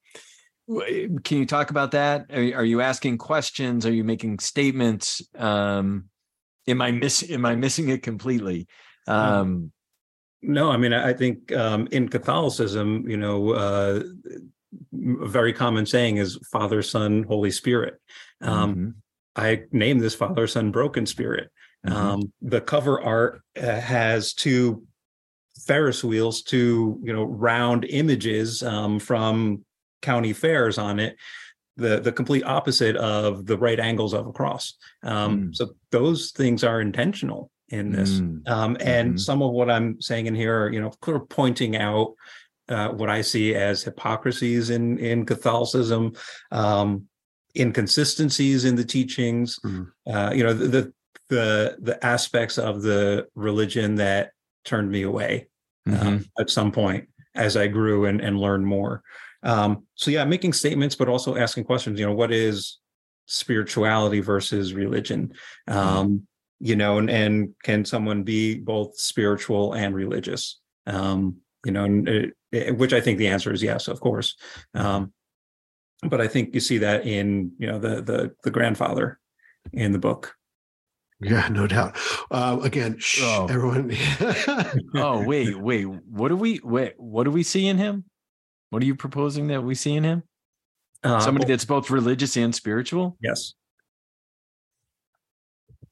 can 0.67 1.39
you 1.39 1.47
talk 1.47 1.71
about 1.71 1.91
that? 1.91 2.27
Are, 2.31 2.61
are, 2.61 2.65
you 2.65 2.81
asking 2.81 3.19
questions? 3.19 3.85
Are 3.85 3.93
you 3.93 4.05
making 4.05 4.39
statements? 4.39 5.21
Um, 5.37 6.07
am 6.67 6.81
I 6.81 6.93
miss 6.93 7.29
am 7.31 7.45
I 7.45 7.57
missing 7.57 7.91
it 7.91 8.03
completely? 8.03 8.69
Um, 9.07 9.73
no, 10.43 10.71
I 10.71 10.77
mean, 10.77 10.93
I 10.93 11.13
think 11.13 11.53
um, 11.53 11.89
in 11.91 12.09
Catholicism, 12.09 13.09
you 13.09 13.17
know, 13.17 13.51
uh, 13.51 14.03
a 15.23 15.29
very 15.29 15.53
common 15.53 15.87
saying 15.87 16.17
is 16.17 16.39
Father, 16.51 16.83
Son, 16.83 17.25
Holy 17.25 17.51
Spirit. 17.51 18.01
Um, 18.41 18.75
mm-hmm. 18.75 18.91
I 19.37 19.63
named 19.73 20.01
this 20.01 20.15
Father, 20.15 20.47
Son, 20.47 20.71
Broken 20.71 21.07
Spirit. 21.07 21.51
Mm-hmm. 21.87 21.97
Um, 21.97 22.33
the 22.43 22.61
cover 22.61 23.01
art 23.01 23.43
uh, 23.61 23.81
has 23.81 24.35
two 24.35 24.85
Ferris 25.67 26.03
wheels, 26.03 26.43
two 26.43 27.01
you 27.03 27.13
know 27.13 27.25
round 27.25 27.85
images 27.85 28.63
um, 28.63 28.99
from 28.99 29.65
county 30.03 30.33
fairs 30.33 30.79
on 30.79 30.99
it. 30.99 31.17
The 31.77 32.01
the 32.01 32.13
complete 32.13 32.45
opposite 32.45 32.97
of 32.97 33.47
the 33.47 33.59
right 33.59 33.81
angles 33.81 34.15
of 34.15 34.27
a 34.27 34.33
cross. 34.33 34.75
Um, 35.03 35.49
mm. 35.49 35.57
So 35.57 35.71
those 35.91 36.33
things 36.33 36.65
are 36.65 36.81
intentional 36.81 37.51
in 37.71 37.93
this. 37.93 38.21
Mm. 38.21 38.49
Um, 38.49 38.77
and 38.81 39.11
mm-hmm. 39.11 39.19
some 39.19 39.43
of 39.43 39.53
what 39.53 39.71
I'm 39.71 40.01
saying 40.01 40.27
in 40.27 40.35
here 40.35 40.65
are, 40.65 40.73
you 40.73 40.81
know, 40.81 40.93
sort 41.05 41.17
of 41.17 41.29
pointing 41.29 41.77
out 41.77 42.15
uh, 42.69 42.89
what 42.89 43.09
I 43.11 43.23
see 43.23 43.55
as 43.55 43.83
hypocrisies 43.83 44.71
in 44.71 44.99
in 44.99 45.27
Catholicism, 45.27 46.13
um, 46.53 47.07
inconsistencies 47.57 48.65
in 48.65 48.77
the 48.77 48.85
teachings. 48.85 49.59
Mm. 49.65 49.87
Uh, 50.07 50.33
you 50.35 50.45
know, 50.45 50.53
the, 50.53 50.69
the, 50.69 50.93
the 51.29 51.77
the 51.81 52.07
aspects 52.07 52.59
of 52.59 52.83
the 52.83 53.27
religion 53.35 53.97
that 53.97 54.33
turned 54.65 54.91
me 54.91 55.03
away 55.03 55.49
um, 55.87 55.95
mm-hmm. 55.95 56.09
um, 56.09 56.25
at 56.39 56.51
some 56.51 56.71
point 56.71 57.09
as 57.35 57.57
I 57.57 57.67
grew 57.67 58.07
and 58.07 58.21
and 58.21 58.39
learned 58.39 58.67
more. 58.67 59.03
Um, 59.43 59.85
so 59.95 60.11
yeah, 60.11 60.25
making 60.25 60.53
statements, 60.53 60.95
but 60.95 61.09
also 61.09 61.37
asking 61.37 61.65
questions. 61.65 61.99
You 61.99 62.07
know, 62.07 62.15
what 62.15 62.33
is 62.33 62.79
spirituality 63.27 64.21
versus 64.21 64.75
religion? 64.75 65.33
Mm-hmm. 65.69 65.79
Um, 65.79 66.27
you 66.61 66.77
know 66.77 66.99
and, 66.99 67.11
and 67.11 67.55
can 67.63 67.85
someone 67.85 68.23
be 68.23 68.55
both 68.55 68.99
spiritual 68.99 69.73
and 69.73 69.95
religious 69.95 70.61
um 70.87 71.37
you 71.65 71.73
know 71.73 71.85
it, 72.07 72.33
it, 72.53 72.77
which 72.77 72.93
i 72.93 73.01
think 73.01 73.19
the 73.19 73.29
answer 73.29 73.53
is 73.53 73.63
yes 73.63 73.89
of 73.89 74.01
course 74.01 74.37
um 74.75 75.13
but 76.09 76.21
i 76.21 76.29
think 76.29 76.55
you 76.55 76.61
see 76.61 76.79
that 76.79 77.07
in 77.07 77.51
you 77.59 77.67
know 77.67 77.79
the 77.79 78.03
the 78.03 78.31
the 78.45 78.51
grandfather 78.51 79.19
in 79.73 79.93
the 79.93 79.99
book 79.99 80.35
yeah 81.21 81.49
no 81.49 81.67
doubt 81.67 81.97
uh 82.31 82.59
again 82.63 82.97
shh, 82.99 83.21
oh. 83.23 83.47
everyone 83.51 83.91
oh 84.97 85.23
wait 85.27 85.59
wait 85.61 85.85
what 85.85 86.29
do 86.29 86.37
we 86.37 86.61
wait 86.63 86.95
what 86.97 87.25
do 87.25 87.31
we 87.31 87.43
see 87.43 87.67
in 87.67 87.77
him 87.79 88.05
What 88.71 88.83
are 88.83 88.87
you 88.87 88.95
proposing 88.95 89.49
that 89.49 89.65
we 89.65 89.75
see 89.75 89.95
in 89.97 90.05
him? 90.05 90.23
Uh, 91.03 91.19
Somebody 91.19 91.45
well, 91.45 91.49
that's 91.55 91.65
both 91.65 91.91
religious 91.91 92.37
and 92.37 92.55
spiritual. 92.55 93.17
yes. 93.21 93.55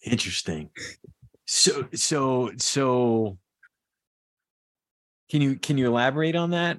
Interesting. 0.02 0.70
So 1.46 1.88
so 1.94 2.50
so 2.56 3.38
can 5.30 5.40
you 5.40 5.56
can 5.56 5.78
you 5.78 5.87
elaborate 5.87 6.37
on 6.37 6.50
that? 6.50 6.78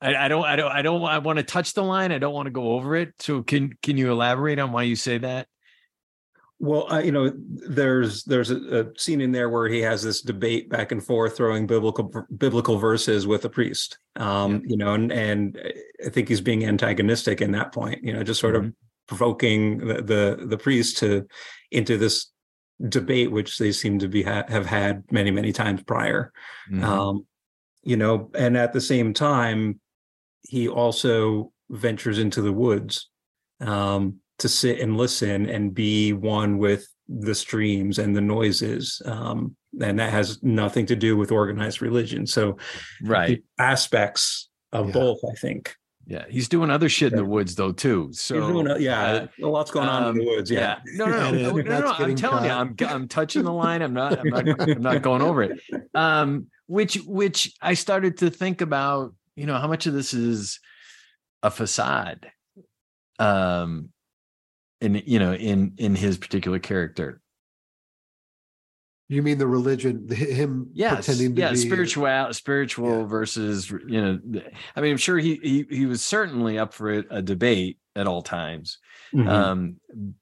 I, 0.00 0.14
I 0.14 0.28
don't 0.28 0.44
I 0.44 0.56
don't 0.56 0.72
I 0.72 0.82
don't 0.82 1.04
I 1.04 1.18
want 1.18 1.38
to 1.38 1.42
touch 1.42 1.74
the 1.74 1.82
line. 1.82 2.12
I 2.12 2.18
don't 2.18 2.34
want 2.34 2.46
to 2.46 2.52
go 2.52 2.72
over 2.72 2.96
it. 2.96 3.14
So 3.18 3.42
can 3.42 3.76
can 3.82 3.96
you 3.96 4.10
elaborate 4.10 4.58
on 4.58 4.72
why 4.72 4.84
you 4.84 4.96
say 4.96 5.18
that? 5.18 5.48
Well, 6.60 6.92
uh, 6.92 6.98
you 6.98 7.12
know, 7.12 7.32
there's 7.36 8.24
there's 8.24 8.50
a, 8.50 8.80
a 8.80 8.98
scene 8.98 9.20
in 9.20 9.30
there 9.30 9.48
where 9.48 9.68
he 9.68 9.80
has 9.80 10.02
this 10.02 10.22
debate 10.22 10.68
back 10.68 10.90
and 10.90 11.04
forth, 11.04 11.36
throwing 11.36 11.68
biblical 11.68 12.12
biblical 12.36 12.78
verses 12.78 13.28
with 13.28 13.44
a 13.44 13.48
priest. 13.48 13.98
Um, 14.16 14.62
You 14.64 14.76
know, 14.76 14.94
and 14.94 15.12
and 15.12 15.60
I 16.04 16.08
think 16.08 16.28
he's 16.28 16.40
being 16.40 16.64
antagonistic 16.64 17.40
in 17.40 17.52
that 17.52 17.72
point. 17.72 18.02
You 18.02 18.12
know, 18.12 18.24
just 18.24 18.40
sort 18.40 18.56
of 18.56 18.72
provoking 19.06 19.78
the, 19.78 20.02
the 20.02 20.46
the 20.46 20.58
priest 20.58 20.98
to 20.98 21.28
into 21.70 21.96
this 21.98 22.30
debate, 22.88 23.30
which 23.30 23.58
they 23.58 23.72
seem 23.72 23.98
to 23.98 24.08
be 24.08 24.22
ha- 24.22 24.44
have 24.48 24.66
had 24.66 25.04
many 25.10 25.30
many 25.30 25.52
times 25.52 25.82
prior. 25.82 26.32
Mhm. 26.70 26.82
Um, 26.82 27.26
you 27.82 27.96
know, 27.96 28.30
and 28.34 28.56
at 28.56 28.72
the 28.72 28.80
same 28.80 29.12
time, 29.14 29.80
he 30.42 30.68
also 30.68 31.52
ventures 31.70 32.18
into 32.18 32.40
the 32.42 32.52
woods 32.52 33.08
um, 33.60 34.20
to 34.38 34.48
sit 34.48 34.78
and 34.80 34.96
listen 34.96 35.48
and 35.48 35.74
be 35.74 36.12
one 36.12 36.58
with 36.58 36.86
the 37.08 37.34
streams 37.34 37.98
and 37.98 38.14
the 38.14 38.20
noises. 38.20 39.02
Um, 39.04 39.56
and 39.80 39.98
that 39.98 40.12
has 40.12 40.42
nothing 40.42 40.86
to 40.86 40.96
do 40.96 41.16
with 41.16 41.32
organized 41.32 41.82
religion. 41.82 42.26
So, 42.26 42.56
right. 43.02 43.42
aspects 43.58 44.48
of 44.72 44.86
Yeah. 44.88 44.92
both, 44.92 45.18
I 45.30 45.34
think. 45.34 45.74
Yeah. 46.08 46.24
He's 46.28 46.48
doing 46.48 46.70
other 46.70 46.88
shit 46.88 47.12
in 47.12 47.18
the 47.18 47.24
woods 47.24 47.54
though 47.54 47.70
too. 47.72 48.08
So 48.12 48.40
doing 48.40 48.80
yeah, 48.80 49.02
uh, 49.02 49.26
a 49.42 49.46
lot's 49.46 49.70
going 49.70 49.88
on 49.88 50.08
in 50.08 50.16
the 50.16 50.22
Um, 50.22 50.26
woods. 50.36 50.50
Yeah. 50.50 50.78
No, 50.94 51.04
no, 51.04 51.10
no, 51.18 51.26
And 51.26 51.42
no, 51.42 51.50
no, 51.52 51.80
no, 51.80 51.92
I'm 51.92 52.16
telling 52.16 52.44
you, 52.44 52.50
I'm 52.50 52.74
I'm 52.80 53.08
touching 53.08 53.44
the 53.44 53.52
line. 53.52 53.82
I'm 53.82 53.92
not, 53.92 54.18
I'm 54.18 54.28
not, 54.28 54.60
I'm 54.70 54.82
not 54.82 55.02
going 55.02 55.20
over 55.22 55.42
it. 55.42 55.60
Um, 55.94 56.46
which, 56.66 56.96
which 57.06 57.54
I 57.60 57.74
started 57.74 58.18
to 58.18 58.30
think 58.30 58.60
about. 58.62 59.14
You 59.36 59.46
know, 59.46 59.56
how 59.58 59.68
much 59.68 59.86
of 59.86 59.92
this 59.94 60.14
is 60.14 60.58
a 61.44 61.50
facade? 61.50 62.28
Um, 63.20 63.90
in 64.80 65.00
you 65.06 65.18
know, 65.18 65.32
in 65.34 65.74
in 65.76 65.94
his 65.94 66.18
particular 66.18 66.58
character. 66.58 67.20
You 69.10 69.22
mean 69.22 69.38
the 69.38 69.46
religion, 69.46 70.06
him 70.08 70.68
Yes, 70.74 71.06
pretending 71.06 71.34
to 71.36 71.40
yeah, 71.40 71.50
be 71.50 71.56
spiritual, 71.56 72.32
spiritual 72.32 73.00
Yeah. 73.00 73.06
versus 73.06 73.70
you 73.70 74.00
know. 74.00 74.20
I 74.76 74.80
mean, 74.82 74.92
I'm 74.92 74.98
sure 74.98 75.18
he 75.18 75.36
he 75.36 75.66
he 75.70 75.86
was 75.86 76.02
certainly 76.02 76.58
up 76.58 76.74
for 76.74 76.92
a, 76.92 77.04
a 77.10 77.22
debate 77.22 77.78
at 77.96 78.06
all 78.06 78.22
times. 78.22 78.78
Mhm. 79.14 79.26
um 79.28 79.80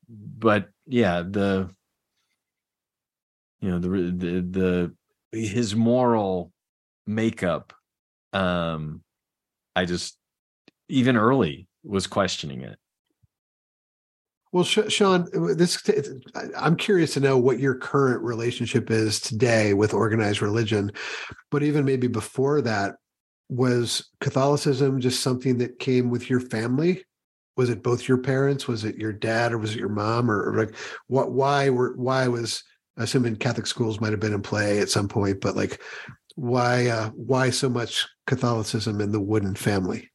but 0.09 0.69
yeah 0.87 1.23
the 1.23 1.69
you 3.61 3.71
know 3.71 3.79
the 3.79 3.89
the 3.89 4.95
the 5.33 5.39
his 5.39 5.75
moral 5.75 6.53
makeup 7.07 7.73
um 8.33 9.03
i 9.75 9.85
just 9.85 10.19
even 10.89 11.17
early 11.17 11.67
was 11.83 12.07
questioning 12.07 12.63
it 12.63 12.79
Well, 14.57 14.65
Sean, 14.65 15.29
this 15.55 15.83
I'm 16.57 16.77
curious 16.77 17.13
to 17.13 17.21
know 17.21 17.37
what 17.37 17.59
your 17.59 17.75
current 17.75 18.23
relationship 18.23 18.91
is 18.91 19.21
today 19.21 19.75
with 19.75 19.93
organized 19.93 20.41
religion, 20.41 20.93
but 21.51 21.63
even 21.63 21.85
maybe 21.85 22.07
before 22.07 22.63
that, 22.63 22.95
was 23.51 24.09
Catholicism 24.23 24.99
just 24.99 25.21
something 25.21 25.59
that 25.59 25.79
came 25.79 26.09
with 26.09 26.31
your 26.31 26.41
family? 26.41 27.05
Was 27.59 27.69
it 27.69 27.83
both 27.83 28.09
your 28.09 28.17
parents? 28.17 28.67
Was 28.67 28.85
it 28.85 28.97
your 28.97 29.13
dad, 29.13 29.53
or 29.53 29.59
was 29.59 29.75
it 29.75 29.79
your 29.79 29.91
mom, 29.91 30.31
or, 30.31 30.49
or 30.49 30.57
like 30.57 30.75
what? 31.07 31.33
Why 31.33 31.69
were 31.69 31.95
why 31.99 32.27
was 32.27 32.65
assuming 32.97 33.37
Catholic 33.37 33.67
schools 33.67 34.01
might 34.01 34.13
have 34.13 34.21
been 34.21 34.33
in 34.33 34.41
play 34.41 34.79
at 34.79 34.89
some 34.89 35.07
point, 35.07 35.43
but 35.43 35.55
like 35.55 35.83
why 36.37 36.87
uh, 36.87 37.11
why 37.11 37.51
so 37.51 37.69
much 37.69 38.09
Catholicism 38.27 39.03
in 39.03 39.13
the 39.13 39.21
Wooden 39.21 39.55
family? 39.55 40.09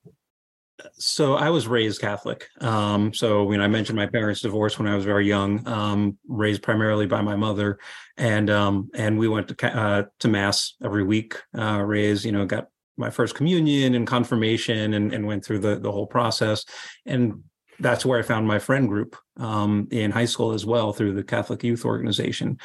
So 0.93 1.35
I 1.35 1.49
was 1.49 1.67
raised 1.67 2.01
Catholic. 2.01 2.47
Um, 2.59 3.13
so 3.13 3.43
when 3.43 3.61
I 3.61 3.67
mentioned 3.67 3.95
my 3.97 4.07
parents 4.07 4.41
divorced 4.41 4.79
when 4.79 4.87
I 4.87 4.95
was 4.95 5.05
very 5.05 5.27
young, 5.27 5.67
um, 5.67 6.17
raised 6.27 6.61
primarily 6.61 7.07
by 7.07 7.21
my 7.21 7.35
mother, 7.35 7.79
and 8.17 8.49
um, 8.49 8.89
and 8.95 9.17
we 9.17 9.27
went 9.27 9.47
to 9.49 9.75
uh, 9.77 10.03
to 10.19 10.27
mass 10.27 10.75
every 10.83 11.03
week. 11.03 11.35
Uh, 11.57 11.81
raised, 11.85 12.25
you 12.25 12.31
know, 12.31 12.45
got 12.45 12.67
my 12.97 13.09
first 13.09 13.35
communion 13.35 13.95
and 13.95 14.05
confirmation, 14.05 14.93
and, 14.93 15.13
and 15.13 15.25
went 15.25 15.43
through 15.43 15.59
the 15.59 15.79
the 15.79 15.91
whole 15.91 16.07
process. 16.07 16.65
And 17.05 17.43
that's 17.79 18.05
where 18.05 18.19
I 18.19 18.21
found 18.21 18.47
my 18.47 18.59
friend 18.59 18.87
group 18.87 19.15
um, 19.37 19.87
in 19.91 20.11
high 20.11 20.25
school 20.25 20.53
as 20.53 20.65
well 20.65 20.93
through 20.93 21.13
the 21.13 21.23
Catholic 21.23 21.63
Youth 21.63 21.83
Organization. 21.85 22.59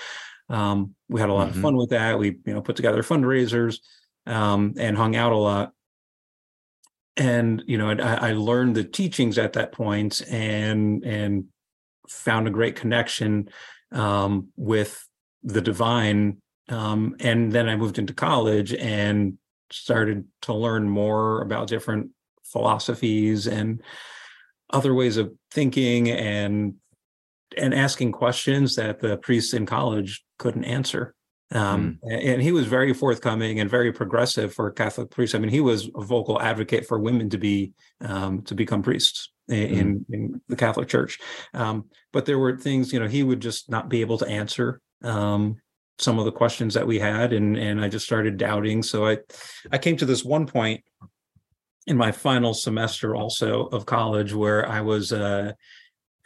Um, 0.49 0.95
we 1.09 1.21
had 1.21 1.31
a 1.31 1.33
lot 1.33 1.49
Mhm. 1.49 1.57
of 1.57 1.63
fun 1.63 1.77
with 1.77 1.91
that. 1.91 2.19
We 2.19 2.39
you 2.45 2.55
know 2.55 2.61
put 2.63 2.77
together 2.77 3.03
fundraisers 3.03 3.79
um, 4.27 4.75
and 4.79 4.97
hung 4.97 5.17
out 5.17 5.33
a 5.33 5.37
lot 5.37 5.73
and 7.17 7.63
you 7.67 7.79
know 7.79 7.91
I, 7.91 8.31
I 8.31 8.33
learned 8.33 8.77
the 8.77 8.85
teachings 8.85 9.39
at 9.39 9.55
that 9.55 9.73
point 9.73 10.23
and 10.31 11.05
and 11.05 11.47
found 12.09 12.47
a 12.47 12.53
great 12.53 12.77
connection 12.77 13.49
um, 13.93 14.49
with 14.57 15.07
the 15.43 15.61
divine 15.61 16.39
um, 16.69 17.17
and 17.21 17.53
then 17.53 17.69
i 17.69 17.77
moved 17.77 17.99
into 17.99 18.13
college 18.13 18.75
and 18.75 19.39
started 19.71 20.25
to 20.43 20.55
learn 20.55 20.89
more 20.89 21.43
about 21.43 21.69
different 21.69 22.11
philosophies 22.45 23.47
and 23.47 23.83
other 24.71 24.95
ways 24.95 25.17
of 25.17 25.33
thinking 25.51 26.11
and 26.11 26.75
and 27.57 27.75
asking 27.75 28.13
questions 28.13 28.77
that 28.77 29.01
the 29.01 29.17
priests 29.17 29.55
in 29.55 29.67
college 29.67 30.25
couldn't 30.39 30.65
answer 30.65 31.16
um, 31.53 31.99
Hmm. 32.03 32.11
and, 32.11 32.43
he 32.43 32.53
was 32.53 32.67
very 32.67 32.93
forthcoming 32.93 33.61
and 33.61 33.71
very 33.71 33.93
progressive 33.93 34.53
for 34.53 34.71
Catholic 34.71 35.11
priests. 35.11 35.35
I 35.35 35.39
mean, 35.39 35.51
he 35.51 35.61
was 35.61 35.89
a 35.95 36.03
vocal 36.03 36.41
advocate 36.41 36.87
for 36.87 36.99
women 36.99 37.31
to 37.31 37.39
be 37.39 37.73
um, 38.01 38.43
to 38.43 38.55
become 38.55 38.83
priests 38.83 39.31
Hmm. 39.49 39.55
in, 39.55 39.79
in, 39.79 40.07
in 40.11 40.41
the 40.49 40.57
Catholic 40.57 40.89
Church. 40.89 41.19
Um, 41.55 41.85
but 42.13 42.27
there 42.27 42.39
were 42.39 42.57
things, 42.59 42.93
you 42.93 42.99
know, 42.99 43.07
he 43.07 43.23
would 43.23 43.41
just 43.41 43.71
not 43.71 43.89
be 43.89 44.01
able 44.01 44.19
to 44.19 44.27
answer 44.27 44.81
um, 45.05 45.61
some 45.99 46.19
of 46.19 46.25
the 46.25 46.33
questions 46.33 46.75
that 46.75 46.87
we 46.87 46.99
had, 46.99 47.33
and 47.33 47.57
and 47.57 47.81
I 47.81 47.89
just 47.89 48.05
started 48.07 48.37
doubting. 48.37 48.83
So 48.83 49.07
I 49.07 49.19
I 49.71 49.79
came 49.79 49.97
to 49.99 50.07
this 50.07 50.25
one 50.25 50.47
point 50.47 50.83
in 51.87 51.97
my 51.97 52.11
final 52.11 52.55
semester 52.55 53.15
also 53.15 53.67
of 53.67 53.87
college 53.87 54.35
where 54.35 54.69
I 54.69 54.81
was. 54.81 55.13
Uh, 55.13 55.53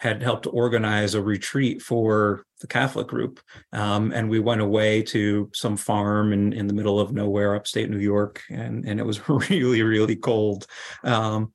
had 0.01 0.23
helped 0.23 0.47
organize 0.47 1.13
a 1.13 1.21
retreat 1.21 1.83
for 1.83 2.47
the 2.63 2.67
Catholic 2.67 3.07
group. 3.07 3.39
Um, 3.75 4.13
and 4.13 4.31
we 4.31 4.41
went 4.41 4.63
away 4.63 5.03
to 5.03 5.51
some 5.53 5.77
farm 5.77 6.33
in, 6.33 6.55
in 6.55 6.67
the 6.67 6.73
middle 6.73 6.99
of 6.99 7.13
nowhere, 7.13 7.55
upstate 7.55 7.91
New 7.91 7.99
York. 7.99 8.43
And, 8.49 8.87
and 8.87 8.99
it 8.99 9.05
was 9.05 9.29
really, 9.51 9.83
really 9.83 10.17
cold. 10.17 10.67
Um, 11.05 11.53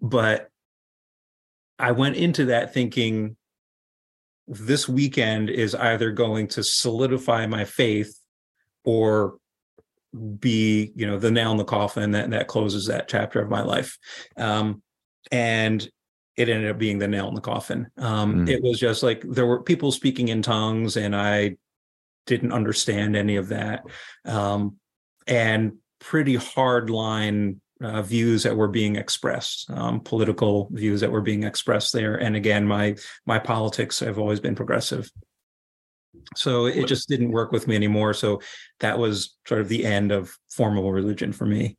but 0.00 0.50
I 1.80 1.90
went 1.90 2.14
into 2.14 2.44
that 2.46 2.72
thinking 2.72 3.36
this 4.46 4.88
weekend 4.88 5.50
is 5.50 5.74
either 5.74 6.12
going 6.12 6.46
to 6.48 6.62
solidify 6.62 7.46
my 7.46 7.64
faith 7.64 8.16
or 8.84 9.38
be, 10.38 10.92
you 10.94 11.08
know, 11.08 11.18
the 11.18 11.32
nail 11.32 11.50
in 11.50 11.56
the 11.56 11.64
coffin 11.64 12.12
that, 12.12 12.30
that 12.30 12.46
closes 12.46 12.86
that 12.86 13.08
chapter 13.08 13.40
of 13.40 13.50
my 13.50 13.62
life. 13.62 13.98
Um, 14.36 14.80
and 15.32 15.88
it 16.40 16.48
ended 16.48 16.70
up 16.70 16.78
being 16.78 16.98
the 16.98 17.08
nail 17.08 17.28
in 17.28 17.34
the 17.34 17.40
coffin. 17.40 17.86
Um, 17.98 18.46
Mm. 18.46 18.48
It 18.48 18.62
was 18.62 18.78
just 18.78 19.02
like 19.02 19.22
there 19.22 19.46
were 19.46 19.62
people 19.62 19.92
speaking 19.92 20.28
in 20.28 20.42
tongues, 20.42 20.96
and 20.96 21.14
I 21.14 21.56
didn't 22.26 22.52
understand 22.52 23.16
any 23.16 23.36
of 23.36 23.48
that, 23.48 23.84
um, 24.24 24.76
and 25.26 25.72
pretty 25.98 26.36
hard 26.36 26.90
line 26.90 27.60
uh, 27.82 28.02
views 28.02 28.42
that 28.42 28.56
were 28.56 28.68
being 28.68 28.96
expressed, 28.96 29.70
um, 29.70 30.00
political 30.00 30.68
views 30.72 31.00
that 31.00 31.10
were 31.10 31.22
being 31.22 31.44
expressed 31.44 31.92
there. 31.92 32.14
And 32.16 32.36
again, 32.36 32.66
my 32.66 32.96
my 33.26 33.38
politics 33.38 34.00
have 34.00 34.18
always 34.18 34.40
been 34.40 34.54
progressive, 34.54 35.10
so 36.36 36.66
it 36.66 36.86
just 36.86 37.08
didn't 37.08 37.32
work 37.32 37.52
with 37.52 37.66
me 37.66 37.74
anymore. 37.76 38.14
So 38.14 38.40
that 38.80 38.98
was 38.98 39.36
sort 39.46 39.60
of 39.60 39.68
the 39.68 39.84
end 39.84 40.12
of 40.12 40.36
formal 40.50 40.92
religion 40.92 41.32
for 41.32 41.46
me. 41.46 41.76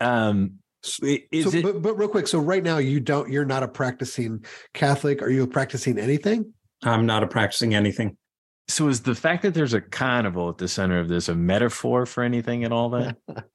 um 0.00 0.58
is 1.02 1.44
so, 1.44 1.56
it 1.56 1.62
but, 1.62 1.82
but 1.82 1.94
real 1.94 2.08
quick, 2.08 2.26
so 2.26 2.38
right 2.38 2.62
now 2.62 2.78
you 2.78 3.00
don't, 3.00 3.30
you're 3.30 3.44
not 3.44 3.62
a 3.62 3.68
practicing 3.68 4.44
Catholic. 4.74 5.22
Are 5.22 5.30
you 5.30 5.46
practicing 5.46 5.98
anything? 5.98 6.52
I'm 6.82 7.06
not 7.06 7.22
a 7.22 7.26
practicing 7.26 7.74
anything. 7.74 8.16
so 8.68 8.88
is 8.88 9.00
the 9.02 9.14
fact 9.14 9.42
that 9.42 9.54
there's 9.54 9.74
a 9.74 9.80
carnival 9.80 10.48
at 10.50 10.58
the 10.58 10.68
center 10.68 10.98
of 10.98 11.08
this 11.08 11.28
a 11.28 11.34
metaphor 11.34 12.06
for 12.06 12.22
anything 12.22 12.64
at 12.64 12.72
all 12.72 12.90
then 12.90 13.16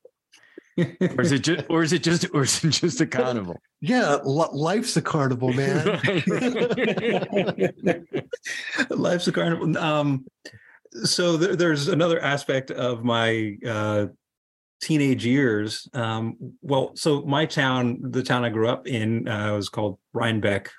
or 0.78 1.22
is 1.22 1.32
it 1.32 1.44
just 1.44 1.66
or 1.70 1.84
is 1.84 1.94
it 1.94 2.02
just 2.02 2.26
or 2.34 2.44
is 2.44 2.64
it 2.64 2.70
just 2.70 3.02
a 3.02 3.06
carnival 3.06 3.60
Yeah, 3.84 4.18
life's 4.24 4.96
a 4.96 5.02
carnival, 5.02 5.52
man. 5.52 5.84
Life's 8.92 9.28
a 9.28 9.32
carnival. 9.32 9.76
Um, 9.76 10.28
so 11.04 11.36
there, 11.36 11.56
there's 11.56 11.88
another 11.88 12.20
aspect 12.20 12.70
of 12.70 13.04
my 13.04 13.58
uh, 13.66 14.06
teenage 14.82 15.26
years, 15.26 15.88
um, 15.94 16.36
well, 16.62 16.92
so 16.96 17.22
my 17.22 17.46
town, 17.46 18.00
the 18.02 18.24
town 18.24 18.44
I 18.44 18.50
grew 18.50 18.68
up 18.68 18.88
in, 18.88 19.28
uh, 19.28 19.54
was 19.56 19.70
called 19.70 20.00
Rhinebeck, 20.14 20.72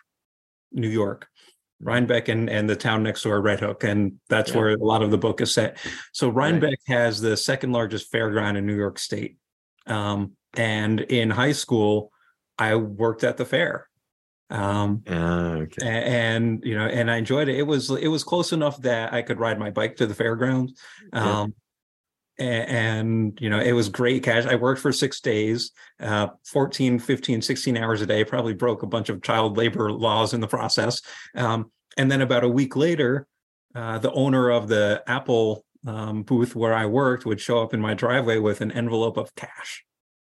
New 0.72 0.88
York. 0.88 1.28
Rhinebeck 1.80 2.28
and, 2.28 2.48
and 2.48 2.70
the 2.70 2.76
town 2.76 3.02
next 3.02 3.22
door, 3.24 3.40
Red 3.40 3.58
Hook, 3.60 3.82
and 3.82 4.20
that's 4.28 4.50
Yeah. 4.50 4.58
where 4.58 4.68
a 4.70 4.76
lot 4.76 5.02
of 5.02 5.10
the 5.10 5.18
book 5.18 5.40
is 5.40 5.52
set. 5.52 5.78
So 6.12 6.28
Rhinebeck 6.28 6.78
has 6.86 7.20
the 7.20 7.36
second 7.36 7.72
largest 7.72 8.12
fairground 8.12 8.56
in 8.56 8.66
New 8.66 8.76
York 8.76 8.98
State. 9.00 9.36
Um, 9.88 10.32
and 10.56 11.00
in 11.00 11.30
high 11.30 11.50
school, 11.52 12.12
I 12.56 12.76
worked 12.76 13.24
at 13.24 13.36
the 13.36 13.44
fair. 13.44 13.88
Um, 14.48 15.02
Ah, 15.08 15.54
okay. 15.54 15.84
a- 15.84 16.06
and, 16.06 16.62
you 16.64 16.76
know, 16.76 16.86
and 16.86 17.10
I 17.10 17.16
enjoyed 17.16 17.48
it. 17.48 17.56
It 17.58 17.66
was 17.66 17.90
it 17.90 18.06
was 18.08 18.22
close 18.22 18.52
enough 18.52 18.80
that 18.82 19.12
I 19.12 19.22
could 19.22 19.40
ride 19.40 19.58
my 19.58 19.70
bike 19.70 19.96
to 19.96 20.06
the 20.06 20.14
fairgrounds. 20.14 20.78
Um, 21.12 21.54
and, 22.38 23.38
you 23.40 23.50
know, 23.50 23.60
it 23.60 23.72
was 23.72 23.88
great 23.88 24.22
cash. 24.22 24.46
I 24.46 24.54
worked 24.54 24.80
for 24.80 24.92
six 24.92 25.20
days, 25.20 25.72
uh, 26.00 26.28
14, 26.46 26.98
15, 26.98 27.42
16 27.42 27.76
hours 27.76 28.00
a 28.00 28.06
day, 28.06 28.24
probably 28.24 28.54
broke 28.54 28.82
a 28.82 28.86
bunch 28.86 29.08
of 29.08 29.22
child 29.22 29.56
labor 29.56 29.92
laws 29.92 30.34
in 30.34 30.40
the 30.40 30.48
process. 30.48 31.02
Um, 31.36 31.70
and 31.96 32.10
then 32.10 32.22
about 32.22 32.44
a 32.44 32.48
week 32.48 32.74
later, 32.74 33.26
uh, 33.74 33.98
the 33.98 34.12
owner 34.12 34.50
of 34.50 34.68
the 34.68 35.02
Apple 35.06 35.64
um, 35.86 36.22
booth 36.22 36.54
where 36.54 36.74
I 36.74 36.86
worked 36.86 37.26
would 37.26 37.40
show 37.40 37.62
up 37.62 37.74
in 37.74 37.80
my 37.80 37.94
driveway 37.94 38.38
with 38.38 38.60
an 38.60 38.72
envelope 38.72 39.16
of 39.16 39.34
cash, 39.34 39.84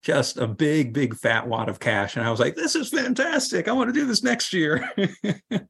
just 0.09 0.39
a 0.39 0.47
big, 0.47 0.95
big 0.95 1.15
fat 1.15 1.47
wad 1.47 1.69
of 1.69 1.79
cash. 1.79 2.17
And 2.17 2.25
I 2.25 2.31
was 2.31 2.41
like, 2.41 2.57
this 2.57 2.75
is 2.75 2.89
fantastic. 2.89 3.69
I 3.69 3.73
want 3.73 3.91
to 3.91 3.93
do 3.93 4.07
this 4.07 4.23
next 4.23 4.55
year. 4.55 4.91
and 4.97 5.69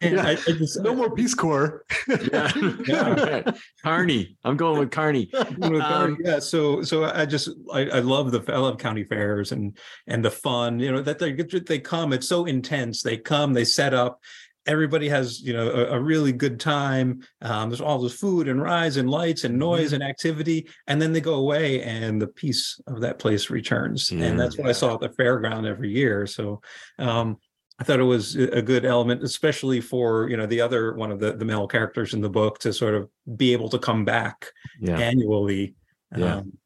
Yeah. 0.00 0.26
I, 0.26 0.30
I 0.30 0.34
just, 0.52 0.80
no 0.80 0.94
more 0.94 1.14
Peace 1.14 1.34
Corps. 1.34 1.84
Yeah. 2.08 2.50
Yeah. 2.86 3.50
Carney. 3.82 4.38
I'm 4.44 4.56
going 4.56 4.78
with 4.78 4.90
Carney. 4.90 5.28
you 5.62 5.68
know, 5.70 5.80
Um, 5.82 6.16
yeah 6.24 6.38
so 6.38 6.80
so 6.82 7.04
i 7.04 7.26
just 7.26 7.50
I, 7.72 7.80
I 7.86 7.98
love 7.98 8.30
the 8.30 8.42
i 8.52 8.56
love 8.56 8.78
county 8.78 9.04
fairs 9.04 9.52
and 9.52 9.76
and 10.06 10.24
the 10.24 10.30
fun 10.30 10.80
you 10.80 10.90
know 10.92 11.02
that 11.02 11.18
they 11.18 11.32
they 11.32 11.78
come 11.78 12.12
it's 12.12 12.28
so 12.28 12.46
intense 12.46 13.02
they 13.02 13.16
come 13.18 13.52
they 13.52 13.64
set 13.64 13.92
up 13.92 14.20
everybody 14.66 15.08
has 15.08 15.40
you 15.40 15.52
know 15.52 15.70
a, 15.70 15.96
a 15.96 16.00
really 16.00 16.32
good 16.32 16.58
time 16.60 17.20
um, 17.42 17.70
there's 17.70 17.80
all 17.80 17.98
this 17.98 18.12
food 18.18 18.48
and 18.48 18.60
rides 18.60 18.96
and 18.96 19.08
lights 19.10 19.44
and 19.44 19.58
noise 19.58 19.92
and 19.92 20.02
activity 20.02 20.68
and 20.86 21.00
then 21.00 21.12
they 21.12 21.20
go 21.20 21.34
away 21.34 21.82
and 21.82 22.20
the 22.20 22.26
peace 22.26 22.80
of 22.86 23.00
that 23.00 23.18
place 23.18 23.50
returns 23.50 24.10
Yeah. 24.10 24.24
and 24.26 24.40
that's 24.40 24.56
what 24.58 24.68
i 24.68 24.72
saw 24.72 24.94
at 24.94 25.00
the 25.00 25.08
fairground 25.10 25.66
every 25.66 25.90
year 25.90 26.26
so 26.26 26.60
um 26.98 27.36
I 27.78 27.84
thought 27.84 28.00
it 28.00 28.04
was 28.04 28.36
a 28.36 28.48
a 28.56 28.62
good 28.62 28.86
element, 28.86 29.22
especially 29.22 29.82
for 29.82 30.30
you 30.30 30.36
know 30.38 30.46
the 30.46 30.62
other 30.62 30.94
one 30.94 31.12
of 31.12 31.20
the 31.20 31.32
the 31.34 31.44
male 31.44 31.68
characters 31.68 32.14
in 32.14 32.22
the 32.22 32.30
book 32.30 32.58
to 32.60 32.72
sort 32.72 32.94
of 32.94 33.10
be 33.36 33.52
able 33.52 33.68
to 33.68 33.78
come 33.78 34.02
back 34.06 34.46
Yeah. 34.80 34.96
annually 34.98 35.74
Yeah. 36.16 36.36
um, 36.36 36.56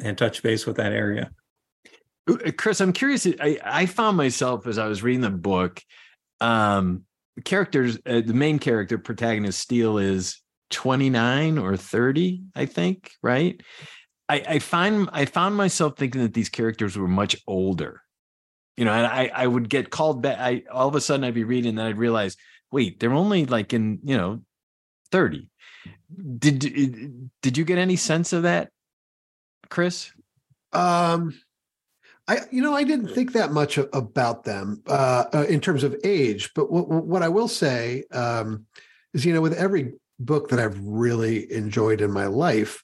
and 0.00 0.16
touch 0.16 0.44
base 0.44 0.64
with 0.64 0.76
that 0.76 0.92
area. 0.92 1.32
Uh, 2.30 2.52
Chris, 2.56 2.80
I'm 2.80 2.92
curious. 2.92 3.26
I, 3.26 3.58
I 3.64 3.86
found 3.86 4.16
myself 4.16 4.68
as 4.68 4.78
I 4.78 4.86
was 4.86 5.02
reading 5.02 5.20
the 5.22 5.30
book, 5.30 5.82
um, 6.40 7.05
characters, 7.44 7.98
uh, 8.06 8.22
the 8.24 8.34
main 8.34 8.58
character, 8.58 8.98
protagonist 8.98 9.58
Steele 9.58 9.98
is 9.98 10.40
29 10.70 11.58
or 11.58 11.76
30, 11.76 12.42
I 12.54 12.66
think, 12.66 13.12
right? 13.22 13.60
I, 14.28 14.42
I 14.48 14.58
find 14.58 15.08
I 15.12 15.24
found 15.24 15.56
myself 15.56 15.96
thinking 15.96 16.22
that 16.22 16.34
these 16.34 16.48
characters 16.48 16.96
were 16.96 17.08
much 17.08 17.36
older. 17.46 18.02
You 18.76 18.84
know, 18.84 18.92
and 18.92 19.06
I, 19.06 19.30
I 19.34 19.46
would 19.46 19.68
get 19.68 19.90
called 19.90 20.22
back. 20.22 20.38
I 20.38 20.64
all 20.70 20.88
of 20.88 20.94
a 20.94 21.00
sudden 21.00 21.24
I'd 21.24 21.34
be 21.34 21.44
reading 21.44 21.70
and 21.70 21.78
then 21.78 21.86
I'd 21.86 21.98
realize, 21.98 22.36
wait, 22.70 22.98
they're 22.98 23.12
only 23.12 23.46
like 23.46 23.72
in, 23.72 24.00
you 24.02 24.16
know, 24.16 24.42
30. 25.12 25.48
Did 26.38 27.30
did 27.40 27.56
you 27.56 27.64
get 27.64 27.78
any 27.78 27.96
sense 27.96 28.32
of 28.32 28.42
that, 28.42 28.70
Chris? 29.70 30.10
Um, 30.72 31.32
I 32.28 32.40
you 32.50 32.62
know 32.62 32.74
I 32.74 32.84
didn't 32.84 33.08
think 33.08 33.32
that 33.32 33.52
much 33.52 33.78
about 33.78 34.44
them 34.44 34.82
uh, 34.88 35.24
uh, 35.32 35.46
in 35.48 35.60
terms 35.60 35.84
of 35.84 35.94
age, 36.04 36.50
but 36.54 36.70
what, 36.70 36.88
what 36.88 37.22
I 37.22 37.28
will 37.28 37.48
say 37.48 38.04
um, 38.12 38.66
is 39.14 39.24
you 39.24 39.32
know 39.32 39.40
with 39.40 39.54
every 39.54 39.92
book 40.18 40.48
that 40.48 40.58
I've 40.58 40.78
really 40.80 41.50
enjoyed 41.52 42.00
in 42.00 42.10
my 42.10 42.26
life, 42.26 42.82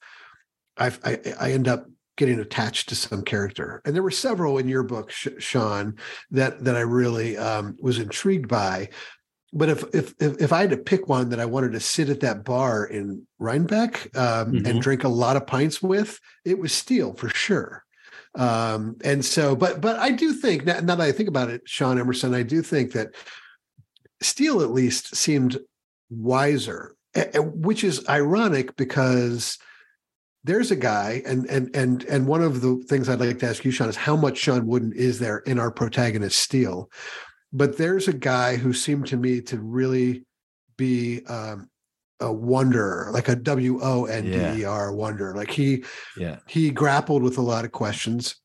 I've, 0.76 1.00
I 1.04 1.18
I 1.40 1.52
end 1.52 1.66
up 1.68 1.86
getting 2.16 2.38
attached 2.38 2.90
to 2.90 2.94
some 2.94 3.22
character, 3.22 3.80
and 3.84 3.94
there 3.94 4.02
were 4.02 4.10
several 4.10 4.58
in 4.58 4.68
your 4.68 4.82
book, 4.82 5.10
Sean, 5.10 5.96
that 6.30 6.62
that 6.64 6.76
I 6.76 6.80
really 6.80 7.36
um, 7.36 7.76
was 7.80 7.98
intrigued 7.98 8.48
by. 8.48 8.90
But 9.52 9.68
if, 9.68 9.82
if 9.92 10.14
if 10.20 10.40
if 10.40 10.52
I 10.52 10.60
had 10.60 10.70
to 10.70 10.76
pick 10.76 11.08
one 11.08 11.30
that 11.30 11.40
I 11.40 11.46
wanted 11.46 11.72
to 11.72 11.80
sit 11.80 12.08
at 12.08 12.20
that 12.20 12.44
bar 12.44 12.84
in 12.86 13.26
Rhinebeck 13.38 14.16
um, 14.16 14.52
Mhm. 14.52 14.66
and 14.68 14.80
drink 14.80 15.04
a 15.04 15.08
lot 15.08 15.36
of 15.36 15.46
pints 15.46 15.82
with, 15.82 16.20
it 16.44 16.58
was 16.58 16.72
Steele 16.72 17.12
for 17.12 17.28
sure. 17.28 17.84
Um, 18.34 18.96
and 19.04 19.24
so, 19.24 19.54
but 19.54 19.80
but 19.80 19.98
I 19.98 20.10
do 20.10 20.32
think 20.32 20.64
now, 20.64 20.80
now 20.80 20.94
that 20.96 21.00
I 21.00 21.12
think 21.12 21.28
about 21.28 21.50
it, 21.50 21.62
Sean 21.66 21.98
Emerson, 21.98 22.34
I 22.34 22.42
do 22.42 22.62
think 22.62 22.92
that 22.92 23.14
Steele 24.22 24.62
at 24.62 24.70
least 24.70 25.14
seemed 25.14 25.58
wiser, 26.10 26.94
which 27.36 27.84
is 27.84 28.08
ironic 28.08 28.76
because 28.76 29.58
there's 30.44 30.70
a 30.70 30.76
guy, 30.76 31.22
and 31.26 31.46
and 31.46 31.74
and 31.76 32.04
and 32.04 32.26
one 32.26 32.42
of 32.42 32.62
the 32.62 32.76
things 32.88 33.08
I'd 33.08 33.20
like 33.20 33.38
to 33.40 33.48
ask 33.48 33.64
you, 33.64 33.70
Sean, 33.70 33.88
is 33.88 33.96
how 33.96 34.16
much 34.16 34.38
Sean 34.38 34.66
Wooden 34.66 34.92
is 34.92 35.18
there 35.18 35.38
in 35.38 35.58
our 35.58 35.70
protagonist 35.70 36.38
Steele? 36.38 36.90
But 37.52 37.76
there's 37.76 38.08
a 38.08 38.14
guy 38.14 38.56
who 38.56 38.72
seemed 38.72 39.06
to 39.08 39.16
me 39.16 39.42
to 39.42 39.58
really 39.58 40.24
be 40.78 41.24
um, 41.26 41.68
a 42.22 42.32
wonder, 42.32 43.08
like 43.12 43.28
a 43.28 43.36
W 43.36 43.80
O 43.82 44.04
N 44.06 44.24
D 44.24 44.60
E 44.60 44.64
R 44.64 44.92
wonder. 44.94 45.34
Like 45.34 45.50
he 45.50 45.84
Yeah. 46.16 46.38
he 46.48 46.70
grappled 46.70 47.22
with 47.22 47.36
a 47.38 47.42
lot 47.42 47.64
of 47.64 47.72
questions. 47.72 48.36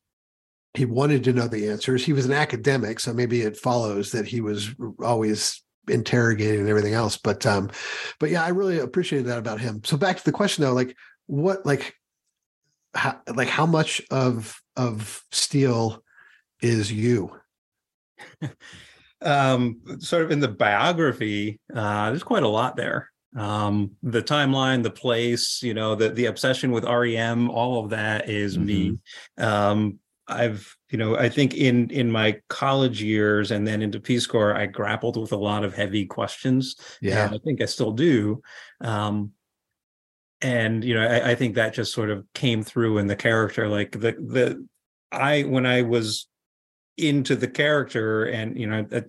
He 0.74 0.86
wanted 0.86 1.24
to 1.24 1.34
know 1.34 1.48
the 1.48 1.70
answers. 1.70 2.04
He 2.06 2.14
was 2.14 2.26
an 2.26 2.34
academic, 2.34 3.00
so 3.00 3.14
maybe 3.14 3.42
it 3.42 3.58
follows 3.58 4.12
that 4.12 4.28
he 4.28 4.42
was 4.42 4.76
always 5.02 5.64
interrogating 5.88 6.60
and 6.60 6.70
everything 6.70 6.94
else. 6.94 7.18
But 7.18 7.46
um, 7.46 7.70
but 8.20 8.30
yeah, 8.30 8.44
I 8.44 8.50
really 8.50 8.80
appreciated 8.80 9.28
that 9.28 9.40
about 9.40 9.60
him. 9.62 9.82
So 9.86 9.96
back 9.98 10.18
to 10.18 10.24
the 10.26 10.32
question 10.32 10.64
though, 10.64 10.74
like 10.74 10.96
what 11.28 11.66
like 11.66 11.96
how 12.94 13.22
like 13.34 13.48
how 13.48 13.66
much 13.66 14.02
of 14.12 14.60
of 14.76 15.24
Steele 15.32 16.04
is 16.62 16.92
you? 16.92 17.36
Um, 19.20 19.82
sort 20.00 20.24
of 20.24 20.32
in 20.32 20.40
the 20.42 20.48
biography, 20.48 21.60
uh, 21.74 22.10
there's 22.10 22.22
quite 22.22 22.44
a 22.44 22.48
lot 22.48 22.76
there. 22.76 23.10
Um, 23.38 23.92
the 24.02 24.24
timeline, 24.24 24.82
the 24.82 24.90
place, 24.90 25.62
you 25.62 25.74
know, 25.74 25.94
the 25.94 26.10
the 26.10 26.26
obsession 26.26 26.72
with 26.72 26.84
REM, 26.84 27.50
all 27.50 27.84
of 27.84 27.92
that 27.92 28.30
is 28.30 28.58
me. 28.58 28.98
Um, 29.38 30.00
I've, 30.28 30.76
you 30.90 30.98
know, 30.98 31.16
I 31.16 31.30
think 31.30 31.54
in 31.54 31.90
in 31.92 32.12
my 32.12 32.42
college 32.50 33.02
years 33.02 33.52
and 33.52 33.66
then 33.66 33.82
into 33.82 34.00
Peace 34.00 34.26
Corps, 34.26 34.56
I 34.56 34.66
grappled 34.66 35.18
with 35.18 35.32
a 35.32 35.38
lot 35.38 35.64
of 35.64 35.74
heavy 35.74 36.06
questions. 36.06 36.76
and 37.26 37.36
I 37.36 37.38
think 37.38 37.62
I 37.62 37.66
still 37.66 37.92
do. 37.92 38.42
Um, 38.82 39.32
and 40.42 40.84
you 40.84 40.96
know, 40.96 41.08
I, 41.08 41.32
I 41.32 41.36
think 41.36 41.56
that 41.56 41.74
just 41.74 41.94
sort 41.94 42.10
of 42.10 42.26
came 42.34 42.64
through 42.64 42.98
in 42.98 43.08
the 43.08 43.16
character. 43.16 43.68
Like 43.68 43.92
the 43.92 44.14
the 44.14 44.68
I 45.12 45.44
when 45.44 45.66
I 45.66 45.84
was 45.84 46.28
into 46.98 47.36
the 47.36 47.48
character, 47.48 48.26
and 48.26 48.60
you 48.60 48.68
know, 48.68 48.84
that 48.90 49.06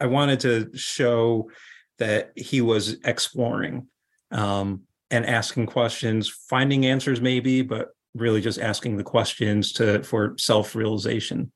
I 0.00 0.06
wanted 0.06 0.40
to 0.40 0.70
show 0.76 1.50
that 1.98 2.32
he 2.36 2.60
was 2.60 2.96
exploring 3.04 3.86
um, 4.30 4.82
and 5.10 5.24
asking 5.26 5.66
questions, 5.66 6.28
finding 6.28 6.86
answers, 6.86 7.20
maybe, 7.20 7.62
but 7.62 7.88
really 8.14 8.40
just 8.40 8.60
asking 8.60 8.96
the 8.96 9.04
questions 9.04 9.72
to 9.72 10.02
for 10.02 10.34
self 10.38 10.74
realization. 10.74 11.52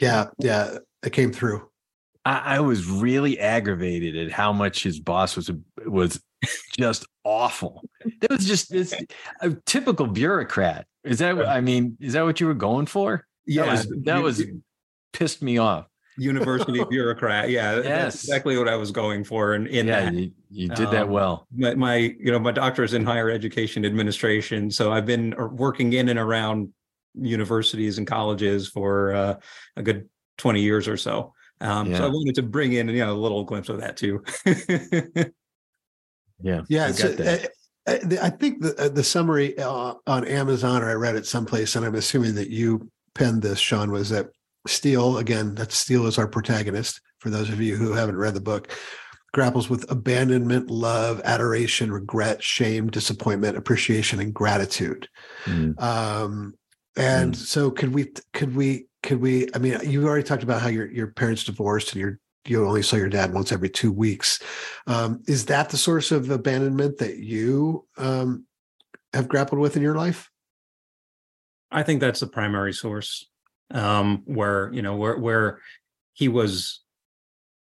yeah, 0.00 0.26
yeah, 0.38 0.78
it 1.02 1.10
came 1.12 1.32
through. 1.32 1.68
I, 2.24 2.56
I 2.56 2.60
was 2.60 2.86
really 2.86 3.38
aggravated 3.38 4.16
at 4.16 4.30
how 4.32 4.52
much 4.52 4.82
his 4.82 5.00
boss 5.00 5.36
was 5.36 5.50
was 5.86 6.20
just 6.78 7.06
awful. 7.24 7.82
That 8.20 8.30
was 8.30 8.46
just 8.46 8.70
this 8.70 8.94
a 9.40 9.50
typical 9.66 10.06
bureaucrat. 10.06 10.86
Is 11.04 11.18
that? 11.20 11.46
I 11.46 11.60
mean, 11.60 11.96
is 12.00 12.12
that 12.12 12.24
what 12.24 12.40
you 12.40 12.46
were 12.46 12.54
going 12.54 12.86
for? 12.86 13.26
that 13.64 13.66
was 13.72 13.88
that 14.04 14.16
you- 14.18 14.22
was 14.22 14.44
pissed 15.12 15.42
me 15.42 15.58
off. 15.58 15.86
University 16.18 16.84
bureaucrat. 16.90 17.48
Yeah, 17.50 17.76
Yes. 17.76 17.84
that's 17.84 18.24
exactly 18.24 18.58
what 18.58 18.68
I 18.68 18.76
was 18.76 18.90
going 18.90 19.24
for. 19.24 19.54
And 19.54 19.66
in 19.68 19.86
yeah, 19.86 20.04
that, 20.04 20.14
you, 20.14 20.32
you 20.50 20.68
did 20.68 20.90
that 20.90 21.04
Um, 21.04 21.10
well. 21.10 21.46
my, 21.56 21.74
my 21.74 21.96
you 21.96 22.30
know 22.32 22.38
my 22.38 22.52
doctorate 22.52 22.90
is 22.90 22.94
in 22.94 23.04
higher 23.04 23.30
education 23.30 23.84
administration 23.84 24.70
so 24.70 24.92
i've 24.92 25.04
been 25.06 25.34
working 25.52 25.92
in 25.92 26.08
and 26.08 26.18
around 26.18 26.70
universities 27.14 27.98
and 27.98 28.06
colleges 28.06 28.68
for 28.68 29.12
uh, 29.14 29.34
a 29.76 29.82
good 29.82 30.08
20 30.38 30.60
years 30.62 30.88
or 30.88 30.96
so 30.96 31.32
um, 31.60 31.94
so 31.94 32.04
i 32.04 32.08
wanted 32.08 32.34
to 32.34 32.42
bring 32.42 32.72
in 32.74 32.88
you 32.88 32.98
know 33.04 33.12
a 33.12 33.14
little 33.14 33.44
glimpse 33.44 33.68
of 33.68 33.80
that 33.80 33.96
too 33.96 34.22
Yeah, 36.40 36.62
Yeah, 36.68 36.86
I 36.86 36.92
that. 36.92 37.50
uh, 37.86 37.90
uh, 37.90 38.16
I 38.22 38.30
think 38.30 38.62
the 38.62 38.74
uh, 38.78 38.88
the 38.88 39.02
summary 39.02 39.58
uh, 39.58 39.94
on 40.06 40.24
Amazon, 40.26 40.82
or 40.82 40.90
I 40.90 40.94
read 40.94 41.16
it 41.16 41.26
someplace, 41.26 41.74
and 41.74 41.84
I'm 41.84 41.94
assuming 41.96 42.34
that 42.36 42.48
you 42.50 42.88
penned 43.14 43.42
this, 43.42 43.58
Sean, 43.58 43.90
was 43.90 44.08
that 44.10 44.28
Steele 44.68 45.18
again. 45.18 45.54
That 45.54 45.72
Steele 45.72 46.06
is 46.06 46.18
our 46.18 46.28
protagonist. 46.28 47.00
For 47.18 47.30
those 47.30 47.50
of 47.50 47.60
you 47.60 47.76
who 47.76 47.92
haven't 47.92 48.16
read 48.16 48.34
the 48.34 48.40
book, 48.40 48.72
grapples 49.32 49.68
with 49.68 49.90
abandonment, 49.90 50.70
love, 50.70 51.20
adoration, 51.24 51.92
regret, 51.92 52.42
shame, 52.42 52.88
disappointment, 52.88 53.56
appreciation, 53.56 54.20
and 54.20 54.32
gratitude. 54.32 55.08
Mm. 55.44 55.80
Um, 55.82 56.54
and 56.96 57.34
mm. 57.34 57.36
so, 57.36 57.70
could 57.70 57.92
we? 57.92 58.12
Could 58.32 58.54
we? 58.54 58.86
Could 59.02 59.20
we? 59.20 59.48
I 59.54 59.58
mean, 59.58 59.78
you 59.84 60.06
already 60.06 60.24
talked 60.24 60.42
about 60.42 60.62
how 60.62 60.68
your 60.68 60.90
your 60.90 61.08
parents 61.08 61.44
divorced 61.44 61.92
and 61.92 62.00
your 62.00 62.18
you 62.46 62.66
only 62.66 62.82
saw 62.82 62.96
your 62.96 63.08
dad 63.08 63.32
once 63.32 63.52
every 63.52 63.68
two 63.68 63.92
weeks. 63.92 64.40
Um, 64.86 65.22
is 65.26 65.46
that 65.46 65.70
the 65.70 65.76
source 65.76 66.10
of 66.10 66.30
abandonment 66.30 66.98
that 66.98 67.18
you 67.18 67.86
um, 67.96 68.46
have 69.12 69.28
grappled 69.28 69.60
with 69.60 69.76
in 69.76 69.82
your 69.82 69.94
life? 69.94 70.30
I 71.70 71.82
think 71.82 72.00
that's 72.00 72.20
the 72.20 72.26
primary 72.26 72.72
source, 72.72 73.28
um, 73.72 74.22
where 74.24 74.72
you 74.72 74.82
know 74.82 74.96
where 74.96 75.16
where 75.16 75.60
he 76.12 76.28
was 76.28 76.80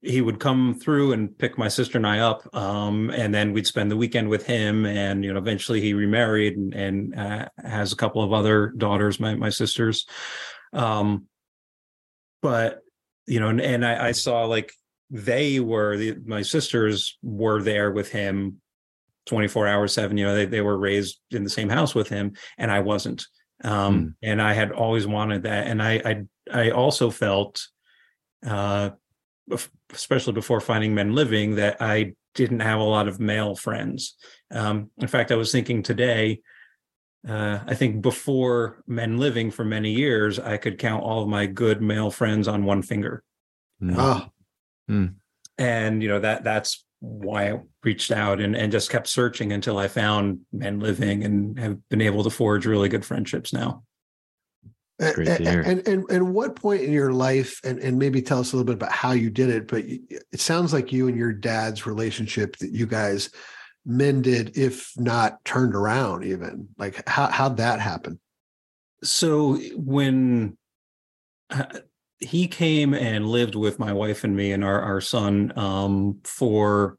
he 0.02 0.22
would 0.22 0.40
come 0.40 0.76
through 0.76 1.12
and 1.12 1.38
pick 1.38 1.58
my 1.58 1.68
sister 1.68 1.98
and 1.98 2.08
I 2.08 2.20
up, 2.20 2.48
um, 2.56 3.10
and 3.10 3.34
then 3.34 3.52
we'd 3.52 3.68
spend 3.68 3.92
the 3.92 3.98
weekend 3.98 4.30
with 4.30 4.46
him. 4.46 4.86
And 4.86 5.26
you 5.26 5.34
know, 5.34 5.40
eventually 5.40 5.82
he 5.82 5.94
remarried 5.94 6.56
and, 6.56 6.74
and 6.74 7.20
uh, 7.20 7.50
has 7.62 7.92
a 7.92 7.98
couple 7.98 8.24
of 8.24 8.32
other 8.32 8.74
daughters, 8.78 9.20
my 9.20 9.36
my 9.36 9.50
sisters. 9.50 10.06
Um, 10.72 11.26
but 12.42 12.80
you 13.28 13.40
know, 13.40 13.50
and, 13.50 13.60
and 13.60 13.86
I, 13.86 14.08
I, 14.08 14.12
saw 14.14 14.46
like 14.46 14.72
they 15.10 15.60
were 15.60 15.98
the, 15.98 16.16
my 16.26 16.44
sisters 16.44 17.18
were 17.22 17.62
there 17.62 17.92
with 17.92 18.12
him 18.12 18.62
24 19.26 19.68
hours 19.68 19.94
seven 19.94 20.18
you 20.18 20.26
know 20.26 20.36
they, 20.36 20.46
they 20.46 20.62
were 20.62 20.78
raised 20.78 21.20
in 21.32 21.44
the 21.44 21.50
same 21.50 21.70
house 21.70 21.94
with 21.94 22.10
him 22.10 22.34
and 22.58 22.72
i 22.72 22.80
wasn't 22.80 23.26
um, 23.64 24.00
mm. 24.00 24.14
and 24.22 24.42
i 24.42 24.54
had 24.54 24.72
always 24.72 25.08
wanted 25.08 25.44
that 25.44 25.68
and 25.68 25.82
i 25.82 25.94
i, 26.06 26.66
I 26.66 26.72
also 26.72 27.10
felt 27.10 27.68
uh, 28.46 28.92
especially 29.92 30.34
before 30.34 30.62
finding 30.62 30.94
men 30.94 31.14
living 31.14 31.56
that 31.56 31.82
i 31.82 32.14
didn't 32.36 32.62
have 32.62 32.80
a 32.80 32.84
lot 32.84 33.08
of 33.08 33.20
male 33.20 33.56
friends 33.56 34.16
um, 34.52 34.92
in 34.98 35.08
fact 35.08 35.32
i 35.32 35.36
was 35.36 35.52
thinking 35.52 35.84
today 35.84 36.42
uh, 37.28 37.60
I 37.68 37.76
think 37.76 38.02
before 38.02 38.82
Men 38.88 39.18
Living 39.18 39.52
for 39.52 39.66
many 39.66 39.92
years, 39.92 40.40
I 40.40 40.58
could 40.58 40.78
count 40.78 41.04
all 41.04 41.22
of 41.22 41.28
my 41.28 41.48
good 41.48 41.82
male 41.82 42.12
friends 42.12 42.48
on 42.48 42.64
one 42.64 42.82
finger. 42.82 43.24
Mm. 43.82 44.30
Mm. 44.90 45.16
And 45.58 46.02
you 46.02 46.08
know 46.08 46.20
that 46.20 46.44
that's 46.44 46.86
why 47.00 47.52
I 47.52 47.60
reached 47.84 48.12
out 48.12 48.42
and, 48.42 48.56
and 48.56 48.72
just 48.72 48.90
kept 48.90 49.08
searching 49.08 49.54
until 49.54 49.78
I 49.78 49.88
found 49.88 50.42
Men 50.52 50.80
Living 50.80 51.24
and 51.24 51.58
have 51.60 51.90
been 51.90 52.02
able 52.02 52.24
to 52.24 52.30
forge 52.30 52.66
really 52.66 52.90
good 52.90 53.06
friendships 53.06 53.54
now. 53.54 53.84
And, 55.48 55.66
and, 55.66 55.88
and 55.88 56.12
and 56.12 56.34
what 56.34 56.58
point 56.58 56.82
in 56.82 56.92
your 56.92 57.14
life 57.14 57.62
and 57.64 57.80
and 57.80 57.98
maybe 57.98 58.22
tell 58.22 58.42
us 58.42 58.52
a 58.52 58.58
little 58.58 58.66
bit 58.66 58.76
about 58.76 58.92
how 58.92 59.14
you 59.14 59.30
did 59.30 59.50
it 59.50 59.66
but 59.66 59.86
it 59.86 60.42
sounds 60.42 60.74
like 60.74 60.92
you 60.92 61.08
and 61.08 61.18
your 61.18 61.32
dad's 61.32 61.86
relationship 61.86 62.58
that 62.58 62.72
you 62.72 62.86
guys 62.86 63.30
mended, 63.86 64.58
if 64.58 64.94
not 64.98 65.44
turned 65.44 65.76
around, 65.76 66.24
even? 66.24 66.70
Like 66.78 67.08
how 67.08 67.28
how'd 67.28 67.58
that 67.58 67.80
happen? 67.80 68.20
So 69.04 69.56
when 69.76 70.58
uh, 71.50 71.66
he 72.20 72.48
came 72.48 72.94
and 72.94 73.28
lived 73.28 73.56
with 73.56 73.80
my 73.80 73.94
wife 73.94 74.24
and 74.24 74.36
me 74.36 74.52
and 74.52 74.64
our 74.64 74.82
our 74.82 75.02
son 75.02 75.54
um, 75.58 76.20
for 76.24 76.98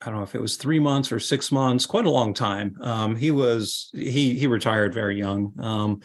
I 0.00 0.06
don't 0.06 0.16
know 0.16 0.22
if 0.22 0.34
it 0.34 0.40
was 0.40 0.56
three 0.56 0.78
months 0.78 1.10
or 1.10 1.18
six 1.18 1.50
months, 1.50 1.84
quite 1.84 2.06
a 2.06 2.10
long 2.10 2.32
time. 2.32 2.76
Um, 2.80 3.16
he 3.16 3.30
was 3.30 3.90
he 3.92 4.38
he 4.38 4.46
retired 4.46 4.94
very 4.94 5.18
young, 5.18 5.52
um, 5.60 6.00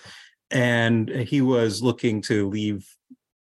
and 0.50 1.10
he 1.10 1.42
was 1.42 1.84
looking 1.84 2.22
to 2.24 2.50
leave 2.50 2.88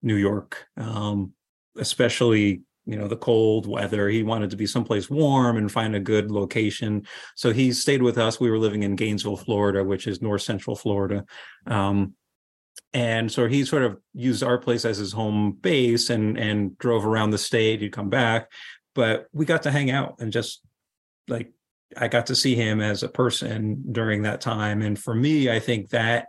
New 0.01 0.17
York, 0.17 0.65
um, 0.75 1.33
especially 1.77 2.61
you 2.85 2.97
know 2.97 3.07
the 3.07 3.15
cold 3.15 3.65
weather. 3.67 4.09
He 4.09 4.21
wanted 4.21 4.49
to 4.49 4.57
be 4.57 4.67
someplace 4.67 5.09
warm 5.09 5.55
and 5.55 5.71
find 5.71 5.95
a 5.95 5.99
good 6.01 6.29
location. 6.29 7.07
So 7.35 7.53
he 7.53 7.71
stayed 7.71 8.01
with 8.01 8.17
us. 8.17 8.39
We 8.39 8.51
were 8.51 8.59
living 8.59 8.83
in 8.83 8.97
gainesville 8.97 9.37
florida 9.37 9.83
which 9.83 10.07
is 10.07 10.21
north 10.21 10.41
central 10.41 10.75
florida. 10.75 11.23
Um, 11.65 12.15
and 12.93 13.31
so 13.31 13.47
he 13.47 13.65
sort 13.65 13.83
of 13.83 13.97
used 14.13 14.43
our 14.43 14.57
place 14.57 14.85
as 14.85 14.97
his 14.97 15.11
home 15.11 15.57
base 15.61 16.09
and 16.09 16.37
and 16.37 16.77
drove 16.77 17.05
around 17.05 17.31
the 17.31 17.37
state. 17.37 17.81
He'd 17.81 17.91
come 17.91 18.09
back 18.09 18.49
but 18.95 19.27
we 19.33 19.45
got 19.45 19.63
to 19.63 19.71
hang 19.71 19.91
out 19.91 20.15
and 20.19 20.31
just 20.31 20.61
like 21.27 21.51
i 21.97 22.07
got 22.07 22.27
to 22.27 22.35
see 22.35 22.55
him 22.55 22.81
as 22.81 23.03
a 23.03 23.09
person 23.09 23.83
during 23.91 24.23
that 24.23 24.41
time. 24.41 24.81
And 24.81 24.97
for 24.97 25.13
me 25.13 25.49
i 25.49 25.59
think 25.59 25.89
that 25.89 26.27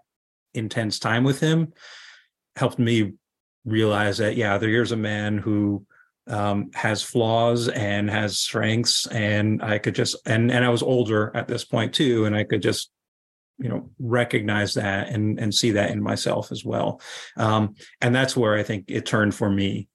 intense 0.53 0.99
time 0.99 1.25
with 1.25 1.41
him 1.41 1.73
helped 2.57 2.79
me 2.79 3.15
realize 3.65 4.19
that 4.19 4.37
yeah 4.37 4.59
there's 4.59 4.93
a 4.93 4.97
man 4.97 5.39
who 5.39 5.87
um, 6.27 6.71
has 6.75 7.03
flaws 7.03 7.69
and 7.69 8.09
has 8.09 8.39
strengths 8.39 9.07
and 9.09 9.63
i 9.63 9.79
could 9.79 9.95
just 9.95 10.17
and 10.25 10.51
and 10.51 10.65
i 10.65 10.69
was 10.69 10.83
older 10.83 11.31
at 11.35 11.49
this 11.49 11.65
point 11.65 11.93
too 11.93 12.25
and 12.25 12.35
i 12.37 12.45
could 12.45 12.63
just 12.63 12.91
you 13.59 13.69
know 13.69 13.91
recognize 13.99 14.75
that 14.75 15.09
and 15.09 15.39
and 15.39 15.55
see 15.55 15.73
that 15.73 15.91
in 15.91 16.03
myself 16.03 16.51
as 16.51 16.65
well. 16.65 17.01
Um, 17.37 17.75
and 18.01 18.15
that's 18.15 18.37
where 18.37 18.55
i 18.55 18.63
think 18.63 18.87
it 18.89 19.07
turned 19.07 19.35
for 19.35 19.51
me. 19.51 19.89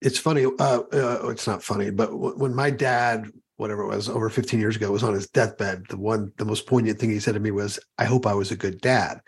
It's 0.00 0.18
funny 0.18 0.44
uh, 0.44 0.50
uh, 0.92 1.28
it's 1.28 1.46
not 1.46 1.62
funny 1.62 1.90
but 1.90 2.10
w- 2.10 2.36
when 2.36 2.54
my 2.54 2.70
dad 2.70 3.30
whatever 3.56 3.82
it 3.82 3.94
was 3.94 4.08
over 4.08 4.28
15 4.28 4.58
years 4.58 4.74
ago 4.74 4.90
was 4.90 5.04
on 5.04 5.14
his 5.14 5.28
deathbed 5.28 5.84
the 5.88 5.96
one 5.96 6.32
the 6.38 6.44
most 6.44 6.66
poignant 6.66 6.98
thing 6.98 7.10
he 7.10 7.20
said 7.20 7.34
to 7.34 7.40
me 7.40 7.52
was 7.52 7.78
i 7.98 8.04
hope 8.04 8.26
i 8.26 8.34
was 8.34 8.50
a 8.50 8.56
good 8.56 8.80
dad. 8.80 9.20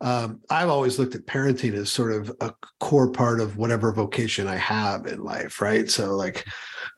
Um, 0.00 0.40
i've 0.50 0.68
always 0.68 0.98
looked 0.98 1.14
at 1.14 1.26
parenting 1.26 1.74
as 1.74 1.90
sort 1.90 2.12
of 2.12 2.34
a 2.40 2.52
core 2.80 3.12
part 3.12 3.40
of 3.40 3.56
whatever 3.56 3.92
vocation 3.92 4.48
i 4.48 4.56
have 4.56 5.06
in 5.06 5.22
life 5.22 5.60
right? 5.60 5.88
So 5.88 6.16
like 6.16 6.44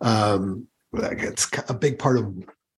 um 0.01 0.66
like 0.93 1.19
it's 1.23 1.49
a 1.69 1.75
big 1.75 1.99
part 1.99 2.19
of 2.19 2.35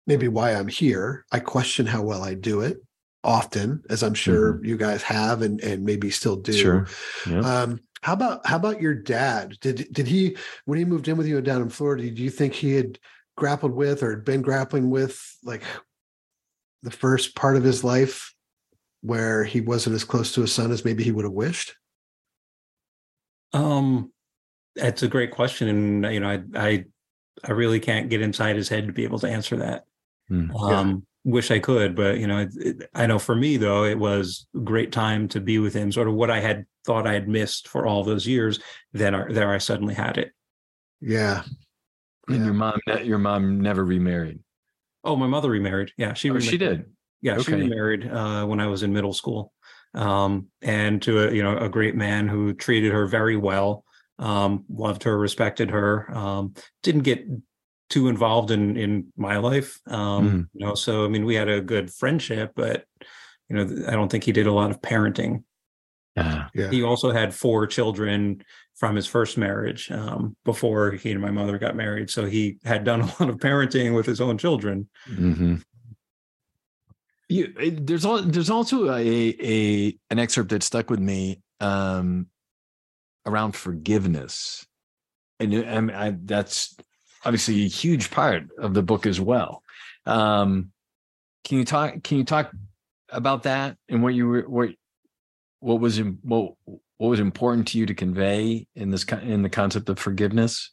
maybe 0.08 0.28
why 0.28 0.56
i'm 0.56 0.68
here. 0.68 1.26
I 1.32 1.40
question 1.40 1.86
how 1.86 2.02
well 2.02 2.24
i 2.24 2.34
do 2.34 2.62
it 2.62 2.80
often 3.24 3.84
as 3.89 4.01
i'm 4.01 4.13
sure 4.13 4.53
mm-hmm. 4.53 4.65
you 4.65 4.78
guys 4.78 5.03
have 5.03 5.41
and 5.41 5.59
and 5.61 5.84
maybe 5.84 6.09
still 6.09 6.36
do 6.36 6.53
sure 6.53 6.88
yep. 7.28 7.43
um 7.43 7.80
how 8.01 8.13
about 8.13 8.45
how 8.47 8.55
about 8.55 8.82
your 8.82 8.93
dad 8.93 9.57
did 9.59 9.88
did 9.91 10.07
he 10.07 10.38
when 10.65 10.80
he 10.80 10.86
moved 10.86 11.07
in 11.07 11.17
with 11.17 11.28
you 11.28 11.41
down 11.41 11.61
in 11.61 11.70
florida 11.70 12.09
do 12.09 12.24
you 12.24 12.30
think 12.30 12.53
he 12.53 12.74
had 12.74 12.97
grappled 13.36 13.74
with 13.74 14.03
or 14.03 14.17
been 14.17 14.41
grappling 14.41 14.89
with 14.89 15.38
like 15.43 15.63
the 16.84 16.91
first 16.91 17.36
part 17.36 17.55
of 17.55 17.63
his 17.63 17.84
life 17.84 18.34
where 19.01 19.43
he 19.43 19.61
wasn't 19.61 19.95
as 19.95 20.03
close 20.03 20.34
to 20.34 20.41
his 20.41 20.53
son 20.53 20.72
as 20.72 20.86
maybe 20.86 21.03
he 21.03 21.11
would 21.11 21.26
have 21.26 21.34
wished? 21.34 21.76
Um, 23.53 24.11
that's 24.76 25.03
a 25.03 25.07
great 25.07 25.32
question, 25.32 25.67
and 25.67 26.13
you 26.13 26.20
know, 26.20 26.30
I 26.30 26.41
I, 26.55 26.86
I 27.43 27.51
really 27.51 27.80
can't 27.80 28.09
get 28.09 28.22
inside 28.22 28.55
his 28.55 28.70
head 28.70 28.88
to 28.88 28.93
be 28.93 29.03
able 29.03 29.20
to 29.20 29.30
answer 29.30 29.57
that. 29.57 29.86
Mm, 30.30 30.53
um, 30.61 30.89
yeah. 30.89 30.95
Wish 31.24 31.51
I 31.51 31.59
could, 31.59 31.95
but 31.95 32.17
you 32.17 32.28
know, 32.28 32.39
it, 32.39 32.49
it, 32.55 32.89
I 32.93 33.05
know 33.05 33.20
for 33.20 33.36
me 33.36 33.57
though, 33.57 33.84
it 33.84 33.99
was 33.99 34.47
a 34.55 34.59
great 34.59 34.91
time 34.91 35.28
to 35.30 35.39
be 35.39 35.59
with 35.59 35.74
him. 35.74 35.91
Sort 35.91 36.07
of 36.07 36.13
what 36.13 36.32
I 36.32 36.39
had 36.39 36.65
thought 36.86 37.07
I 37.07 37.13
had 37.13 37.28
missed 37.28 37.67
for 37.67 37.86
all 37.86 38.03
those 38.03 38.28
years. 38.28 38.59
Then 38.93 39.13
there 39.30 39.51
I 39.51 39.57
suddenly 39.57 39.93
had 39.93 40.17
it. 40.17 40.32
Yeah, 41.01 41.43
and 42.28 42.39
yeah. 42.39 42.45
your 42.45 42.53
mom, 42.53 42.80
your 43.03 43.17
mom 43.17 43.61
never 43.61 43.84
remarried. 43.84 44.39
Oh, 45.03 45.15
my 45.15 45.28
mother 45.28 45.49
remarried. 45.49 45.91
Yeah, 45.97 46.13
she. 46.13 46.30
Oh, 46.30 46.39
she 46.39 46.57
did. 46.57 46.86
Yeah, 47.22 47.34
okay. 47.34 47.43
she 47.43 47.53
remarried 47.53 48.09
uh, 48.09 48.45
when 48.45 48.59
I 48.59 48.67
was 48.67 48.84
in 48.84 48.93
middle 48.93 49.13
school, 49.13 49.53
um, 49.93 50.47
and 50.61 51.01
to 51.03 51.28
a 51.28 51.34
you 51.34 51.43
know 51.43 51.57
a 51.57 51.70
great 51.70 51.95
man 51.95 52.28
who 52.28 52.53
treated 52.53 52.93
her 52.93 53.07
very 53.07 53.36
well, 53.36 53.84
um, 54.20 54.65
loved 54.70 55.03
her, 55.03 55.17
respected 55.17 55.72
her. 55.72 56.15
Um, 56.15 56.53
didn't 56.84 57.01
get 57.01 57.26
too 57.90 58.08
involved 58.08 58.52
in 58.52 58.78
in 58.78 59.12
my 59.18 59.38
life, 59.38 59.80
mm. 59.88 60.48
you 60.54 60.66
know. 60.66 60.76
So 60.76 61.06
I 61.06 61.08
mean, 61.08 61.26
we 61.26 61.36
had 61.36 61.50
a 61.50 61.62
good 61.62 61.92
friendship, 61.92 62.54
but 62.56 62.86
you 63.50 63.56
know, 63.56 63.88
I 63.88 63.92
don't 63.92 64.10
think 64.10 64.24
he 64.24 64.32
did 64.32 64.48
a 64.48 64.54
lot 64.54 64.72
of 64.72 64.82
parenting. 64.82 65.44
Yeah. 66.16 66.48
yeah. 66.54 66.70
He 66.70 66.84
also 66.84 67.12
had 67.12 67.34
four 67.34 67.66
children 67.68 68.44
from 68.76 68.96
his 68.96 69.08
first 69.08 69.38
marriage 69.38 69.92
um, 69.92 70.36
before 70.46 70.92
he 70.92 71.12
and 71.12 71.22
my 71.22 71.32
mother 71.32 71.58
got 71.58 71.76
married. 71.76 72.10
So 72.10 72.26
he 72.26 72.58
had 72.64 72.84
done 72.84 73.02
a 73.02 73.06
lot 73.06 73.30
of 73.30 73.38
parenting 73.38 73.96
with 73.96 74.06
his 74.06 74.22
own 74.22 74.38
children. 74.38 74.90
Mm-hmm. 75.10 75.56
You, 77.28 77.54
eh, 77.60 77.72
there's 77.74 78.06
all, 78.06 78.22
there's 78.22 78.50
also 78.50 78.90
a, 78.90 79.36
a 79.42 79.98
an 80.10 80.20
excerpt 80.20 80.50
that 80.50 80.64
stuck 80.64 80.90
with 80.90 81.00
me 81.00 81.42
um, 81.60 82.28
around 83.26 83.56
forgiveness, 83.56 84.66
and 85.40 85.92
I, 85.92 86.08
I, 86.08 86.16
that's 86.24 86.76
obviously 87.24 87.65
a 87.65 87.67
huge 87.67 88.11
part 88.11 88.43
of 88.57 88.74
the 88.74 88.84
book 88.84 89.05
as 89.05 89.20
well. 89.20 89.63
Um, 90.05 90.72
can 91.43 91.57
you 91.57 91.65
talk? 91.65 92.03
Can 92.03 92.17
you 92.17 92.24
talk 92.24 92.51
about 93.09 93.43
that 93.43 93.76
and 93.88 94.03
what 94.03 94.13
you 94.13 94.28
were 94.28 94.41
what 94.41 94.70
what 95.59 95.80
was 95.80 95.99
what 96.22 96.53
what 96.65 97.07
was 97.07 97.20
important 97.20 97.67
to 97.70 97.78
you 97.78 97.86
to 97.86 97.93
convey 97.93 98.67
in 98.76 98.91
this 98.91 99.03
in 99.24 99.41
the 99.41 99.49
concept 99.49 99.89
of 99.89 99.99
forgiveness? 99.99 100.72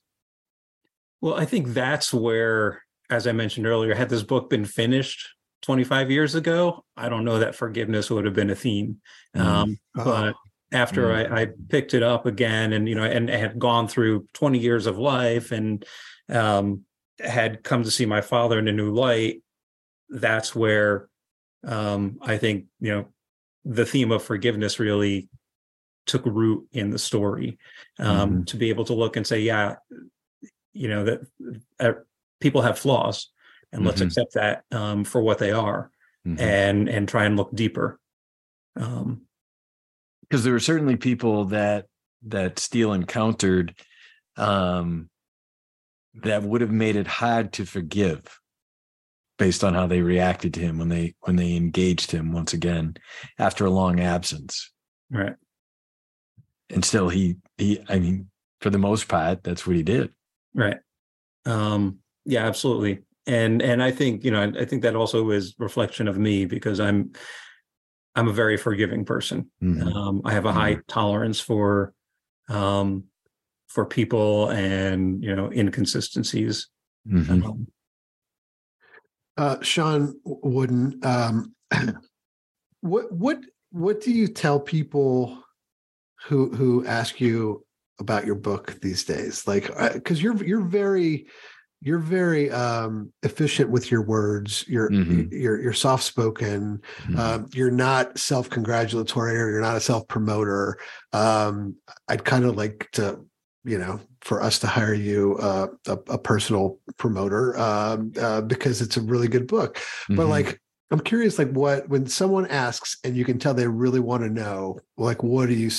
Well, 1.20 1.34
I 1.34 1.44
think 1.44 1.68
that's 1.68 2.12
where, 2.12 2.82
as 3.08 3.26
I 3.26 3.32
mentioned 3.32 3.66
earlier, 3.66 3.94
had 3.94 4.10
this 4.10 4.22
book 4.22 4.50
been 4.50 4.64
finished 4.64 5.26
25 5.62 6.10
years 6.10 6.34
ago, 6.34 6.84
I 6.96 7.08
don't 7.08 7.24
know 7.24 7.38
that 7.38 7.54
forgiveness 7.54 8.10
would 8.10 8.24
have 8.24 8.34
been 8.34 8.50
a 8.50 8.54
theme. 8.54 9.00
Mm. 9.34 9.40
Um, 9.40 9.78
oh. 9.98 10.04
But 10.04 10.34
after 10.72 11.08
mm. 11.08 11.32
I, 11.32 11.42
I, 11.42 11.48
picked 11.68 11.94
it 11.94 12.02
up 12.02 12.26
again, 12.26 12.72
and 12.72 12.88
you 12.88 12.94
know, 12.94 13.04
and 13.04 13.28
had 13.28 13.58
gone 13.58 13.88
through 13.88 14.26
20 14.34 14.58
years 14.58 14.86
of 14.86 14.98
life, 14.98 15.52
and 15.52 15.84
um, 16.28 16.82
had 17.20 17.62
come 17.62 17.82
to 17.82 17.90
see 17.90 18.06
my 18.06 18.20
father 18.20 18.58
in 18.58 18.68
a 18.68 18.72
new 18.72 18.92
light, 18.92 19.42
that's 20.08 20.54
where 20.54 21.08
um, 21.64 22.18
I 22.22 22.36
think 22.38 22.66
you 22.80 22.92
know 22.92 23.06
the 23.64 23.86
theme 23.86 24.12
of 24.12 24.22
forgiveness 24.22 24.78
really 24.78 25.28
took 26.06 26.24
root 26.24 26.68
in 26.72 26.90
the 26.90 26.98
story. 26.98 27.58
Um, 27.98 28.30
Mm-hmm. 28.30 28.42
To 28.44 28.56
be 28.56 28.68
able 28.68 28.84
to 28.84 28.94
look 28.94 29.16
and 29.16 29.26
say, 29.26 29.40
yeah, 29.40 29.76
you 30.72 30.88
know 30.88 31.04
that 31.04 31.20
uh, 31.80 31.92
people 32.40 32.62
have 32.62 32.78
flaws, 32.78 33.30
and 33.72 33.84
let's 33.84 34.00
Mhm. 34.00 34.06
accept 34.06 34.34
that 34.34 34.64
um, 34.70 35.04
for 35.04 35.20
what 35.20 35.38
they 35.38 35.50
are, 35.52 35.90
Mhm. 36.26 36.40
and 36.40 36.88
and 36.88 37.08
try 37.08 37.24
and 37.24 37.36
look 37.36 37.52
deeper. 37.54 37.98
Um, 38.76 39.22
because 40.22 40.42
there 40.44 40.52
were 40.52 40.60
certainly 40.60 40.96
people 40.96 41.46
that 41.46 41.86
that 42.22 42.58
Steele 42.58 42.92
encountered 42.92 43.74
um, 44.36 45.08
that 46.22 46.42
would 46.42 46.60
have 46.60 46.70
made 46.70 46.96
it 46.96 47.06
hard 47.06 47.52
to 47.52 47.64
forgive 47.64 48.40
based 49.38 49.62
on 49.62 49.74
how 49.74 49.86
they 49.86 50.00
reacted 50.00 50.54
to 50.54 50.60
him 50.60 50.78
when 50.78 50.88
they 50.88 51.14
when 51.20 51.36
they 51.36 51.56
engaged 51.56 52.10
him 52.10 52.32
once 52.32 52.52
again 52.52 52.94
after 53.38 53.66
a 53.66 53.70
long 53.70 54.00
absence 54.00 54.72
right. 55.10 55.34
and 56.70 56.84
still 56.84 57.08
he 57.08 57.36
he 57.58 57.78
i 57.88 57.98
mean 57.98 58.30
for 58.60 58.70
the 58.70 58.78
most 58.78 59.08
part 59.08 59.42
that's 59.42 59.66
what 59.66 59.76
he 59.76 59.82
did 59.82 60.10
Right. 60.56 60.78
Um, 61.44 61.98
yeah, 62.24 62.44
absolutely. 62.46 63.02
And 63.26 63.60
and 63.60 63.82
I 63.82 63.90
think, 63.90 64.24
you 64.24 64.30
know, 64.30 64.42
I, 64.42 64.62
I 64.62 64.64
think 64.64 64.82
that 64.82 64.96
also 64.96 65.30
is 65.30 65.54
reflection 65.58 66.08
of 66.08 66.18
me 66.18 66.46
because 66.46 66.80
I'm 66.80 67.12
I'm 68.14 68.28
a 68.28 68.32
very 68.32 68.56
forgiving 68.56 69.04
person. 69.04 69.50
Mhm. 69.62 69.94
Um, 69.94 70.22
I 70.24 70.32
have 70.32 70.46
a 70.46 70.52
high 70.52 70.78
tolerance 70.88 71.38
for 71.38 71.92
um 72.48 73.04
for 73.66 73.84
people 73.84 74.48
and 74.50 75.22
you 75.22 75.34
know 75.34 75.50
inconsistencies. 75.52 76.68
Mhm. 77.08 77.44
Um, 77.44 77.66
Uh, 79.38 79.60
Sean 79.60 80.18
Wooden, 80.24 80.98
um, 81.02 81.54
what 82.80 83.12
what 83.12 83.38
what 83.70 84.00
do 84.00 84.10
you 84.10 84.28
tell 84.28 84.58
people 84.58 85.42
who 86.24 86.50
who 86.56 86.86
ask 86.86 87.20
you 87.20 87.64
about 88.00 88.24
your 88.24 88.34
book 88.34 88.78
these 88.80 89.04
days? 89.04 89.46
Like, 89.46 89.66
because 89.92 90.22
you're 90.22 90.42
you're 90.42 90.62
very 90.62 91.26
you're 91.82 91.98
very 91.98 92.50
um, 92.50 93.12
efficient 93.22 93.68
with 93.68 93.90
your 93.90 94.02
words. 94.02 94.64
You're 94.66 94.88
Mhm. 94.88 95.28
you're 95.30 95.60
you're 95.60 95.74
soft 95.74 96.04
spoken. 96.04 96.80
Mhm. 97.04 97.18
Um, 97.18 97.46
you're 97.52 97.70
not 97.70 98.18
self 98.18 98.48
congratulatory 98.48 99.36
or 99.36 99.50
you're 99.50 99.60
not 99.60 99.76
a 99.76 99.80
self 99.80 100.08
promoter. 100.08 100.78
Um, 101.12 101.76
I'd 102.08 102.24
kind 102.24 102.46
of 102.46 102.56
like 102.56 102.88
to, 102.92 103.20
you 103.66 103.78
know, 103.78 104.00
for 104.22 104.42
us 104.42 104.60
to 104.60 104.66
hire 104.68 104.94
you 104.94 105.36
uh, 105.38 105.66
a, 105.88 105.98
a 106.08 106.18
personal 106.18 106.78
promoter 106.98 107.58
um, 107.58 108.12
uh, 108.18 108.40
because 108.40 108.80
it's 108.80 108.96
a 108.96 109.02
really 109.02 109.28
good 109.28 109.48
book. 109.48 109.78
But 110.08 110.26
Mhm. 110.26 110.28
like, 110.28 110.60
I'm 110.92 111.00
curious, 111.00 111.36
like, 111.36 111.50
what 111.50 111.88
when 111.88 112.06
someone 112.06 112.46
asks 112.46 112.96
and 113.02 113.16
you 113.16 113.24
can 113.24 113.40
tell 113.40 113.54
they 113.54 113.66
really 113.66 113.98
want 113.98 114.22
to 114.22 114.30
know, 114.30 114.78
like, 114.96 115.22
what 115.24 115.48
do 115.48 115.54
you 115.54 115.70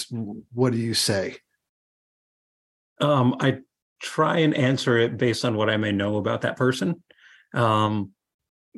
what 0.53 0.73
do 0.73 0.77
you 0.77 0.93
say? 0.93 1.37
um, 2.99 3.35
I 3.39 3.59
try 4.01 4.39
and 4.39 4.55
answer 4.55 4.97
it 4.97 5.17
based 5.17 5.45
on 5.45 5.55
what 5.55 5.69
I 5.69 5.77
may 5.77 5.91
know 5.91 6.17
about 6.17 6.41
that 6.41 6.57
person. 6.57 7.03
Um, 7.53 8.11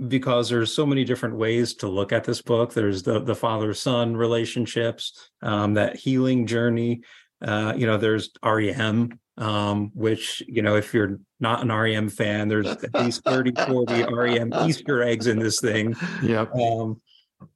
because 0.08 0.50
there's 0.50 0.74
so 0.74 0.86
many 0.86 1.04
different 1.04 1.36
ways 1.36 1.74
to 1.76 1.88
look 1.88 2.14
at 2.14 2.24
this 2.24 2.42
book. 2.42 2.74
There's 2.74 3.04
the 3.04 3.20
the 3.20 3.36
father 3.36 3.74
son 3.74 4.16
relationships, 4.16 5.30
um, 5.42 5.74
that 5.74 5.98
healing 5.98 6.48
journey. 6.48 7.02
Uh, 7.42 7.74
you 7.76 7.86
know, 7.86 7.98
there's 7.98 8.32
REM, 8.44 9.20
um, 9.38 9.92
which 9.94 10.44
you 10.48 10.62
know, 10.62 10.76
if 10.76 10.94
you're 10.94 11.20
not 11.40 11.62
an 11.62 11.72
REM 11.72 12.10
fan, 12.10 12.48
there's 12.48 12.68
at 12.68 12.94
least 12.96 13.24
30, 13.24 13.54
40 13.68 14.04
REM 14.14 14.54
Easter 14.66 15.04
eggs 15.04 15.28
in 15.28 15.40
this 15.40 15.60
thing. 15.60 15.96
Yep. 16.22 16.54
Um 16.56 17.02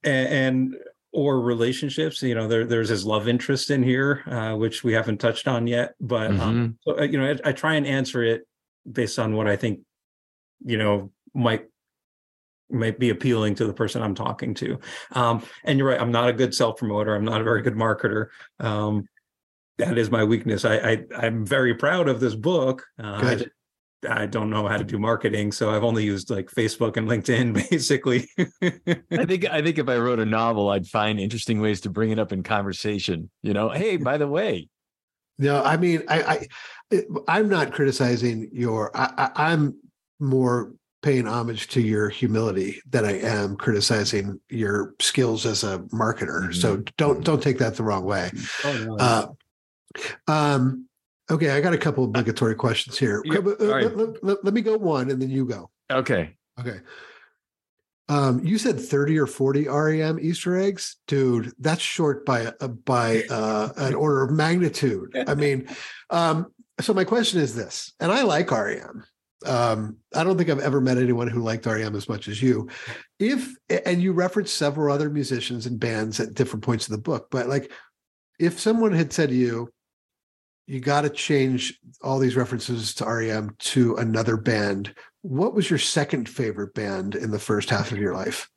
and, 0.03 0.27
and 0.27 0.75
or 1.13 1.39
relationships 1.39 2.21
you 2.23 2.33
know 2.33 2.47
there 2.47 2.65
there's 2.65 2.89
his 2.89 3.05
love 3.05 3.27
interest 3.27 3.69
in 3.69 3.83
here 3.83 4.23
uh 4.27 4.55
which 4.55 4.83
we 4.83 4.93
haven't 4.93 5.19
touched 5.19 5.47
on 5.47 5.67
yet 5.67 5.93
but 6.01 6.31
um 6.39 6.77
so, 6.81 6.99
uh, 6.99 7.03
you 7.03 7.19
know 7.19 7.31
I, 7.31 7.49
I 7.49 7.51
try 7.51 7.75
and 7.75 7.85
answer 7.85 8.23
it 8.23 8.47
based 8.91 9.19
on 9.19 9.35
what 9.35 9.47
i 9.47 9.55
think 9.55 9.81
you 10.65 10.77
know 10.77 11.11
might 11.33 11.65
might 12.69 12.97
be 12.97 13.11
appealing 13.11 13.55
to 13.55 13.67
the 13.67 13.73
person 13.73 14.01
i'm 14.01 14.15
talking 14.15 14.55
to. 14.55 14.79
Um 15.11 15.43
and 15.63 15.77
you're 15.77 15.89
right 15.89 16.01
i'm 16.01 16.11
not 16.11 16.29
a 16.29 16.33
good 16.33 16.55
self 16.55 16.77
promoter 16.77 17.15
i'm 17.15 17.25
not 17.25 17.41
a 17.41 17.43
very 17.43 17.61
good 17.61 17.75
marketer 17.75 18.27
um 18.59 19.07
that 19.77 19.97
is 19.97 20.09
my 20.11 20.23
weakness 20.23 20.65
i, 20.65 20.75
I 20.77 21.03
i'm 21.17 21.45
very 21.45 21.73
proud 21.75 22.07
of 22.07 22.19
this 22.19 22.35
book 22.35 22.83
uh, 23.01 23.11
I 23.13 23.21
Good. 23.21 23.37
just- 23.39 23.49
I 24.05 24.25
don't 24.25 24.49
know 24.49 24.67
how 24.67 24.75
to 24.75 24.83
do 24.83 24.99
marketing, 24.99 25.53
so 25.53 25.69
I've 25.69 25.85
only 25.85 26.03
used 26.03 26.29
like 26.29 26.47
Facebook 26.51 26.97
and 26.97 27.07
LinkedIn 27.07 27.53
basically. 27.69 28.27
I 28.61 29.23
think 29.23 29.45
I 29.49 29.61
think 29.61 29.77
if 29.77 29.87
I 29.87 29.95
wrote 29.95 30.19
a 30.19 30.25
novel, 30.25 30.67
I'd 30.71 30.87
find 30.87 31.21
interesting 31.21 31.61
ways 31.61 31.79
to 31.81 31.89
bring 31.89 32.09
it 32.11 32.19
up 32.19 32.33
in 32.33 32.43
conversation. 32.43 33.29
You 33.43 33.53
know, 33.53 33.69
hey, 33.69 33.95
by 33.95 34.17
the 34.17 34.27
way, 34.27 34.67
No, 35.39 35.63
I 35.63 35.77
mean, 35.77 36.03
I, 36.09 36.47
I 36.91 37.03
I'm 37.29 37.47
not 37.47 37.71
criticizing 37.71 38.49
your. 38.51 38.91
I, 38.93 39.29
I, 39.37 39.51
I'm 39.53 39.77
more 40.19 40.73
paying 41.01 41.25
homage 41.25 41.69
to 41.69 41.79
your 41.81 42.09
humility 42.09 42.81
than 42.89 43.05
I 43.05 43.21
am 43.21 43.55
criticizing 43.55 44.37
your 44.49 44.95
skills 44.99 45.45
as 45.45 45.63
a 45.63 45.79
marketer. 45.93 46.53
So 46.53 46.83
don't 46.97 47.23
don't 47.23 47.41
take 47.41 47.57
that 47.59 47.75
the 47.75 47.83
wrong 47.83 48.03
way. 48.03 48.31
oh, 48.65 48.83
no, 48.85 48.97
Uh, 48.99 49.27
um, 50.27 50.87
okay, 51.29 51.51
I 51.51 51.61
got 51.61 51.73
a 51.73 51.77
couple 51.77 52.03
obligatory 52.03 52.55
questions 52.55 52.97
here. 52.97 53.21
Yeah, 53.25 53.39
uh, 53.39 53.51
all 53.59 53.67
right. 53.67 53.83
let, 53.85 53.97
let- 53.97 54.23
let- 54.23 54.45
let 54.45 54.53
me 54.53 54.61
go 54.61 54.77
one, 54.77 55.09
and 55.11 55.21
then 55.21 55.29
you 55.29 55.45
go. 55.45 55.69
okay, 55.91 56.35
Okay. 56.59 56.79
Um, 58.09 58.41
you 58.43 58.57
said 58.57 58.79
30 58.79 59.17
or 59.17 59.25
40 59.27 59.67
REM 59.67 60.19
Easter 60.19 60.57
eggs, 60.57 60.97
dude. 61.07 61.53
That's 61.57 61.81
short 61.81 62.25
by 62.25 62.51
a 62.59 62.67
by 62.67 63.23
uh, 63.29 63.69
an 63.77 63.95
order 63.95 64.23
of 64.23 64.31
magnitude. 64.31 65.15
I 65.27 65.35
mean, 65.43 65.67
um, 66.09 66.47
so 66.81 66.93
my 66.93 67.05
question 67.05 67.39
is 67.39 67.55
this, 67.55 67.93
and 68.01 68.11
I 68.11 68.23
like 68.23 68.51
REM. 68.51 69.05
Um, 69.45 69.97
I 70.13 70.23
don't 70.23 70.37
think 70.37 70.49
I've 70.49 70.59
ever 70.59 70.81
met 70.81 70.97
anyone 70.97 71.27
who 71.27 71.41
liked 71.41 71.65
REM 71.65 71.95
as 71.95 72.09
much 72.09 72.27
as 72.27 72.41
you. 72.41 72.69
If 73.19 73.55
and 73.85 74.01
you 74.01 74.11
referenced 74.11 74.57
several 74.57 74.93
other 74.93 75.09
musicians 75.09 75.65
and 75.65 75.79
bands 75.79 76.19
at 76.19 76.33
different 76.33 76.63
points 76.63 76.87
of 76.87 76.91
the 76.91 77.01
book, 77.01 77.27
but 77.31 77.47
like 77.47 77.71
if 78.37 78.59
someone 78.59 78.91
had 78.91 79.13
said 79.13 79.29
to 79.29 79.35
you, 79.35 79.69
you 80.65 80.79
got 80.79 81.01
to 81.01 81.09
change 81.09 81.79
all 82.01 82.19
these 82.19 82.35
references 82.35 82.93
to 82.95 83.05
REM 83.05 83.55
to 83.59 83.95
another 83.95 84.37
band. 84.37 84.93
What 85.21 85.53
was 85.53 85.69
your 85.69 85.79
second 85.79 86.27
favorite 86.29 86.73
band 86.73 87.15
in 87.15 87.31
the 87.31 87.39
first 87.39 87.69
half 87.69 87.91
of 87.91 87.97
your 87.97 88.13
life? 88.13 88.49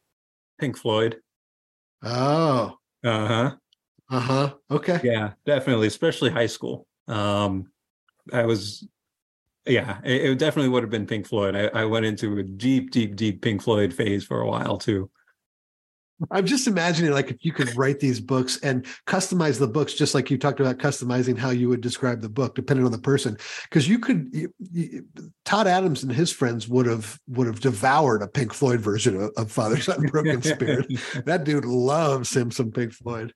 Pink 0.61 0.77
Floyd. 0.77 1.17
Oh, 2.03 2.77
Uh 3.05 3.27
huh. 3.27 3.55
uh 4.11 4.21
huh. 4.21 4.55
Okay. 4.71 5.01
Yeah, 5.03 5.33
definitely, 5.45 5.87
especially 5.89 6.31
high 6.31 6.47
school. 6.47 6.87
Um, 7.09 7.71
I 8.33 8.45
was, 8.47 8.87
yeah, 9.67 10.01
it, 10.05 10.31
it 10.31 10.39
definitely 10.39 10.71
would 10.71 10.83
have 10.83 10.91
been 10.91 11.07
Pink 11.07 11.27
Floyd. 11.27 11.55
I, 11.57 11.83
I 11.83 11.85
went 11.85 12.07
into 12.07 12.39
a 12.39 12.43
deep, 12.43 12.91
deep, 12.91 13.17
deep 13.17 13.43
Pink 13.43 13.63
Floyd 13.63 13.93
phase 13.93 14.25
for 14.25 14.41
a 14.41 14.47
while 14.49 14.79
too. 14.79 15.11
I'm 16.31 16.47
just 16.47 16.67
imagining 16.67 17.12
like 17.12 17.31
if 17.31 17.45
you 17.45 17.53
could 17.53 17.77
write 17.77 18.01
these 18.01 18.21
books 18.21 18.59
and 18.62 18.87
customize 19.07 19.59
the 19.59 19.69
books, 19.69 19.93
just 19.93 20.14
like 20.14 20.31
you 20.31 20.39
talked 20.39 20.61
about 20.61 20.79
customizing 20.79 21.37
how 21.37 21.51
you 21.51 21.69
would 21.69 21.83
describe 21.83 22.23
the 22.23 22.29
book, 22.29 22.55
depending 22.55 22.87
on 22.87 22.93
the 22.93 22.99
person. 22.99 23.37
Because 23.64 23.87
you 23.89 23.99
could, 23.99 24.29
you, 24.33 24.55
you, 24.73 25.05
Todd 25.45 25.67
Adams 25.67 26.03
and 26.03 26.12
his 26.12 26.33
friends 26.33 26.69
would 26.69 26.87
have 26.87 27.19
would 27.29 27.47
have 27.47 27.61
devoured 27.61 28.23
a 28.23 28.29
Pink 28.29 28.55
Floyd 28.55 28.81
version 28.81 29.17
of, 29.21 29.31
of 29.37 29.53
Father 29.53 29.79
Son 29.79 30.07
Broken 30.11 30.41
Spirit. 30.43 30.87
that 31.27 31.45
dude 31.45 31.67
loves 31.67 32.35
him 32.35 32.51
some 32.51 32.73
Pink 32.73 32.93
Floyd. 32.93 33.35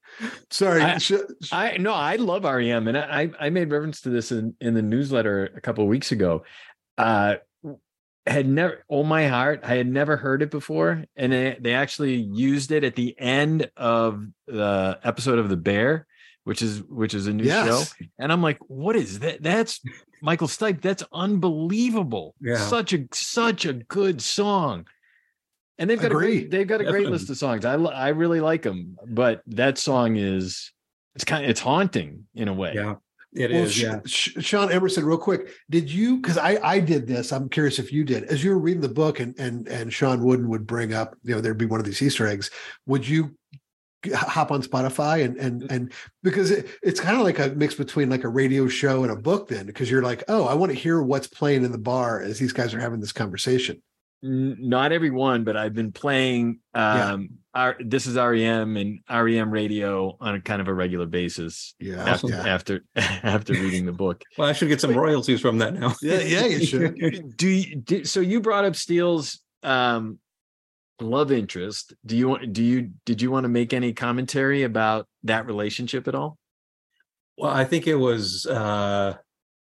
Sorry, 0.51 0.81
I- 0.83 0.99
sh- 0.99 1.13
I 1.53 1.77
no, 1.77 1.93
I 1.93 2.17
love 2.17 2.45
REM, 2.45 2.89
and 2.89 2.97
I 2.97 3.31
I 3.39 3.51
made 3.51 3.71
reference 3.71 4.01
to 4.03 4.11
this 4.11 4.33
in 4.33 4.55
in 4.61 4.75
the 4.75 4.83
newsletter 4.83 5.51
a 5.55 5.61
couple 5.61 5.85
of 5.85 5.91
weeks 5.91 6.13
ago. 6.13 6.45
Uh, 6.97 7.37
had 8.27 8.47
never, 8.47 8.85
oh 8.91 9.03
my 9.05 9.29
heart, 9.29 9.61
I 9.65 9.77
had 9.77 9.87
never 9.87 10.17
heard 10.17 10.43
it 10.43 10.51
before, 10.51 11.05
and 11.17 11.33
they 11.33 11.57
they 11.61 11.75
actually 11.75 12.15
used 12.17 12.71
it 12.73 12.85
at 12.85 12.95
the 12.97 13.19
end 13.19 13.71
of 13.77 14.27
the 14.47 14.99
episode 15.03 15.39
of 15.39 15.49
The 15.49 15.57
Bear, 15.57 16.07
which 16.45 16.63
is 16.63 16.83
which 16.83 17.15
is 17.15 17.27
a 17.27 17.33
new 17.33 17.45
Yes. 17.45 17.67
show, 17.97 18.05
and 18.19 18.31
I'm 18.33 18.43
like, 18.43 18.59
what 18.69 18.95
is 18.97 19.21
that? 19.21 19.43
That's 19.43 19.81
Michael 20.23 20.49
Stipe. 20.49 20.83
That's 20.83 21.03
unbelievable. 21.13 22.35
Yeah. 22.41 22.57
such 22.59 22.93
a 22.93 23.07
such 23.13 23.65
a 23.65 23.73
good 23.73 24.21
song. 24.21 24.87
And 25.79 25.89
they've 25.89 25.99
got 26.01 26.11
a 26.13 26.15
great, 26.15 26.51
they've 26.51 26.67
got 26.69 26.83
a 26.83 26.85
great 26.85 26.93
Definitely. 27.05 27.13
list 27.13 27.31
of 27.31 27.39
songs. 27.39 27.65
I 27.65 27.73
I 27.75 28.09
really 28.09 28.41
like 28.41 28.61
them, 28.63 28.99
but 29.07 29.41
that 29.47 29.79
song 29.79 30.17
is 30.17 30.73
it's 31.15 31.25
kind 31.25 31.43
of 31.45 31.51
it's 31.51 31.61
haunting 31.61 32.27
in 32.35 32.49
a 32.49 32.53
way. 32.53 32.73
yeah, 32.75 32.97
it 33.33 33.51
Well, 33.51 33.63
is. 33.63 33.81
Yeah. 33.81 34.01
Sh- 34.07 34.37
Sean 34.41 34.73
Emerson, 34.73 35.05
real 35.05 35.19
quick, 35.19 35.51
did 35.69 35.91
you? 35.91 36.17
Because 36.17 36.39
I 36.39 36.59
I 36.63 36.81
did 36.81 37.07
this. 37.07 37.33
I'm 37.33 37.49
curious 37.49 37.79
if 37.79 37.93
you 37.93 38.05
did. 38.05 38.25
As 38.25 38.43
you 38.43 38.51
were 38.51 38.59
reading 38.59 38.81
the 38.81 38.89
book, 38.89 39.21
and 39.21 39.39
and 39.39 39.69
and 39.69 39.93
Sean 39.93 40.25
Wooden 40.25 40.49
would 40.49 40.67
bring 40.67 40.95
up, 40.95 41.17
you 41.23 41.35
know, 41.35 41.41
there'd 41.41 41.59
be 41.59 41.67
one 41.67 41.81
of 41.81 41.87
these 41.87 42.03
Easter 42.03 42.27
eggs. 42.27 42.51
Would 42.87 43.07
you 43.07 43.37
hop 44.15 44.51
on 44.51 44.63
Spotify 44.63 45.25
and 45.25 45.37
and 45.37 45.63
mm. 45.63 45.71
and 45.71 45.93
because 46.23 46.51
it, 46.51 46.69
it's 46.83 47.01
kind 47.01 47.17
of 47.17 47.23
like 47.23 47.39
a 47.39 47.49
mix 47.51 47.75
between 47.75 48.09
like 48.09 48.25
a 48.25 48.29
radio 48.29 48.67
show 48.67 49.03
and 49.03 49.13
a 49.13 49.17
book 49.17 49.49
then 49.49 49.67
because 49.67 49.91
you're 49.91 50.03
like 50.03 50.25
oh 50.29 50.47
I 50.47 50.55
want 50.55 50.73
to 50.73 50.79
hear 50.79 51.03
what's 51.03 51.27
playing 51.27 51.65
in 51.65 51.73
the 51.73 51.79
bar 51.79 52.23
as 52.23 52.39
these 52.39 52.53
guys 52.53 52.73
are 52.73 52.81
having 52.81 53.01
this 53.01 53.13
conversation. 53.13 53.83
Not 54.23 54.93
every 54.93 55.11
one, 55.11 55.45
but 55.45 55.57
I've 55.57 55.73
been 55.73 55.93
playing 55.93 56.61
um 56.75 57.23
yeah. 57.55 57.61
our 57.61 57.77
this 57.81 58.07
is 58.07 58.17
REM 58.17 58.77
and 58.77 59.01
REM 59.09 59.51
radio 59.51 60.17
on 60.21 60.35
a 60.35 60.41
kind 60.41 60.61
of 60.61 60.69
a 60.69 60.75
regular 60.75 61.07
basis. 61.07 61.75
Yeah. 61.81 62.05
After 62.05 62.29
yeah. 62.29 62.47
after, 62.47 62.85
after 62.97 63.55
reading 63.55 63.87
the 63.87 63.93
book. 63.93 64.23
well, 64.37 64.49
I 64.49 64.53
should 64.53 64.69
get 64.69 64.81
some 64.81 64.95
royalties 64.95 65.41
from 65.41 65.59
that 65.59 65.73
now. 65.73 65.95
yeah, 66.03 66.21
yeah, 66.21 66.45
you 66.45 66.67
should. 66.67 66.97
do 67.37 67.49
you 67.49 67.77
do, 67.77 68.05
so 68.05 68.21
you 68.21 68.41
brought 68.41 68.67
up 68.67 68.77
Steele's 68.77 69.41
um 69.63 70.19
love 71.01 71.33
interest 71.33 71.95
do 72.05 72.15
you 72.15 72.29
want 72.29 72.53
do 72.53 72.63
you 72.63 72.91
did 73.07 73.23
you 73.23 73.31
want 73.31 73.45
to 73.45 73.49
make 73.49 73.73
any 73.73 73.93
commentary 73.93 74.65
about 74.65 75.07
that 75.23 75.47
relationship 75.47 76.07
at 76.07 76.15
all 76.15 76.37
well 77.39 77.51
i 77.51 77.65
think 77.65 77.87
it 77.87 77.95
was 77.95 78.45
uh 78.45 79.15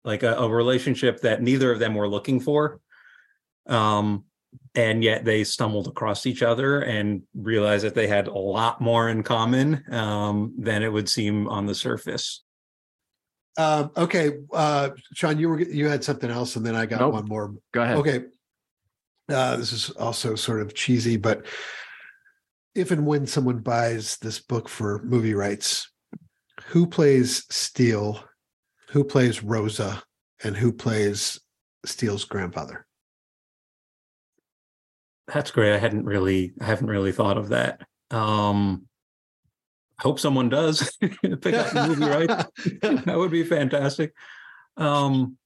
like 0.03 0.23
a, 0.23 0.35
a 0.37 0.49
relationship 0.49 1.21
that 1.21 1.43
neither 1.43 1.71
of 1.71 1.79
them 1.79 1.95
were 1.95 2.09
looking 2.09 2.41
for 2.41 2.81
um 3.67 4.25
and 4.75 5.03
yet 5.03 5.25
they 5.25 5.45
stumbled 5.45 5.89
across 5.89 6.27
each 6.27 6.43
other 6.43 6.81
and 6.81 7.23
realized 7.35 7.85
that 7.85 7.95
they 7.95 8.07
had 8.07 8.29
a 8.29 8.39
lot 8.39 8.81
more 8.81 9.09
in 9.09 9.23
common 9.23 9.85
um, 9.93 10.55
than 10.59 10.83
it 10.83 10.93
would 10.93 11.09
seem 11.09 11.49
on 11.49 11.67
the 11.67 11.75
surface. 11.75 12.43
Um, 13.57 13.91
okay, 13.97 14.31
uh, 14.53 14.91
Sean, 15.15 15.39
you 15.39 15.49
were 15.49 15.61
you 15.61 15.89
had 15.89 16.05
something 16.05 16.31
else, 16.31 16.57
and 16.57 16.65
then 16.65 16.77
I 16.77 16.87
got 16.87 17.01
nope. 17.01 17.15
one 17.15 17.27
more. 17.27 17.55
Go 17.73 17.83
ahead. 17.83 17.97
Okay, 17.97 18.25
uh, 19.29 19.57
this 19.57 19.73
is 19.73 19.91
also 19.91 20.35
sort 20.35 20.61
of 20.61 20.75
cheesy, 20.75 21.17
but 21.17 21.47
if 22.75 22.93
and 22.93 23.05
when 23.05 23.27
someone 23.27 23.59
buys 23.59 24.17
this 24.19 24.39
book 24.39 24.69
for 24.69 25.03
movie 25.03 25.35
rights, 25.35 25.91
who 26.67 26.87
plays 26.87 27.45
Steele, 27.51 28.23
who 28.91 29.03
plays 29.03 29.43
Rosa, 29.43 30.03
and 30.45 30.57
who 30.57 30.73
plays 30.73 31.41
Steele's 31.85 32.25
grandfather? 32.25 32.87
That's 35.33 35.51
great. 35.51 35.75
I 35.75 35.79
hadn't 35.79 36.05
really, 36.05 36.53
I 36.61 36.65
haven't 36.65 36.89
really 36.89 37.13
thought 37.13 37.39
of 37.39 37.51
that. 37.51 37.83
Um, 38.11 38.87
I 39.99 40.03
hope 40.03 40.19
someone 40.19 40.49
does 40.49 40.97
pick 41.01 41.13
up 41.23 41.41
the 41.71 41.87
movie 41.89 42.05
right. 42.05 43.05
that 43.05 43.19
would 43.19 43.31
be 43.31 43.45
fantastic. 43.45 44.15
Um, 44.77 45.37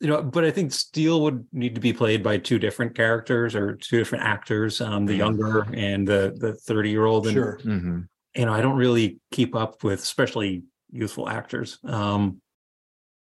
you 0.00 0.08
know, 0.08 0.22
but 0.22 0.44
I 0.44 0.50
think 0.50 0.72
Steele 0.72 1.22
would 1.22 1.46
need 1.52 1.76
to 1.76 1.80
be 1.80 1.92
played 1.92 2.22
by 2.22 2.36
two 2.36 2.58
different 2.58 2.94
characters 2.94 3.54
or 3.54 3.76
two 3.76 3.98
different 3.98 4.24
actors, 4.24 4.80
um, 4.80 5.06
the 5.06 5.14
younger 5.14 5.62
and 5.72 6.06
the 6.06 6.34
the 6.36 6.54
30 6.54 6.90
year 6.90 7.06
old. 7.06 7.26
And, 7.26 7.34
sure. 7.34 7.60
Mm-hmm. 7.62 8.00
You 8.34 8.46
know, 8.46 8.52
I 8.52 8.60
don't 8.60 8.76
really 8.76 9.20
keep 9.30 9.54
up 9.54 9.84
with 9.84 10.00
especially 10.00 10.64
youthful 10.90 11.28
actors. 11.28 11.78
Um, 11.84 12.40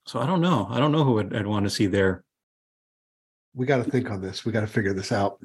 so 0.05 0.20
I 0.20 0.26
don't 0.26 0.41
know. 0.41 0.68
I 0.70 0.80
don't 0.80 0.91
know 0.91 1.03
who 1.03 1.20
I'd, 1.20 1.36
I'd 1.36 1.47
want 1.47 1.66
to 1.66 1.70
see 1.70 1.86
there. 1.86 2.24
We 3.55 3.65
got 3.65 3.83
to 3.83 3.89
think 3.89 4.09
on 4.09 4.21
this. 4.21 4.45
We 4.45 4.51
got 4.51 4.61
to 4.61 4.67
figure 4.67 4.93
this 4.93 5.11
out. 5.11 5.39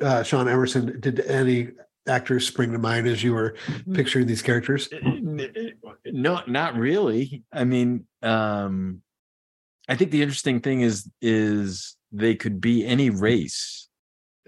Uh, 0.00 0.22
Sean 0.22 0.48
Emerson, 0.48 0.98
did 1.00 1.20
any 1.20 1.68
actors 2.06 2.46
spring 2.46 2.72
to 2.72 2.78
mind 2.78 3.06
as 3.06 3.22
you 3.22 3.34
were 3.34 3.56
picturing 3.92 4.26
these 4.26 4.42
characters? 4.42 4.88
No, 6.06 6.40
not 6.46 6.76
really. 6.76 7.44
I 7.52 7.64
mean, 7.64 8.06
um, 8.22 9.02
I 9.88 9.96
think 9.96 10.10
the 10.10 10.22
interesting 10.22 10.60
thing 10.60 10.80
is 10.80 11.08
is 11.20 11.96
they 12.12 12.34
could 12.34 12.60
be 12.60 12.86
any 12.86 13.10
race 13.10 13.88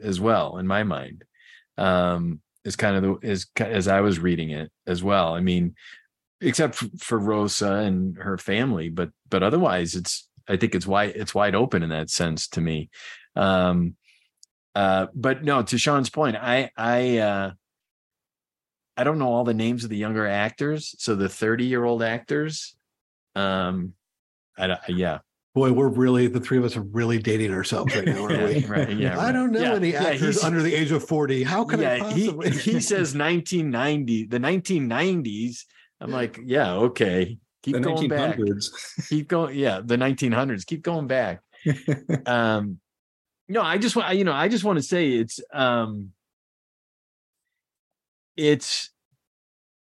as 0.03 0.21
well 0.21 0.59
in 0.59 0.67
my 0.67 0.83
mind. 0.83 1.25
Um 1.77 2.41
is 2.65 2.77
kind 2.77 2.97
of 2.97 3.03
the 3.03 3.29
is 3.29 3.47
as 3.59 3.87
I 3.87 4.01
was 4.01 4.19
reading 4.19 4.51
it 4.51 4.71
as 4.87 5.03
well. 5.03 5.35
I 5.35 5.41
mean, 5.41 5.75
except 6.41 6.75
for 6.99 7.19
Rosa 7.19 7.75
and 7.75 8.17
her 8.19 8.39
family, 8.39 8.89
but 8.89 9.11
but 9.29 9.43
otherwise 9.43 9.95
it's 9.95 10.29
I 10.49 10.57
think 10.57 10.75
it's 10.75 10.87
wide 10.87 11.15
it's 11.17 11.35
wide 11.35 11.55
open 11.55 11.83
in 11.83 11.91
that 11.91 12.11
sense 12.11 12.49
to 12.49 12.61
me. 12.61 12.91
Um 13.35 13.97
uh 14.75 15.07
but 15.15 15.43
no, 15.45 15.63
to 15.63 15.79
Sean's 15.79 16.11
point, 16.11 16.37
I 16.37 16.71
I 16.77 17.19
uh 17.19 17.51
I 18.97 19.05
don't 19.05 19.19
know 19.19 19.33
all 19.33 19.45
the 19.45 19.55
names 19.55 19.85
of 19.85 19.91
the 19.91 19.97
younger 19.97 20.27
actors, 20.27 20.95
so 20.99 21.15
the 21.15 21.29
30-year-old 21.29 22.03
actors 22.03 22.77
um 23.35 23.95
I, 24.59 24.69
don't, 24.69 24.81
yeah, 24.89 25.19
boy, 25.57 25.73
we're 25.73 25.89
really 25.89 26.27
the 26.27 26.39
three 26.39 26.59
of 26.59 26.65
us 26.65 26.77
are 26.77 26.83
really 26.83 27.19
dating 27.19 27.53
ourselves 27.53 27.97
right 27.97 28.05
now, 28.05 28.23
aren't 28.25 28.43
we? 28.43 28.65
Right. 28.69 28.95
Yeah. 28.95 29.19
I 29.19 29.33
don't 29.33 29.53
know 29.53 29.61
yeah, 29.61 29.75
any 29.75 29.97
actors 29.97 30.45
under 30.45 30.63
the 30.63 30.75
age 30.75 30.93
of 30.93 31.03
40. 31.03 31.45
How 31.45 31.65
can 31.65 31.81
yeah, 31.81 31.95
I 31.95 31.99
possibly? 32.01 32.51
He, 32.51 32.73
he 32.73 32.81
says 32.81 33.17
1990, 33.17 34.27
the 34.27 34.39
1990s. 34.39 35.65
I'm 35.99 36.11
like, 36.11 36.39
yeah, 36.45 36.75
okay. 36.75 37.39
Keep 37.67 37.75
the 37.75 37.81
going 37.81 38.09
1900s. 38.09 38.71
back. 38.71 39.07
Keep 39.09 39.29
going. 39.29 39.59
Yeah, 39.59 39.81
the 39.85 39.97
1900s. 39.97 40.65
Keep 40.65 40.83
going 40.83 41.09
back. 41.09 41.41
um, 42.27 42.79
no, 43.49 43.61
I 43.61 43.77
just 43.79 43.97
want, 43.97 44.17
you 44.17 44.23
know, 44.23 44.33
I 44.33 44.47
just 44.47 44.63
want 44.63 44.79
to 44.79 44.85
say 44.85 45.15
it's, 45.15 45.41
um, 45.53 46.13
it's, 48.37 48.91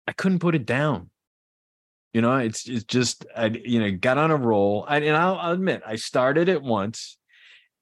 I 0.08 0.12
couldn't 0.12 0.40
put 0.40 0.56
it 0.56 0.66
down. 0.66 1.10
You 2.12 2.22
know, 2.22 2.36
it's 2.38 2.66
it's 2.66 2.84
just 2.84 3.26
I 3.36 3.48
you 3.48 3.78
know 3.78 3.90
got 3.90 4.16
on 4.16 4.30
a 4.30 4.36
roll. 4.36 4.86
I, 4.88 5.00
and 5.00 5.14
I'll, 5.14 5.36
I'll 5.36 5.52
admit 5.52 5.82
I 5.86 5.96
started 5.96 6.48
it 6.48 6.62
once, 6.62 7.18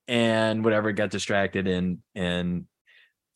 and 0.08 0.64
whatever 0.64 0.90
got 0.90 1.10
distracted 1.10 1.68
and 1.68 1.98
and 2.16 2.66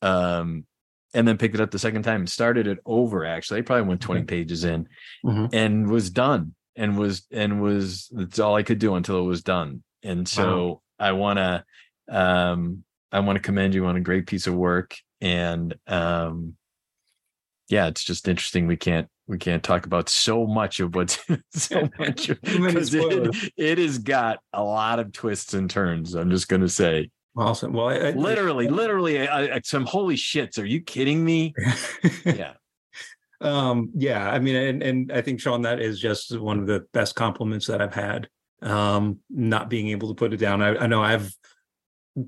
um 0.02 0.66
and 1.14 1.28
then 1.28 1.38
picked 1.38 1.54
it 1.54 1.60
up 1.60 1.70
the 1.70 1.78
second 1.78 2.02
time 2.02 2.22
and 2.22 2.28
started 2.28 2.66
it 2.66 2.78
over. 2.84 3.24
Actually, 3.24 3.60
I 3.60 3.62
probably 3.62 3.86
went 3.86 4.00
twenty 4.00 4.24
pages 4.24 4.64
in, 4.64 4.88
mm-hmm. 5.24 5.46
and 5.52 5.88
was 5.88 6.10
done 6.10 6.56
and 6.78 6.96
was 6.96 7.26
and 7.30 7.60
was 7.60 8.08
that's 8.12 8.38
all 8.38 8.54
I 8.54 8.62
could 8.62 8.78
do 8.78 8.94
until 8.94 9.18
it 9.18 9.24
was 9.24 9.42
done. 9.42 9.82
And 10.02 10.26
so 10.26 10.66
wow. 10.66 10.80
I 10.98 11.12
want 11.12 11.38
to 11.38 11.64
um 12.08 12.84
I 13.12 13.20
want 13.20 13.36
to 13.36 13.42
commend 13.42 13.74
you 13.74 13.86
on 13.86 13.96
a 13.96 14.00
great 14.00 14.26
piece 14.26 14.46
of 14.46 14.54
work 14.54 14.96
and 15.20 15.74
um 15.86 16.54
yeah, 17.68 17.88
it's 17.88 18.04
just 18.04 18.28
interesting 18.28 18.66
we 18.66 18.76
can't 18.76 19.08
we 19.26 19.36
can't 19.36 19.62
talk 19.62 19.84
about 19.84 20.08
so 20.08 20.46
much 20.46 20.80
of 20.80 20.94
what's 20.94 21.18
so 21.52 21.88
much 21.98 22.28
because 22.28 22.94
it, 22.94 23.52
it 23.56 23.78
has 23.78 23.98
got 23.98 24.38
a 24.52 24.62
lot 24.62 25.00
of 25.00 25.12
twists 25.12 25.54
and 25.54 25.68
turns. 25.68 26.14
I'm 26.14 26.30
just 26.30 26.48
going 26.48 26.62
to 26.62 26.68
say. 26.68 27.10
Awesome. 27.36 27.72
Well, 27.72 27.88
I, 27.88 27.94
I, 27.96 28.10
literally, 28.12 28.68
literally, 28.68 29.28
I, 29.28 29.60
some 29.60 29.84
holy 29.84 30.16
shits. 30.16 30.58
Are 30.58 30.64
you 30.64 30.80
kidding 30.80 31.24
me? 31.24 31.54
yeah. 32.24 32.54
Um, 33.40 33.90
yeah. 33.94 34.30
I 34.30 34.38
mean, 34.38 34.56
and 34.56 34.82
and 34.82 35.12
I 35.12 35.20
think 35.20 35.40
Sean, 35.40 35.62
that 35.62 35.80
is 35.80 36.00
just 36.00 36.36
one 36.38 36.58
of 36.58 36.66
the 36.66 36.86
best 36.92 37.14
compliments 37.14 37.66
that 37.66 37.80
I've 37.80 37.94
had. 37.94 38.28
Um, 38.60 39.20
not 39.30 39.70
being 39.70 39.88
able 39.88 40.08
to 40.08 40.14
put 40.14 40.32
it 40.32 40.38
down. 40.38 40.62
I, 40.62 40.76
I 40.76 40.86
know 40.88 41.02
I've 41.02 41.32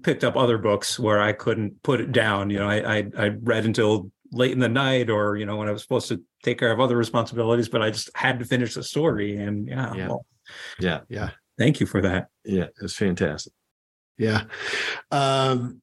picked 0.02 0.22
up 0.22 0.36
other 0.36 0.58
books 0.58 0.96
where 0.96 1.20
I 1.20 1.32
couldn't 1.32 1.82
put 1.82 2.00
it 2.00 2.12
down. 2.12 2.50
You 2.50 2.60
know, 2.60 2.68
I 2.68 2.98
I, 2.98 3.06
I 3.18 3.26
read 3.28 3.64
until 3.64 4.12
late 4.32 4.52
in 4.52 4.58
the 4.58 4.68
night 4.68 5.10
or 5.10 5.36
you 5.36 5.44
know 5.44 5.56
when 5.56 5.68
i 5.68 5.72
was 5.72 5.82
supposed 5.82 6.08
to 6.08 6.22
take 6.42 6.58
care 6.58 6.70
of 6.70 6.80
other 6.80 6.96
responsibilities 6.96 7.68
but 7.68 7.82
i 7.82 7.90
just 7.90 8.10
had 8.14 8.38
to 8.38 8.44
finish 8.44 8.74
the 8.74 8.82
story 8.82 9.36
and 9.36 9.68
yeah 9.68 9.92
yeah 9.94 10.08
well, 10.08 10.26
yeah, 10.78 11.00
yeah. 11.08 11.30
thank 11.58 11.80
you 11.80 11.86
for 11.86 12.00
that 12.00 12.28
yeah 12.44 12.66
it's 12.80 12.94
fantastic 12.94 13.52
yeah 14.18 14.44
um 15.10 15.80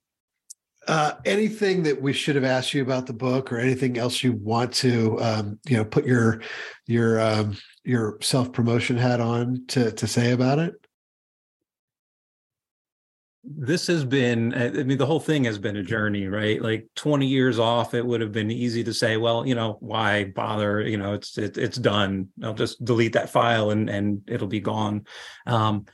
uh 0.87 1.13
anything 1.25 1.83
that 1.83 2.01
we 2.01 2.13
should 2.13 2.35
have 2.35 2.43
asked 2.45 2.73
you 2.73 2.81
about 2.81 3.05
the 3.05 3.13
book 3.13 3.51
or 3.51 3.57
anything 3.59 3.97
else 3.97 4.23
you 4.23 4.33
want 4.33 4.71
to 4.73 5.19
um 5.21 5.59
you 5.67 5.75
know 5.75 5.85
put 5.85 6.05
your 6.05 6.41
your 6.85 7.19
um 7.19 7.57
your 7.83 8.17
self 8.21 8.51
promotion 8.51 8.97
hat 8.97 9.19
on 9.19 9.65
to 9.67 9.91
to 9.91 10.07
say 10.07 10.31
about 10.31 10.59
it? 10.59 10.75
This 13.49 13.87
has 13.87 14.03
been 14.03 14.53
i 14.53 14.69
mean 14.69 14.97
the 14.97 15.05
whole 15.05 15.21
thing 15.21 15.45
has 15.45 15.57
been 15.57 15.77
a 15.77 15.83
journey 15.83 16.27
right? 16.27 16.61
Like 16.61 16.87
20 16.95 17.27
years 17.27 17.59
off 17.59 17.93
it 17.93 18.05
would 18.05 18.21
have 18.21 18.31
been 18.31 18.51
easy 18.51 18.83
to 18.83 18.93
say 18.93 19.17
well 19.17 19.45
you 19.45 19.55
know 19.55 19.77
why 19.79 20.25
bother? 20.25 20.81
You 20.81 20.97
know 20.97 21.13
it's 21.13 21.37
it, 21.37 21.57
it's 21.57 21.77
done. 21.77 22.29
I'll 22.43 22.53
just 22.53 22.83
delete 22.83 23.13
that 23.13 23.29
file 23.29 23.71
and 23.71 23.89
and 23.89 24.21
it'll 24.27 24.47
be 24.47 24.61
gone. 24.61 25.05
Um 25.45 25.85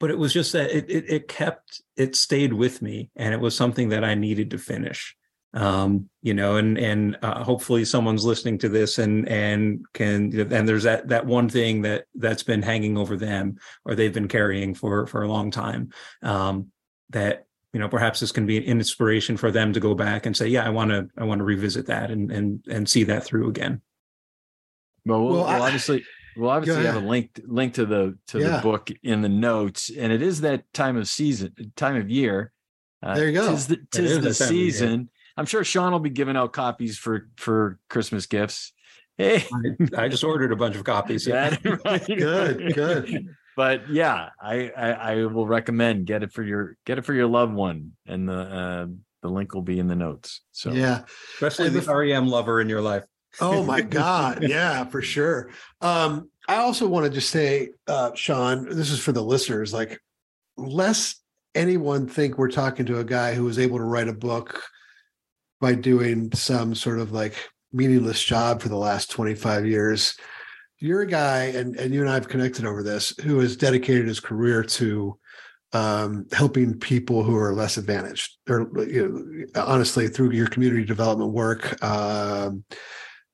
but 0.00 0.10
it 0.10 0.18
was 0.18 0.32
just 0.32 0.52
that 0.52 0.70
it, 0.70 0.90
it 0.90 1.04
it 1.08 1.28
kept 1.28 1.82
it 1.96 2.16
stayed 2.16 2.52
with 2.52 2.82
me 2.82 3.10
and 3.14 3.32
it 3.32 3.40
was 3.40 3.54
something 3.54 3.90
that 3.90 4.02
i 4.02 4.14
needed 4.14 4.50
to 4.50 4.58
finish. 4.58 5.14
Um 5.52 6.08
you 6.22 6.32
know 6.32 6.56
and 6.56 6.78
and 6.78 7.18
uh, 7.22 7.42
hopefully 7.42 7.84
someone's 7.84 8.24
listening 8.24 8.58
to 8.58 8.68
this 8.68 8.98
and 8.98 9.28
and 9.28 9.84
can 9.92 10.32
and 10.52 10.68
there's 10.68 10.84
that 10.84 11.08
that 11.08 11.26
one 11.26 11.48
thing 11.48 11.82
that 11.82 12.04
that's 12.14 12.44
been 12.44 12.62
hanging 12.62 12.96
over 12.96 13.16
them 13.16 13.58
or 13.84 13.94
they've 13.94 14.14
been 14.14 14.28
carrying 14.28 14.74
for 14.74 15.08
for 15.08 15.22
a 15.22 15.28
long 15.28 15.50
time 15.50 15.90
um 16.22 16.70
that 17.10 17.46
you 17.72 17.80
know 17.80 17.88
perhaps 17.88 18.20
this 18.20 18.30
can 18.30 18.46
be 18.46 18.58
an 18.58 18.62
inspiration 18.62 19.36
for 19.36 19.50
them 19.50 19.72
to 19.72 19.80
go 19.80 19.92
back 19.92 20.24
and 20.24 20.36
say 20.36 20.46
yeah 20.46 20.64
i 20.64 20.70
want 20.70 20.92
to 20.92 21.08
i 21.18 21.24
want 21.24 21.40
to 21.40 21.44
revisit 21.44 21.86
that 21.86 22.12
and 22.12 22.30
and 22.30 22.64
and 22.70 22.88
see 22.88 23.02
that 23.04 23.24
through 23.24 23.48
again. 23.48 23.80
Well 25.04 25.24
we'll, 25.24 25.32
well, 25.32 25.44
we'll 25.46 25.62
obviously 25.64 26.04
we'll 26.36 26.50
obviously 26.50 26.84
have 26.84 26.96
a 26.96 27.06
link 27.06 27.40
link 27.46 27.74
to 27.74 27.86
the 27.86 28.16
to 28.28 28.38
yeah. 28.38 28.56
the 28.56 28.62
book 28.62 28.90
in 29.02 29.20
the 29.20 29.28
notes 29.28 29.90
and 29.96 30.12
it 30.12 30.22
is 30.22 30.42
that 30.42 30.64
time 30.72 30.96
of 30.96 31.08
season 31.08 31.52
time 31.76 31.96
of 31.96 32.08
year 32.10 32.52
uh, 33.02 33.14
there 33.14 33.28
you 33.28 33.32
go 33.34 33.50
tis 33.50 33.66
the, 33.66 33.78
tis 33.90 34.20
the 34.20 34.34
season 34.34 35.08
i'm 35.36 35.46
sure 35.46 35.64
sean 35.64 35.92
will 35.92 35.98
be 35.98 36.10
giving 36.10 36.36
out 36.36 36.52
copies 36.52 36.98
for 36.98 37.28
for 37.36 37.78
christmas 37.88 38.26
gifts 38.26 38.72
Hey, 39.18 39.44
I, 39.52 40.04
I 40.04 40.08
just 40.08 40.24
ordered 40.24 40.50
a 40.50 40.56
bunch 40.56 40.76
of 40.76 40.84
copies. 40.84 41.26
Yeah. 41.26 41.50
that- 41.62 42.04
Good, 42.06 42.74
good. 42.74 43.26
But 43.54 43.90
yeah, 43.90 44.30
I, 44.40 44.70
I 44.74 44.90
I 44.92 45.24
will 45.26 45.46
recommend 45.46 46.06
get 46.06 46.22
it 46.22 46.32
for 46.32 46.42
your 46.42 46.78
get 46.86 46.96
it 46.96 47.04
for 47.04 47.12
your 47.12 47.26
loved 47.26 47.52
one, 47.52 47.92
and 48.06 48.26
the 48.26 48.32
uh, 48.32 48.86
the 49.20 49.28
link 49.28 49.52
will 49.52 49.60
be 49.60 49.78
in 49.78 49.88
the 49.88 49.94
notes. 49.96 50.40
So 50.52 50.72
Yeah. 50.72 51.02
Especially 51.34 51.66
And 51.66 51.76
the 51.76 51.80
the- 51.82 51.94
REM 51.94 52.28
lover 52.28 52.62
in 52.62 52.70
your 52.70 52.80
life. 52.80 53.04
Oh 53.40 53.62
my 53.62 53.80
God. 53.80 54.42
Yeah, 54.42 54.84
for 54.84 55.02
sure. 55.02 55.50
Um, 55.80 56.30
I 56.48 56.56
also 56.56 56.88
want 56.88 57.06
to 57.06 57.10
just 57.10 57.30
say, 57.30 57.70
uh, 57.86 58.12
Sean, 58.14 58.68
this 58.68 58.90
is 58.90 59.00
for 59.00 59.12
the 59.12 59.22
listeners, 59.22 59.72
like 59.72 60.00
less 60.56 61.16
anyone 61.54 62.08
think 62.08 62.38
we're 62.38 62.50
talking 62.50 62.86
to 62.86 62.98
a 62.98 63.04
guy 63.04 63.34
who 63.34 63.44
was 63.44 63.58
able 63.58 63.78
to 63.78 63.84
write 63.84 64.08
a 64.08 64.12
book 64.12 64.62
by 65.60 65.74
doing 65.74 66.32
some 66.32 66.74
sort 66.74 66.98
of 66.98 67.12
like 67.12 67.34
meaningless 67.72 68.22
job 68.22 68.62
for 68.62 68.68
the 68.68 68.76
last 68.76 69.10
25 69.10 69.66
years. 69.66 70.16
You're 70.78 71.02
a 71.02 71.06
guy, 71.06 71.44
and, 71.44 71.76
and 71.76 71.92
you 71.92 72.00
and 72.00 72.08
I 72.08 72.14
have 72.14 72.28
connected 72.28 72.64
over 72.64 72.82
this, 72.82 73.14
who 73.22 73.38
has 73.40 73.56
dedicated 73.56 74.08
his 74.08 74.18
career 74.18 74.62
to 74.62 75.18
um, 75.72 76.26
helping 76.32 76.78
people 76.78 77.22
who 77.22 77.36
are 77.36 77.52
less 77.52 77.76
advantaged, 77.76 78.38
or 78.48 78.70
you 78.86 79.46
know, 79.54 79.62
honestly, 79.62 80.08
through 80.08 80.32
your 80.32 80.48
community 80.48 80.84
development 80.84 81.32
work. 81.32 81.82
Um, 81.84 82.64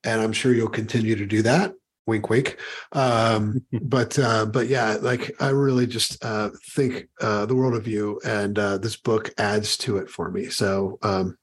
and 0.07 0.21
I'm 0.21 0.31
sure 0.33 0.53
you'll 0.53 0.69
continue 0.69 1.15
to 1.17 1.25
do 1.25 1.41
that. 1.43 1.73
Wink, 2.07 2.29
wink. 2.29 2.57
Um, 2.93 3.65
but 3.81 4.17
uh, 4.17 4.45
but 4.45 4.67
yeah, 4.67 4.97
like 5.01 5.35
I 5.41 5.49
really 5.49 5.85
just 5.85 6.23
uh, 6.23 6.49
think 6.71 7.09
uh, 7.21 7.45
the 7.45 7.55
world 7.55 7.75
of 7.75 7.87
you, 7.87 8.19
and 8.25 8.57
uh, 8.57 8.77
this 8.77 8.95
book 8.95 9.33
adds 9.37 9.77
to 9.79 9.97
it 9.97 10.09
for 10.09 10.31
me. 10.31 10.45
So 10.49 10.97
um, 11.03 11.37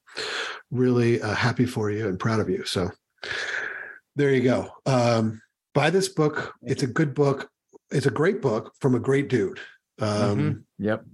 really 0.70 1.20
uh, 1.20 1.34
happy 1.34 1.66
for 1.66 1.90
you 1.90 2.08
and 2.08 2.18
proud 2.18 2.40
of 2.40 2.48
you. 2.48 2.64
So 2.64 2.90
there 4.16 4.32
you 4.32 4.42
go. 4.42 4.70
Um, 4.86 5.42
buy 5.74 5.90
this 5.90 6.08
book. 6.08 6.54
It's 6.62 6.82
a 6.82 6.86
good 6.88 7.14
book. 7.14 7.50
It's 7.90 8.06
a 8.06 8.10
great 8.10 8.40
book 8.40 8.72
from 8.80 8.94
a 8.94 9.00
great 9.00 9.28
dude. 9.28 9.60
Um, 10.00 10.08
Mhm. 10.08 10.62
yep. 10.78 11.04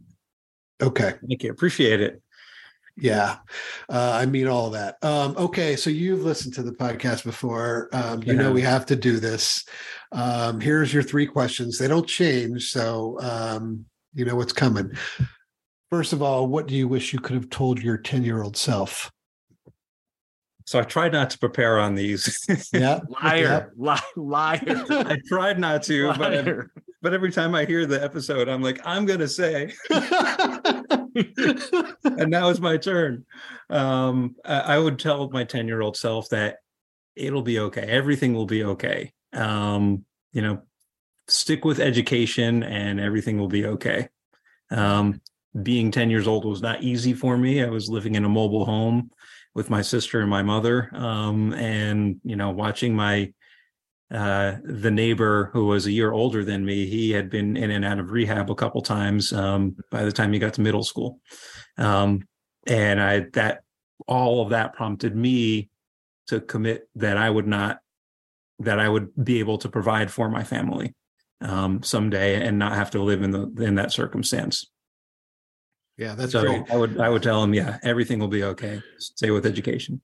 Okay. 0.81 1.15
Thank 1.29 1.43
you. 1.43 1.51
Appreciate 1.51 2.01
it. 2.01 2.23
Yeah, 3.01 3.39
uh, 3.89 4.13
I 4.21 4.27
mean 4.27 4.47
all 4.47 4.67
of 4.67 4.73
that. 4.75 4.97
Um, 5.03 5.35
okay, 5.37 5.77
so 5.77 5.91
you've 5.91 6.23
listened 6.23 6.55
to 6.55 6.63
the 6.63 6.73
podcast 6.73 7.25
before. 7.25 7.89
Um, 7.93 8.23
you 8.23 8.35
know 8.35 8.53
we 8.53 8.63
have 8.63 8.87
to 8.87 8.97
do 8.97 9.19
this. 9.19 9.65
Um, 10.13 10.61
here's 10.61 10.93
your 10.93 11.03
three 11.03 11.27
questions. 11.27 11.79
They 11.79 11.89
don't 11.89 12.07
change, 12.07 12.71
so 12.71 13.19
um, 13.21 13.85
you 14.15 14.25
know 14.25 14.37
what's 14.37 14.53
coming. 14.53 14.93
First 15.89 16.13
of 16.13 16.23
all, 16.23 16.47
what 16.47 16.67
do 16.67 16.75
you 16.75 16.87
wish 16.87 17.13
you 17.13 17.19
could 17.19 17.35
have 17.35 17.51
told 17.51 17.83
your 17.83 17.97
ten 17.97 18.23
year 18.23 18.43
old 18.43 18.57
self? 18.57 19.11
So 20.67 20.79
I 20.79 20.83
tried 20.83 21.13
not 21.13 21.31
to 21.31 21.39
prepare 21.39 21.81
on 21.81 21.97
these. 21.97 22.39
Yeah, 22.73 23.01
Liar, 23.23 23.73
li- 23.77 23.97
liar, 24.15 24.61
I 24.89 25.19
tried 25.27 25.59
not 25.59 25.83
to, 25.85 26.13
but 26.15 26.67
but 27.03 27.15
every 27.15 27.33
time 27.33 27.55
I 27.55 27.65
hear 27.65 27.87
the 27.87 28.03
episode, 28.03 28.49
I'm 28.49 28.63
like, 28.63 28.81
I'm 28.85 29.07
gonna 29.07 29.27
say, 29.27 29.73
and 32.05 32.31
now 32.31 32.49
it's 32.49 32.61
my 32.61 32.77
turn. 32.77 33.25
Um, 33.69 34.37
I, 34.45 34.61
I 34.61 34.79
would 34.79 34.99
tell 34.99 35.31
my 35.31 35.45
10 35.45 35.67
year 35.67 35.81
old 35.81 35.97
self 35.97 36.29
that 36.31 36.57
it'll 37.17 37.43
be 37.43 37.59
okay. 37.59 37.83
Everything 37.83 38.35
will 38.35 38.47
be 38.47 38.65
okay. 38.65 39.13
Um, 39.33 40.05
you 40.33 40.43
know, 40.43 40.63
stick 41.29 41.65
with 41.65 41.81
education 41.81 42.63
and 42.63 43.01
everything 43.01 43.39
will 43.39 43.49
be 43.49 43.67
okay. 43.67 44.09
Um, 44.71 45.21
being 45.63 45.91
10 45.91 46.11
years 46.11 46.29
old 46.29 46.45
was 46.45 46.63
not 46.63 46.83
easy 46.83 47.13
for 47.13 47.37
me. 47.37 47.63
I 47.63 47.69
was 47.69 47.89
living 47.89 48.15
in 48.15 48.25
a 48.25 48.29
mobile 48.29 48.65
home 48.65 49.11
with 49.55 49.69
my 49.69 49.83
sister 49.83 50.21
and 50.21 50.31
my 50.31 50.43
mother. 50.43 50.91
Um, 50.95 51.53
and, 51.55 52.21
you 52.23 52.37
know, 52.37 52.51
watching 52.51 52.95
my 52.95 53.33
uh, 54.13 54.57
the 54.65 54.91
neighbor 54.91 55.51
who 55.53 55.67
was 55.67 55.87
a 55.87 55.93
year 55.93 56.13
older 56.13 56.45
than 56.45 56.65
me, 56.65 56.87
he 56.87 57.11
had 57.13 57.31
been 57.31 57.57
in 57.57 57.71
and 57.71 57.85
out 57.85 57.99
of 57.99 58.11
rehab 58.11 58.51
a 58.51 58.55
couple 58.55 58.83
times 58.83 59.33
um, 59.33 59.77
by 59.91 60.05
the 60.05 60.13
time 60.13 60.33
he 60.33 60.39
got 60.39 60.55
to 60.55 60.61
middle 60.61 60.83
school. 60.83 61.21
Um, 61.79 62.27
and 62.67 63.01
I 63.01 63.27
that 63.35 63.61
all 64.07 64.43
of 64.43 64.51
that 64.51 64.75
prompted 64.75 65.15
me 65.15 65.71
to 66.27 66.41
commit 66.41 66.89
that 66.97 67.17
I 67.17 67.31
would 67.31 67.47
not 67.47 67.79
that 68.59 68.81
I 68.81 68.89
would 68.89 69.13
be 69.23 69.39
able 69.39 69.59
to 69.59 69.69
provide 69.69 70.11
for 70.11 70.29
my 70.29 70.45
family 70.45 70.95
um, 71.41 71.83
someday 71.83 72.47
and 72.47 72.59
not 72.59 72.75
have 72.75 72.91
to 72.93 73.03
live 73.03 73.23
in 73.23 73.31
the 73.31 73.43
in 73.65 73.77
that 73.77 73.93
circumstance. 73.93 74.69
yeah, 75.97 76.15
that's 76.15 76.33
so 76.33 76.43
great. 76.43 76.71
I 76.71 76.77
would 76.77 77.01
I 77.01 77.09
would 77.09 77.23
tell 77.23 77.43
him, 77.43 77.55
yeah, 77.55 77.79
everything 77.83 78.19
will 78.19 78.29
be 78.29 78.43
okay. 78.43 78.83
Stay 78.99 79.31
with 79.31 79.47
education. 79.47 80.01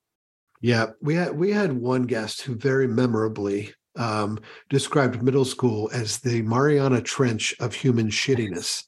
Yeah, 0.60 0.86
we 1.02 1.14
had 1.14 1.36
we 1.36 1.50
had 1.50 1.72
one 1.72 2.02
guest 2.02 2.42
who 2.42 2.54
very 2.54 2.86
memorably 2.86 3.74
um, 3.96 4.38
described 4.68 5.22
middle 5.22 5.44
school 5.44 5.90
as 5.92 6.18
the 6.18 6.42
Mariana 6.42 7.00
Trench 7.00 7.54
of 7.60 7.74
human 7.74 8.08
shittiness. 8.08 8.84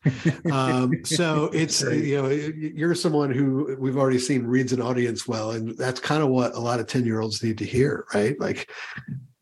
Um, 0.53 1.05
so 1.05 1.47
it's 1.53 1.83
you 1.83 2.23
know 2.23 2.29
you're 2.29 2.95
someone 2.95 3.31
who 3.31 3.77
we've 3.79 3.97
already 3.97 4.19
seen 4.19 4.45
reads 4.45 4.73
an 4.73 4.81
audience 4.81 5.27
well, 5.27 5.53
and 5.53 5.77
that's 5.77 6.01
kind 6.01 6.23
of 6.23 6.29
what 6.29 6.55
a 6.55 6.61
lot 6.61 6.81
of 6.81 6.87
ten 6.87 7.05
year 7.05 7.21
olds 7.21 7.43
need 7.43 7.59
to 7.59 7.65
hear, 7.65 8.07
right? 8.15 8.39
Like 8.41 8.71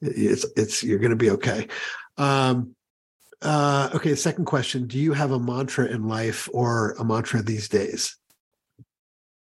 it's 0.01 0.47
it's 0.57 0.83
you're 0.83 0.99
going 0.99 1.11
to 1.11 1.17
be 1.17 1.31
okay. 1.31 1.69
Um, 2.17 2.75
uh, 3.43 3.91
okay, 3.95 4.15
second 4.15 4.47
question: 4.47 4.87
Do 4.87 4.99
you 4.99 5.13
have 5.13 5.33
a 5.33 5.39
mantra 5.39 5.87
in 5.87 6.09
life 6.09 6.49
or 6.53 6.93
a 6.93 7.05
mantra 7.05 7.43
these 7.43 7.69
days? 7.69 8.17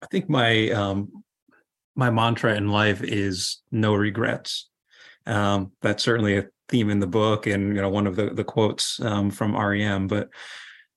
I 0.01 0.07
think 0.07 0.29
my 0.29 0.69
um 0.71 1.23
my 1.95 2.09
mantra 2.09 2.55
in 2.55 2.69
life 2.69 3.01
is 3.03 3.61
no 3.71 3.93
regrets. 3.93 4.69
Um, 5.25 5.71
that's 5.81 6.03
certainly 6.03 6.37
a 6.37 6.47
theme 6.69 6.89
in 6.89 6.99
the 6.99 7.07
book, 7.07 7.47
and 7.47 7.75
you 7.75 7.81
know 7.81 7.89
one 7.89 8.07
of 8.07 8.15
the 8.15 8.29
the 8.31 8.43
quotes 8.43 8.99
um, 8.99 9.31
from 9.31 9.55
REM. 9.55 10.07
But 10.07 10.29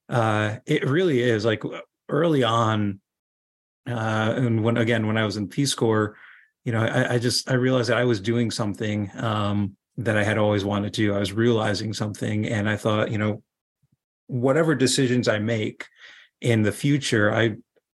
uh, 0.09 0.57
it 0.67 0.89
really 0.89 1.21
is 1.21 1.45
like 1.45 1.63
early 2.09 2.43
on, 2.43 3.01
uh, 3.89 4.35
and 4.37 4.63
when 4.63 4.77
again 4.77 5.07
when 5.07 5.17
I 5.17 5.25
was 5.25 5.37
in 5.37 5.49
Peace 5.49 5.75
Corps, 5.75 6.17
you 6.65 6.73
know, 6.73 6.81
I, 6.81 7.15
I 7.15 7.19
just 7.19 7.51
I 7.51 7.55
realized 7.55 7.91
that 7.91 7.99
I 7.99 8.05
was 8.05 8.21
doing 8.21 8.51
something 8.51 9.11
um, 9.17 9.77
that 9.99 10.17
I 10.17 10.25
had 10.25 10.39
always 10.39 10.65
wanted 10.65 10.95
to. 10.95 11.15
I 11.15 11.19
was 11.19 11.33
realizing 11.33 11.93
something, 11.93 12.47
and 12.47 12.69
I 12.69 12.77
thought, 12.77 13.11
you 13.11 13.19
know, 13.19 13.43
whatever 14.27 14.75
decisions 14.75 15.29
I 15.29 15.39
make 15.39 15.87
in 16.41 16.63
the 16.63 16.73
future, 16.73 17.33
I 17.33 17.57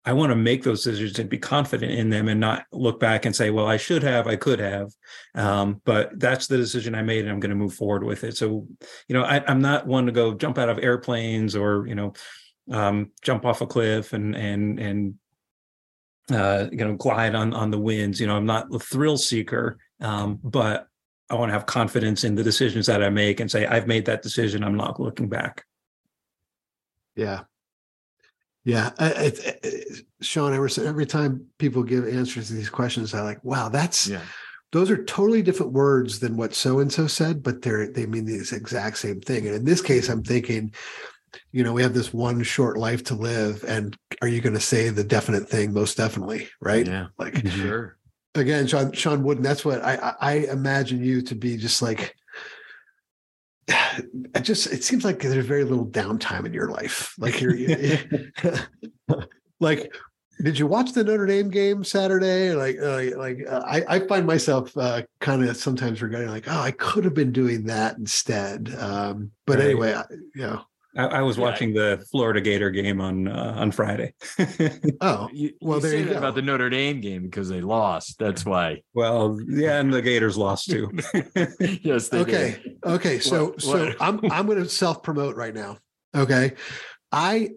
I 0.07 0.13
want 0.13 0.29
to 0.29 0.37
make 0.37 0.63
those 0.63 0.85
decisions 0.85 1.19
and 1.19 1.29
be 1.29 1.37
confident 1.37 1.91
in 1.91 2.09
them 2.09 2.29
and 2.29 2.39
not 2.39 2.65
look 2.71 2.97
back 2.97 3.25
and 3.25 3.35
say, 3.35 3.49
well, 3.49 3.67
I 3.67 3.75
should 3.75 4.03
have, 4.03 4.25
I 4.25 4.37
could 4.37 4.59
have. 4.59 4.93
Um, 5.35 5.81
but 5.83 6.17
that's 6.17 6.47
the 6.47 6.55
decision 6.55 6.95
I 6.95 7.01
made 7.01 7.25
and 7.25 7.29
I'm 7.29 7.41
going 7.41 7.49
to 7.49 7.57
move 7.57 7.73
forward 7.73 8.05
with 8.05 8.23
it. 8.23 8.37
So, 8.37 8.69
you 9.09 9.13
know, 9.13 9.23
I, 9.23 9.43
I'm 9.45 9.59
not 9.59 9.85
one 9.85 10.05
to 10.05 10.13
go 10.13 10.33
jump 10.33 10.57
out 10.57 10.69
of 10.69 10.79
airplanes 10.79 11.57
or, 11.57 11.85
you 11.87 11.95
know, 11.95 12.13
um, 12.71 13.11
jump 13.21 13.45
off 13.45 13.59
a 13.59 13.67
cliff 13.67 14.13
and, 14.13 14.33
and, 14.33 14.79
and, 14.79 15.15
uh, 16.31 16.67
you 16.71 16.77
know, 16.77 16.95
glide 16.95 17.35
on, 17.35 17.53
on 17.53 17.69
the 17.69 17.77
winds. 17.77 18.21
You 18.21 18.27
know, 18.27 18.37
I'm 18.37 18.45
not 18.45 18.73
a 18.73 18.79
thrill 18.79 19.17
seeker, 19.17 19.77
um, 19.99 20.39
but 20.41 20.87
I 21.29 21.35
want 21.35 21.49
to 21.49 21.53
have 21.53 21.65
confidence 21.65 22.23
in 22.23 22.35
the 22.35 22.45
decisions 22.45 22.85
that 22.85 23.03
I 23.03 23.09
make 23.09 23.41
and 23.41 23.51
say, 23.51 23.65
I've 23.65 23.87
made 23.87 24.05
that 24.05 24.21
decision. 24.21 24.63
I'm 24.63 24.77
not 24.77 25.01
looking 25.01 25.27
back. 25.27 25.65
Yeah. 27.13 27.41
Yeah. 28.67 28.91
I, 28.99 29.05
I, 29.05 29.09
eh, 29.09 29.31
eh, 29.45 29.51
I- 29.63 29.73
Sean, 30.19 30.53
every, 30.53 30.69
every 30.85 31.05
time 31.05 31.45
people 31.57 31.83
give 31.83 32.05
answers 32.05 32.47
to 32.47 32.53
these 32.53 32.69
questions, 32.69 33.13
I 33.13 33.21
like, 33.21 33.41
wow, 33.41 33.69
that's, 33.69 34.07
Yeah. 34.07 34.21
those 34.73 34.91
are 34.91 35.01
totally 35.05 35.41
different 35.41 35.71
words 35.71 36.19
than 36.19 36.35
what 36.35 36.53
so-and-so 36.53 37.07
said, 37.07 37.43
but 37.43 37.61
they're, 37.61 37.89
they 37.89 38.05
mean 38.05 38.25
the 38.25 38.35
exact 38.35 38.97
same 38.97 39.21
thing. 39.21 39.47
And 39.47 39.55
in 39.55 39.63
this 39.63 39.81
case, 39.81 40.09
I'm 40.09 40.21
thinking, 40.21 40.73
you 41.53 41.63
know, 41.63 41.71
we 41.71 41.81
have 41.81 41.93
this 41.93 42.13
one 42.13 42.43
short 42.43 42.77
life 42.77 43.05
to 43.05 43.15
live. 43.15 43.63
And 43.65 43.95
are 44.21 44.27
you 44.27 44.41
going 44.41 44.55
to 44.55 44.59
say 44.59 44.89
the 44.89 45.03
definite 45.03 45.47
thing? 45.47 45.71
Most 45.71 45.95
definitely. 45.95 46.49
Right. 46.59 46.85
Yeah. 46.85 47.07
Like 47.17 47.35
mm-hmm. 47.35 47.61
Sure. 47.61 47.97
again, 48.35 48.67
Sean, 48.67 48.91
Sean 48.91 49.23
Wooden, 49.23 49.43
that's 49.43 49.63
what 49.63 49.81
I, 49.81 50.15
I 50.19 50.33
imagine 50.51 51.01
you 51.01 51.21
to 51.21 51.35
be 51.35 51.55
just 51.55 51.81
like, 51.81 52.16
I 53.69 54.39
just, 54.41 54.67
it 54.67 54.83
seems 54.83 55.03
like 55.03 55.19
there's 55.19 55.45
very 55.45 55.63
little 55.63 55.85
downtime 55.85 56.45
in 56.45 56.53
your 56.53 56.69
life. 56.69 57.13
Like 57.17 57.41
you're, 57.41 57.55
you 57.55 57.97
like, 59.59 59.93
did 60.41 60.59
you 60.59 60.67
watch 60.67 60.93
the 60.93 61.03
Notre 61.03 61.25
Dame 61.25 61.49
game 61.49 61.83
Saturday? 61.83 62.53
Like, 62.53 62.77
uh, 62.79 63.17
like 63.17 63.39
uh, 63.49 63.63
I, 63.65 63.83
I 63.87 64.07
find 64.07 64.25
myself 64.27 64.75
uh, 64.77 65.01
kind 65.19 65.43
of 65.43 65.57
sometimes 65.57 66.01
regretting, 66.01 66.29
like, 66.29 66.47
oh, 66.47 66.59
I 66.59 66.71
could 66.71 67.03
have 67.05 67.15
been 67.15 67.31
doing 67.31 67.63
that 67.65 67.97
instead. 67.97 68.73
Um, 68.77 69.31
but 69.45 69.57
Right. 69.57 69.65
anyway, 69.65 69.93
I, 69.95 70.03
you 70.35 70.41
know, 70.43 70.61
I, 70.97 71.05
I 71.05 71.21
was 71.21 71.37
Yeah. 71.37 71.43
watching 71.43 71.73
the 71.73 72.03
Florida 72.11 72.41
Gator 72.41 72.69
game 72.71 72.99
on 73.01 73.27
uh, 73.27 73.53
on 73.57 73.71
Friday. 73.71 74.13
oh, 75.01 75.29
You, 75.31 75.53
Well, 75.61 75.77
you 75.77 75.81
there 75.81 75.91
say 75.91 75.99
you 75.99 76.05
go. 76.05 76.17
about 76.17 76.35
the 76.35 76.41
Notre 76.41 76.69
Dame 76.69 76.99
game 77.01 77.23
because 77.23 77.49
they 77.49 77.61
lost. 77.61 78.17
That's 78.19 78.45
why. 78.45 78.81
well, 78.93 79.37
yeah, 79.47 79.79
and 79.79 79.93
the 79.93 80.01
Gators 80.01 80.37
lost 80.37 80.69
too. 80.69 80.89
yes. 81.81 82.09
They 82.09 82.19
okay 82.19 82.59
did. 82.63 82.77
okay 82.85 83.19
so 83.19 83.47
What- 83.47 83.61
so 83.61 83.85
what- 83.85 83.95
i'm 84.01 84.19
i'm 84.31 84.45
going 84.45 84.57
to 84.61 84.69
self 84.69 85.03
promote 85.03 85.35
right 85.35 85.53
now 85.53 85.77
okay 86.15 86.53
i 87.11 87.49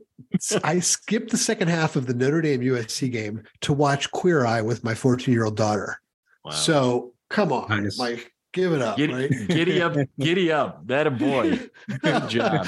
i 0.64 0.78
skipped 0.80 1.30
the 1.30 1.36
second 1.36 1.68
half 1.68 1.97
of 1.97 2.07
the 2.07 2.14
notre 2.14 2.41
dame 2.43 2.61
usc 2.61 3.11
game 3.11 3.43
to 3.62 3.72
watch 3.72 4.11
queer 4.11 4.45
eye 4.47 4.61
with 4.62 4.84
my 4.84 4.95
14 4.95 5.32
year 5.32 5.45
old 5.45 5.57
daughter 5.57 6.01
Wow. 6.45 6.51
so 6.53 7.12
come 7.28 7.53
on 7.53 7.68
Nice. 7.84 7.99
like 7.99 8.32
Give 8.53 8.72
it 8.72 8.82
up, 8.82 8.96
Giddy, 8.96 9.14
right? 9.14 9.30
giddy 9.48 9.80
up, 9.80 9.96
giddy 10.18 10.51
up. 10.51 10.84
That 10.88 11.07
a 11.07 11.11
boy. 11.11 11.61
Good 12.01 12.28
job. 12.28 12.66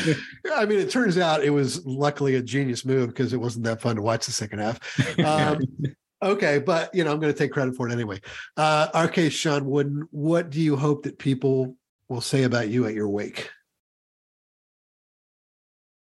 I 0.54 0.64
mean, 0.64 0.78
it 0.78 0.90
turns 0.90 1.18
out 1.18 1.42
it 1.42 1.50
was 1.50 1.84
luckily 1.84 2.36
a 2.36 2.42
genius 2.42 2.84
move 2.84 3.08
because 3.08 3.32
it 3.32 3.38
wasn't 3.38 3.64
that 3.64 3.80
fun 3.80 3.96
to 3.96 4.02
watch 4.02 4.26
the 4.26 4.32
second 4.32 4.60
half. 4.60 4.78
Um, 5.24 5.60
okay, 6.22 6.58
but 6.58 6.94
you 6.94 7.04
know, 7.04 7.12
I'm 7.12 7.18
going 7.18 7.32
to 7.32 7.38
take 7.38 7.52
credit 7.52 7.74
for 7.74 7.88
it 7.88 7.92
anyway. 7.92 8.20
Uh, 8.56 8.88
our 8.94 9.08
case, 9.08 9.32
Sean 9.32 9.66
Wooden, 9.66 10.06
what 10.10 10.50
do 10.50 10.60
you 10.60 10.76
hope 10.76 11.02
that 11.04 11.18
people 11.18 11.76
will 12.08 12.20
say 12.20 12.44
about 12.44 12.68
you 12.68 12.86
at 12.86 12.94
your 12.94 13.08
wake? 13.08 13.50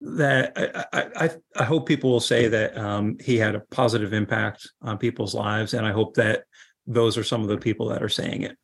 that 0.05 0.53
I, 0.93 1.25
I, 1.25 1.31
I 1.57 1.64
hope 1.64 1.89
people 1.89 2.11
will 2.11 2.20
say 2.20 2.49
that 2.49 2.77
um, 2.77 3.16
he 3.20 3.39
had 3.39 3.55
a 3.55 3.61
positive 3.70 4.12
impact 4.12 4.70
on 4.83 4.99
people's 4.99 5.35
lives, 5.35 5.72
and 5.72 5.87
I 5.87 5.93
hope 5.93 6.14
that 6.14 6.45
those 6.87 7.16
are 7.16 7.25
some 7.25 7.43
of 7.43 7.49
the 7.49 7.57
people 7.57 7.89
that 7.89 8.03
are 8.03 8.09
saying 8.09 8.43
it. 8.43 8.59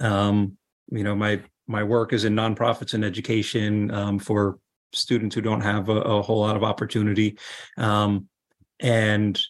Um, 0.00 0.56
you 0.90 1.04
know, 1.04 1.14
my 1.14 1.40
my 1.66 1.82
work 1.82 2.12
is 2.12 2.24
in 2.24 2.34
nonprofits 2.34 2.94
and 2.94 3.04
education 3.04 3.90
um, 3.90 4.18
for 4.18 4.58
students 4.92 5.34
who 5.34 5.40
don't 5.40 5.60
have 5.62 5.88
a, 5.88 6.00
a 6.00 6.22
whole 6.22 6.40
lot 6.40 6.56
of 6.56 6.64
opportunity, 6.64 7.38
um, 7.76 8.28
and 8.80 9.40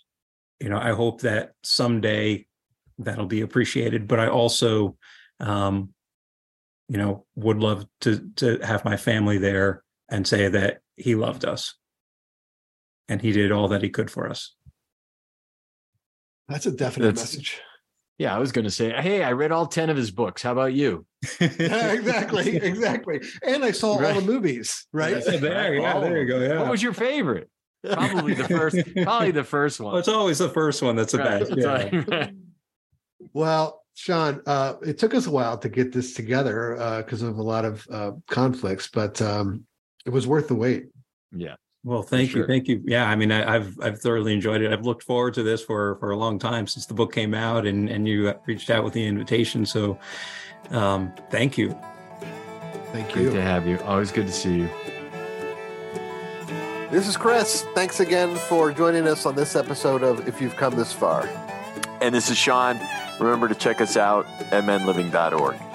you 0.60 0.68
know, 0.68 0.78
I 0.78 0.90
hope 0.92 1.22
that 1.22 1.52
someday 1.62 2.46
that'll 2.98 3.26
be 3.26 3.40
appreciated. 3.40 4.06
But 4.06 4.20
I 4.20 4.28
also, 4.28 4.96
um, 5.40 5.92
you 6.88 6.98
know, 6.98 7.26
would 7.34 7.58
love 7.58 7.86
to 8.02 8.30
to 8.36 8.58
have 8.58 8.84
my 8.84 8.96
family 8.96 9.38
there 9.38 9.82
and 10.08 10.26
say 10.26 10.48
that 10.48 10.80
he 10.96 11.14
loved 11.14 11.44
us 11.44 11.74
and 13.08 13.20
he 13.20 13.32
did 13.32 13.50
all 13.50 13.68
that 13.68 13.82
he 13.82 13.88
could 13.88 14.10
for 14.10 14.28
us. 14.28 14.54
That's 16.48 16.66
a 16.66 16.70
definite 16.72 17.06
That's- 17.14 17.34
message. 17.34 17.60
Yeah, 18.18 18.34
I 18.34 18.38
was 18.38 18.52
going 18.52 18.64
to 18.66 18.70
say, 18.70 18.90
hey, 18.92 19.24
I 19.24 19.32
read 19.32 19.50
all 19.52 19.66
10 19.66 19.90
of 19.90 19.96
his 19.96 20.10
books. 20.10 20.42
How 20.42 20.52
about 20.52 20.74
you? 20.74 21.06
Yeah, 21.40 21.46
exactly, 21.92 22.56
exactly. 22.56 23.20
And 23.44 23.64
I 23.64 23.70
saw 23.72 23.92
all 23.92 24.00
Right. 24.00 24.14
the 24.14 24.22
movies, 24.22 24.86
right? 24.92 25.22
Yeah, 25.26 25.38
there, 25.38 25.74
yeah, 25.74 25.98
there 26.00 26.18
you 26.22 26.26
go. 26.26 26.38
Yeah. 26.40 26.60
What 26.60 26.70
was 26.70 26.82
your 26.82 26.92
favorite? 26.92 27.48
Probably 27.84 28.34
the 28.34 28.44
first, 28.46 28.76
probably 29.02 29.32
the 29.32 29.42
first 29.44 29.80
one. 29.80 29.92
Well, 29.92 29.98
it's 29.98 30.08
always 30.08 30.38
the 30.38 30.50
first 30.50 30.82
one 30.82 30.94
that's 30.94 31.12
the 31.12 31.18
Right, 31.18 31.40
best. 31.40 31.56
Yeah. 31.56 32.16
like- 32.16 32.34
Well, 33.32 33.82
Sean, 33.94 34.40
uh, 34.46 34.74
it 34.82 34.98
took 34.98 35.14
us 35.14 35.26
a 35.26 35.30
while 35.30 35.58
to 35.58 35.68
get 35.68 35.92
this 35.92 36.14
together 36.14 37.02
because 37.04 37.22
of 37.22 37.38
a 37.38 37.42
lot 37.42 37.64
of 37.64 37.86
uh, 37.90 38.12
conflicts, 38.28 38.88
but 38.92 39.20
um, 39.22 39.66
it 40.06 40.10
was 40.10 40.26
worth 40.26 40.48
the 40.48 40.54
wait. 40.54 40.86
yeah. 41.34 41.54
Well, 41.84 42.02
thank 42.02 42.30
sure. 42.30 42.42
you, 42.42 42.46
thank 42.46 42.68
you. 42.68 42.80
Yeah, 42.86 43.08
I 43.08 43.16
mean, 43.16 43.32
I, 43.32 43.56
I've 43.56 43.80
I've 43.80 44.00
thoroughly 44.00 44.32
enjoyed 44.32 44.62
it. 44.62 44.72
I've 44.72 44.86
looked 44.86 45.02
forward 45.02 45.34
to 45.34 45.42
this 45.42 45.62
for 45.64 45.96
for 45.96 46.12
a 46.12 46.16
long 46.16 46.38
time 46.38 46.66
since 46.68 46.86
the 46.86 46.94
book 46.94 47.12
came 47.12 47.34
out, 47.34 47.66
and 47.66 47.88
and 47.88 48.06
you 48.06 48.32
reached 48.46 48.70
out 48.70 48.84
with 48.84 48.92
the 48.92 49.04
invitation. 49.04 49.66
So, 49.66 49.98
um, 50.70 51.12
thank 51.30 51.58
you. 51.58 51.76
Thank 52.92 53.12
Great 53.12 53.24
you. 53.24 53.30
to 53.32 53.42
have 53.42 53.66
you. 53.66 53.80
Always 53.80 54.12
good 54.12 54.26
to 54.26 54.32
see 54.32 54.58
you. 54.58 54.70
This 56.92 57.08
is 57.08 57.16
Chris. 57.16 57.64
Thanks 57.74 58.00
again 58.00 58.36
for 58.36 58.70
joining 58.70 59.08
us 59.08 59.24
on 59.24 59.34
this 59.34 59.56
episode 59.56 60.02
of 60.02 60.28
If 60.28 60.42
You've 60.42 60.56
Come 60.56 60.76
This 60.76 60.92
Far. 60.92 61.26
And 62.02 62.14
this 62.14 62.30
is 62.30 62.36
Sean. 62.36 62.78
Remember 63.18 63.48
to 63.48 63.54
check 63.54 63.80
us 63.80 63.96
out 63.96 64.26
at 64.52 64.64
menliving.org. 64.64 65.71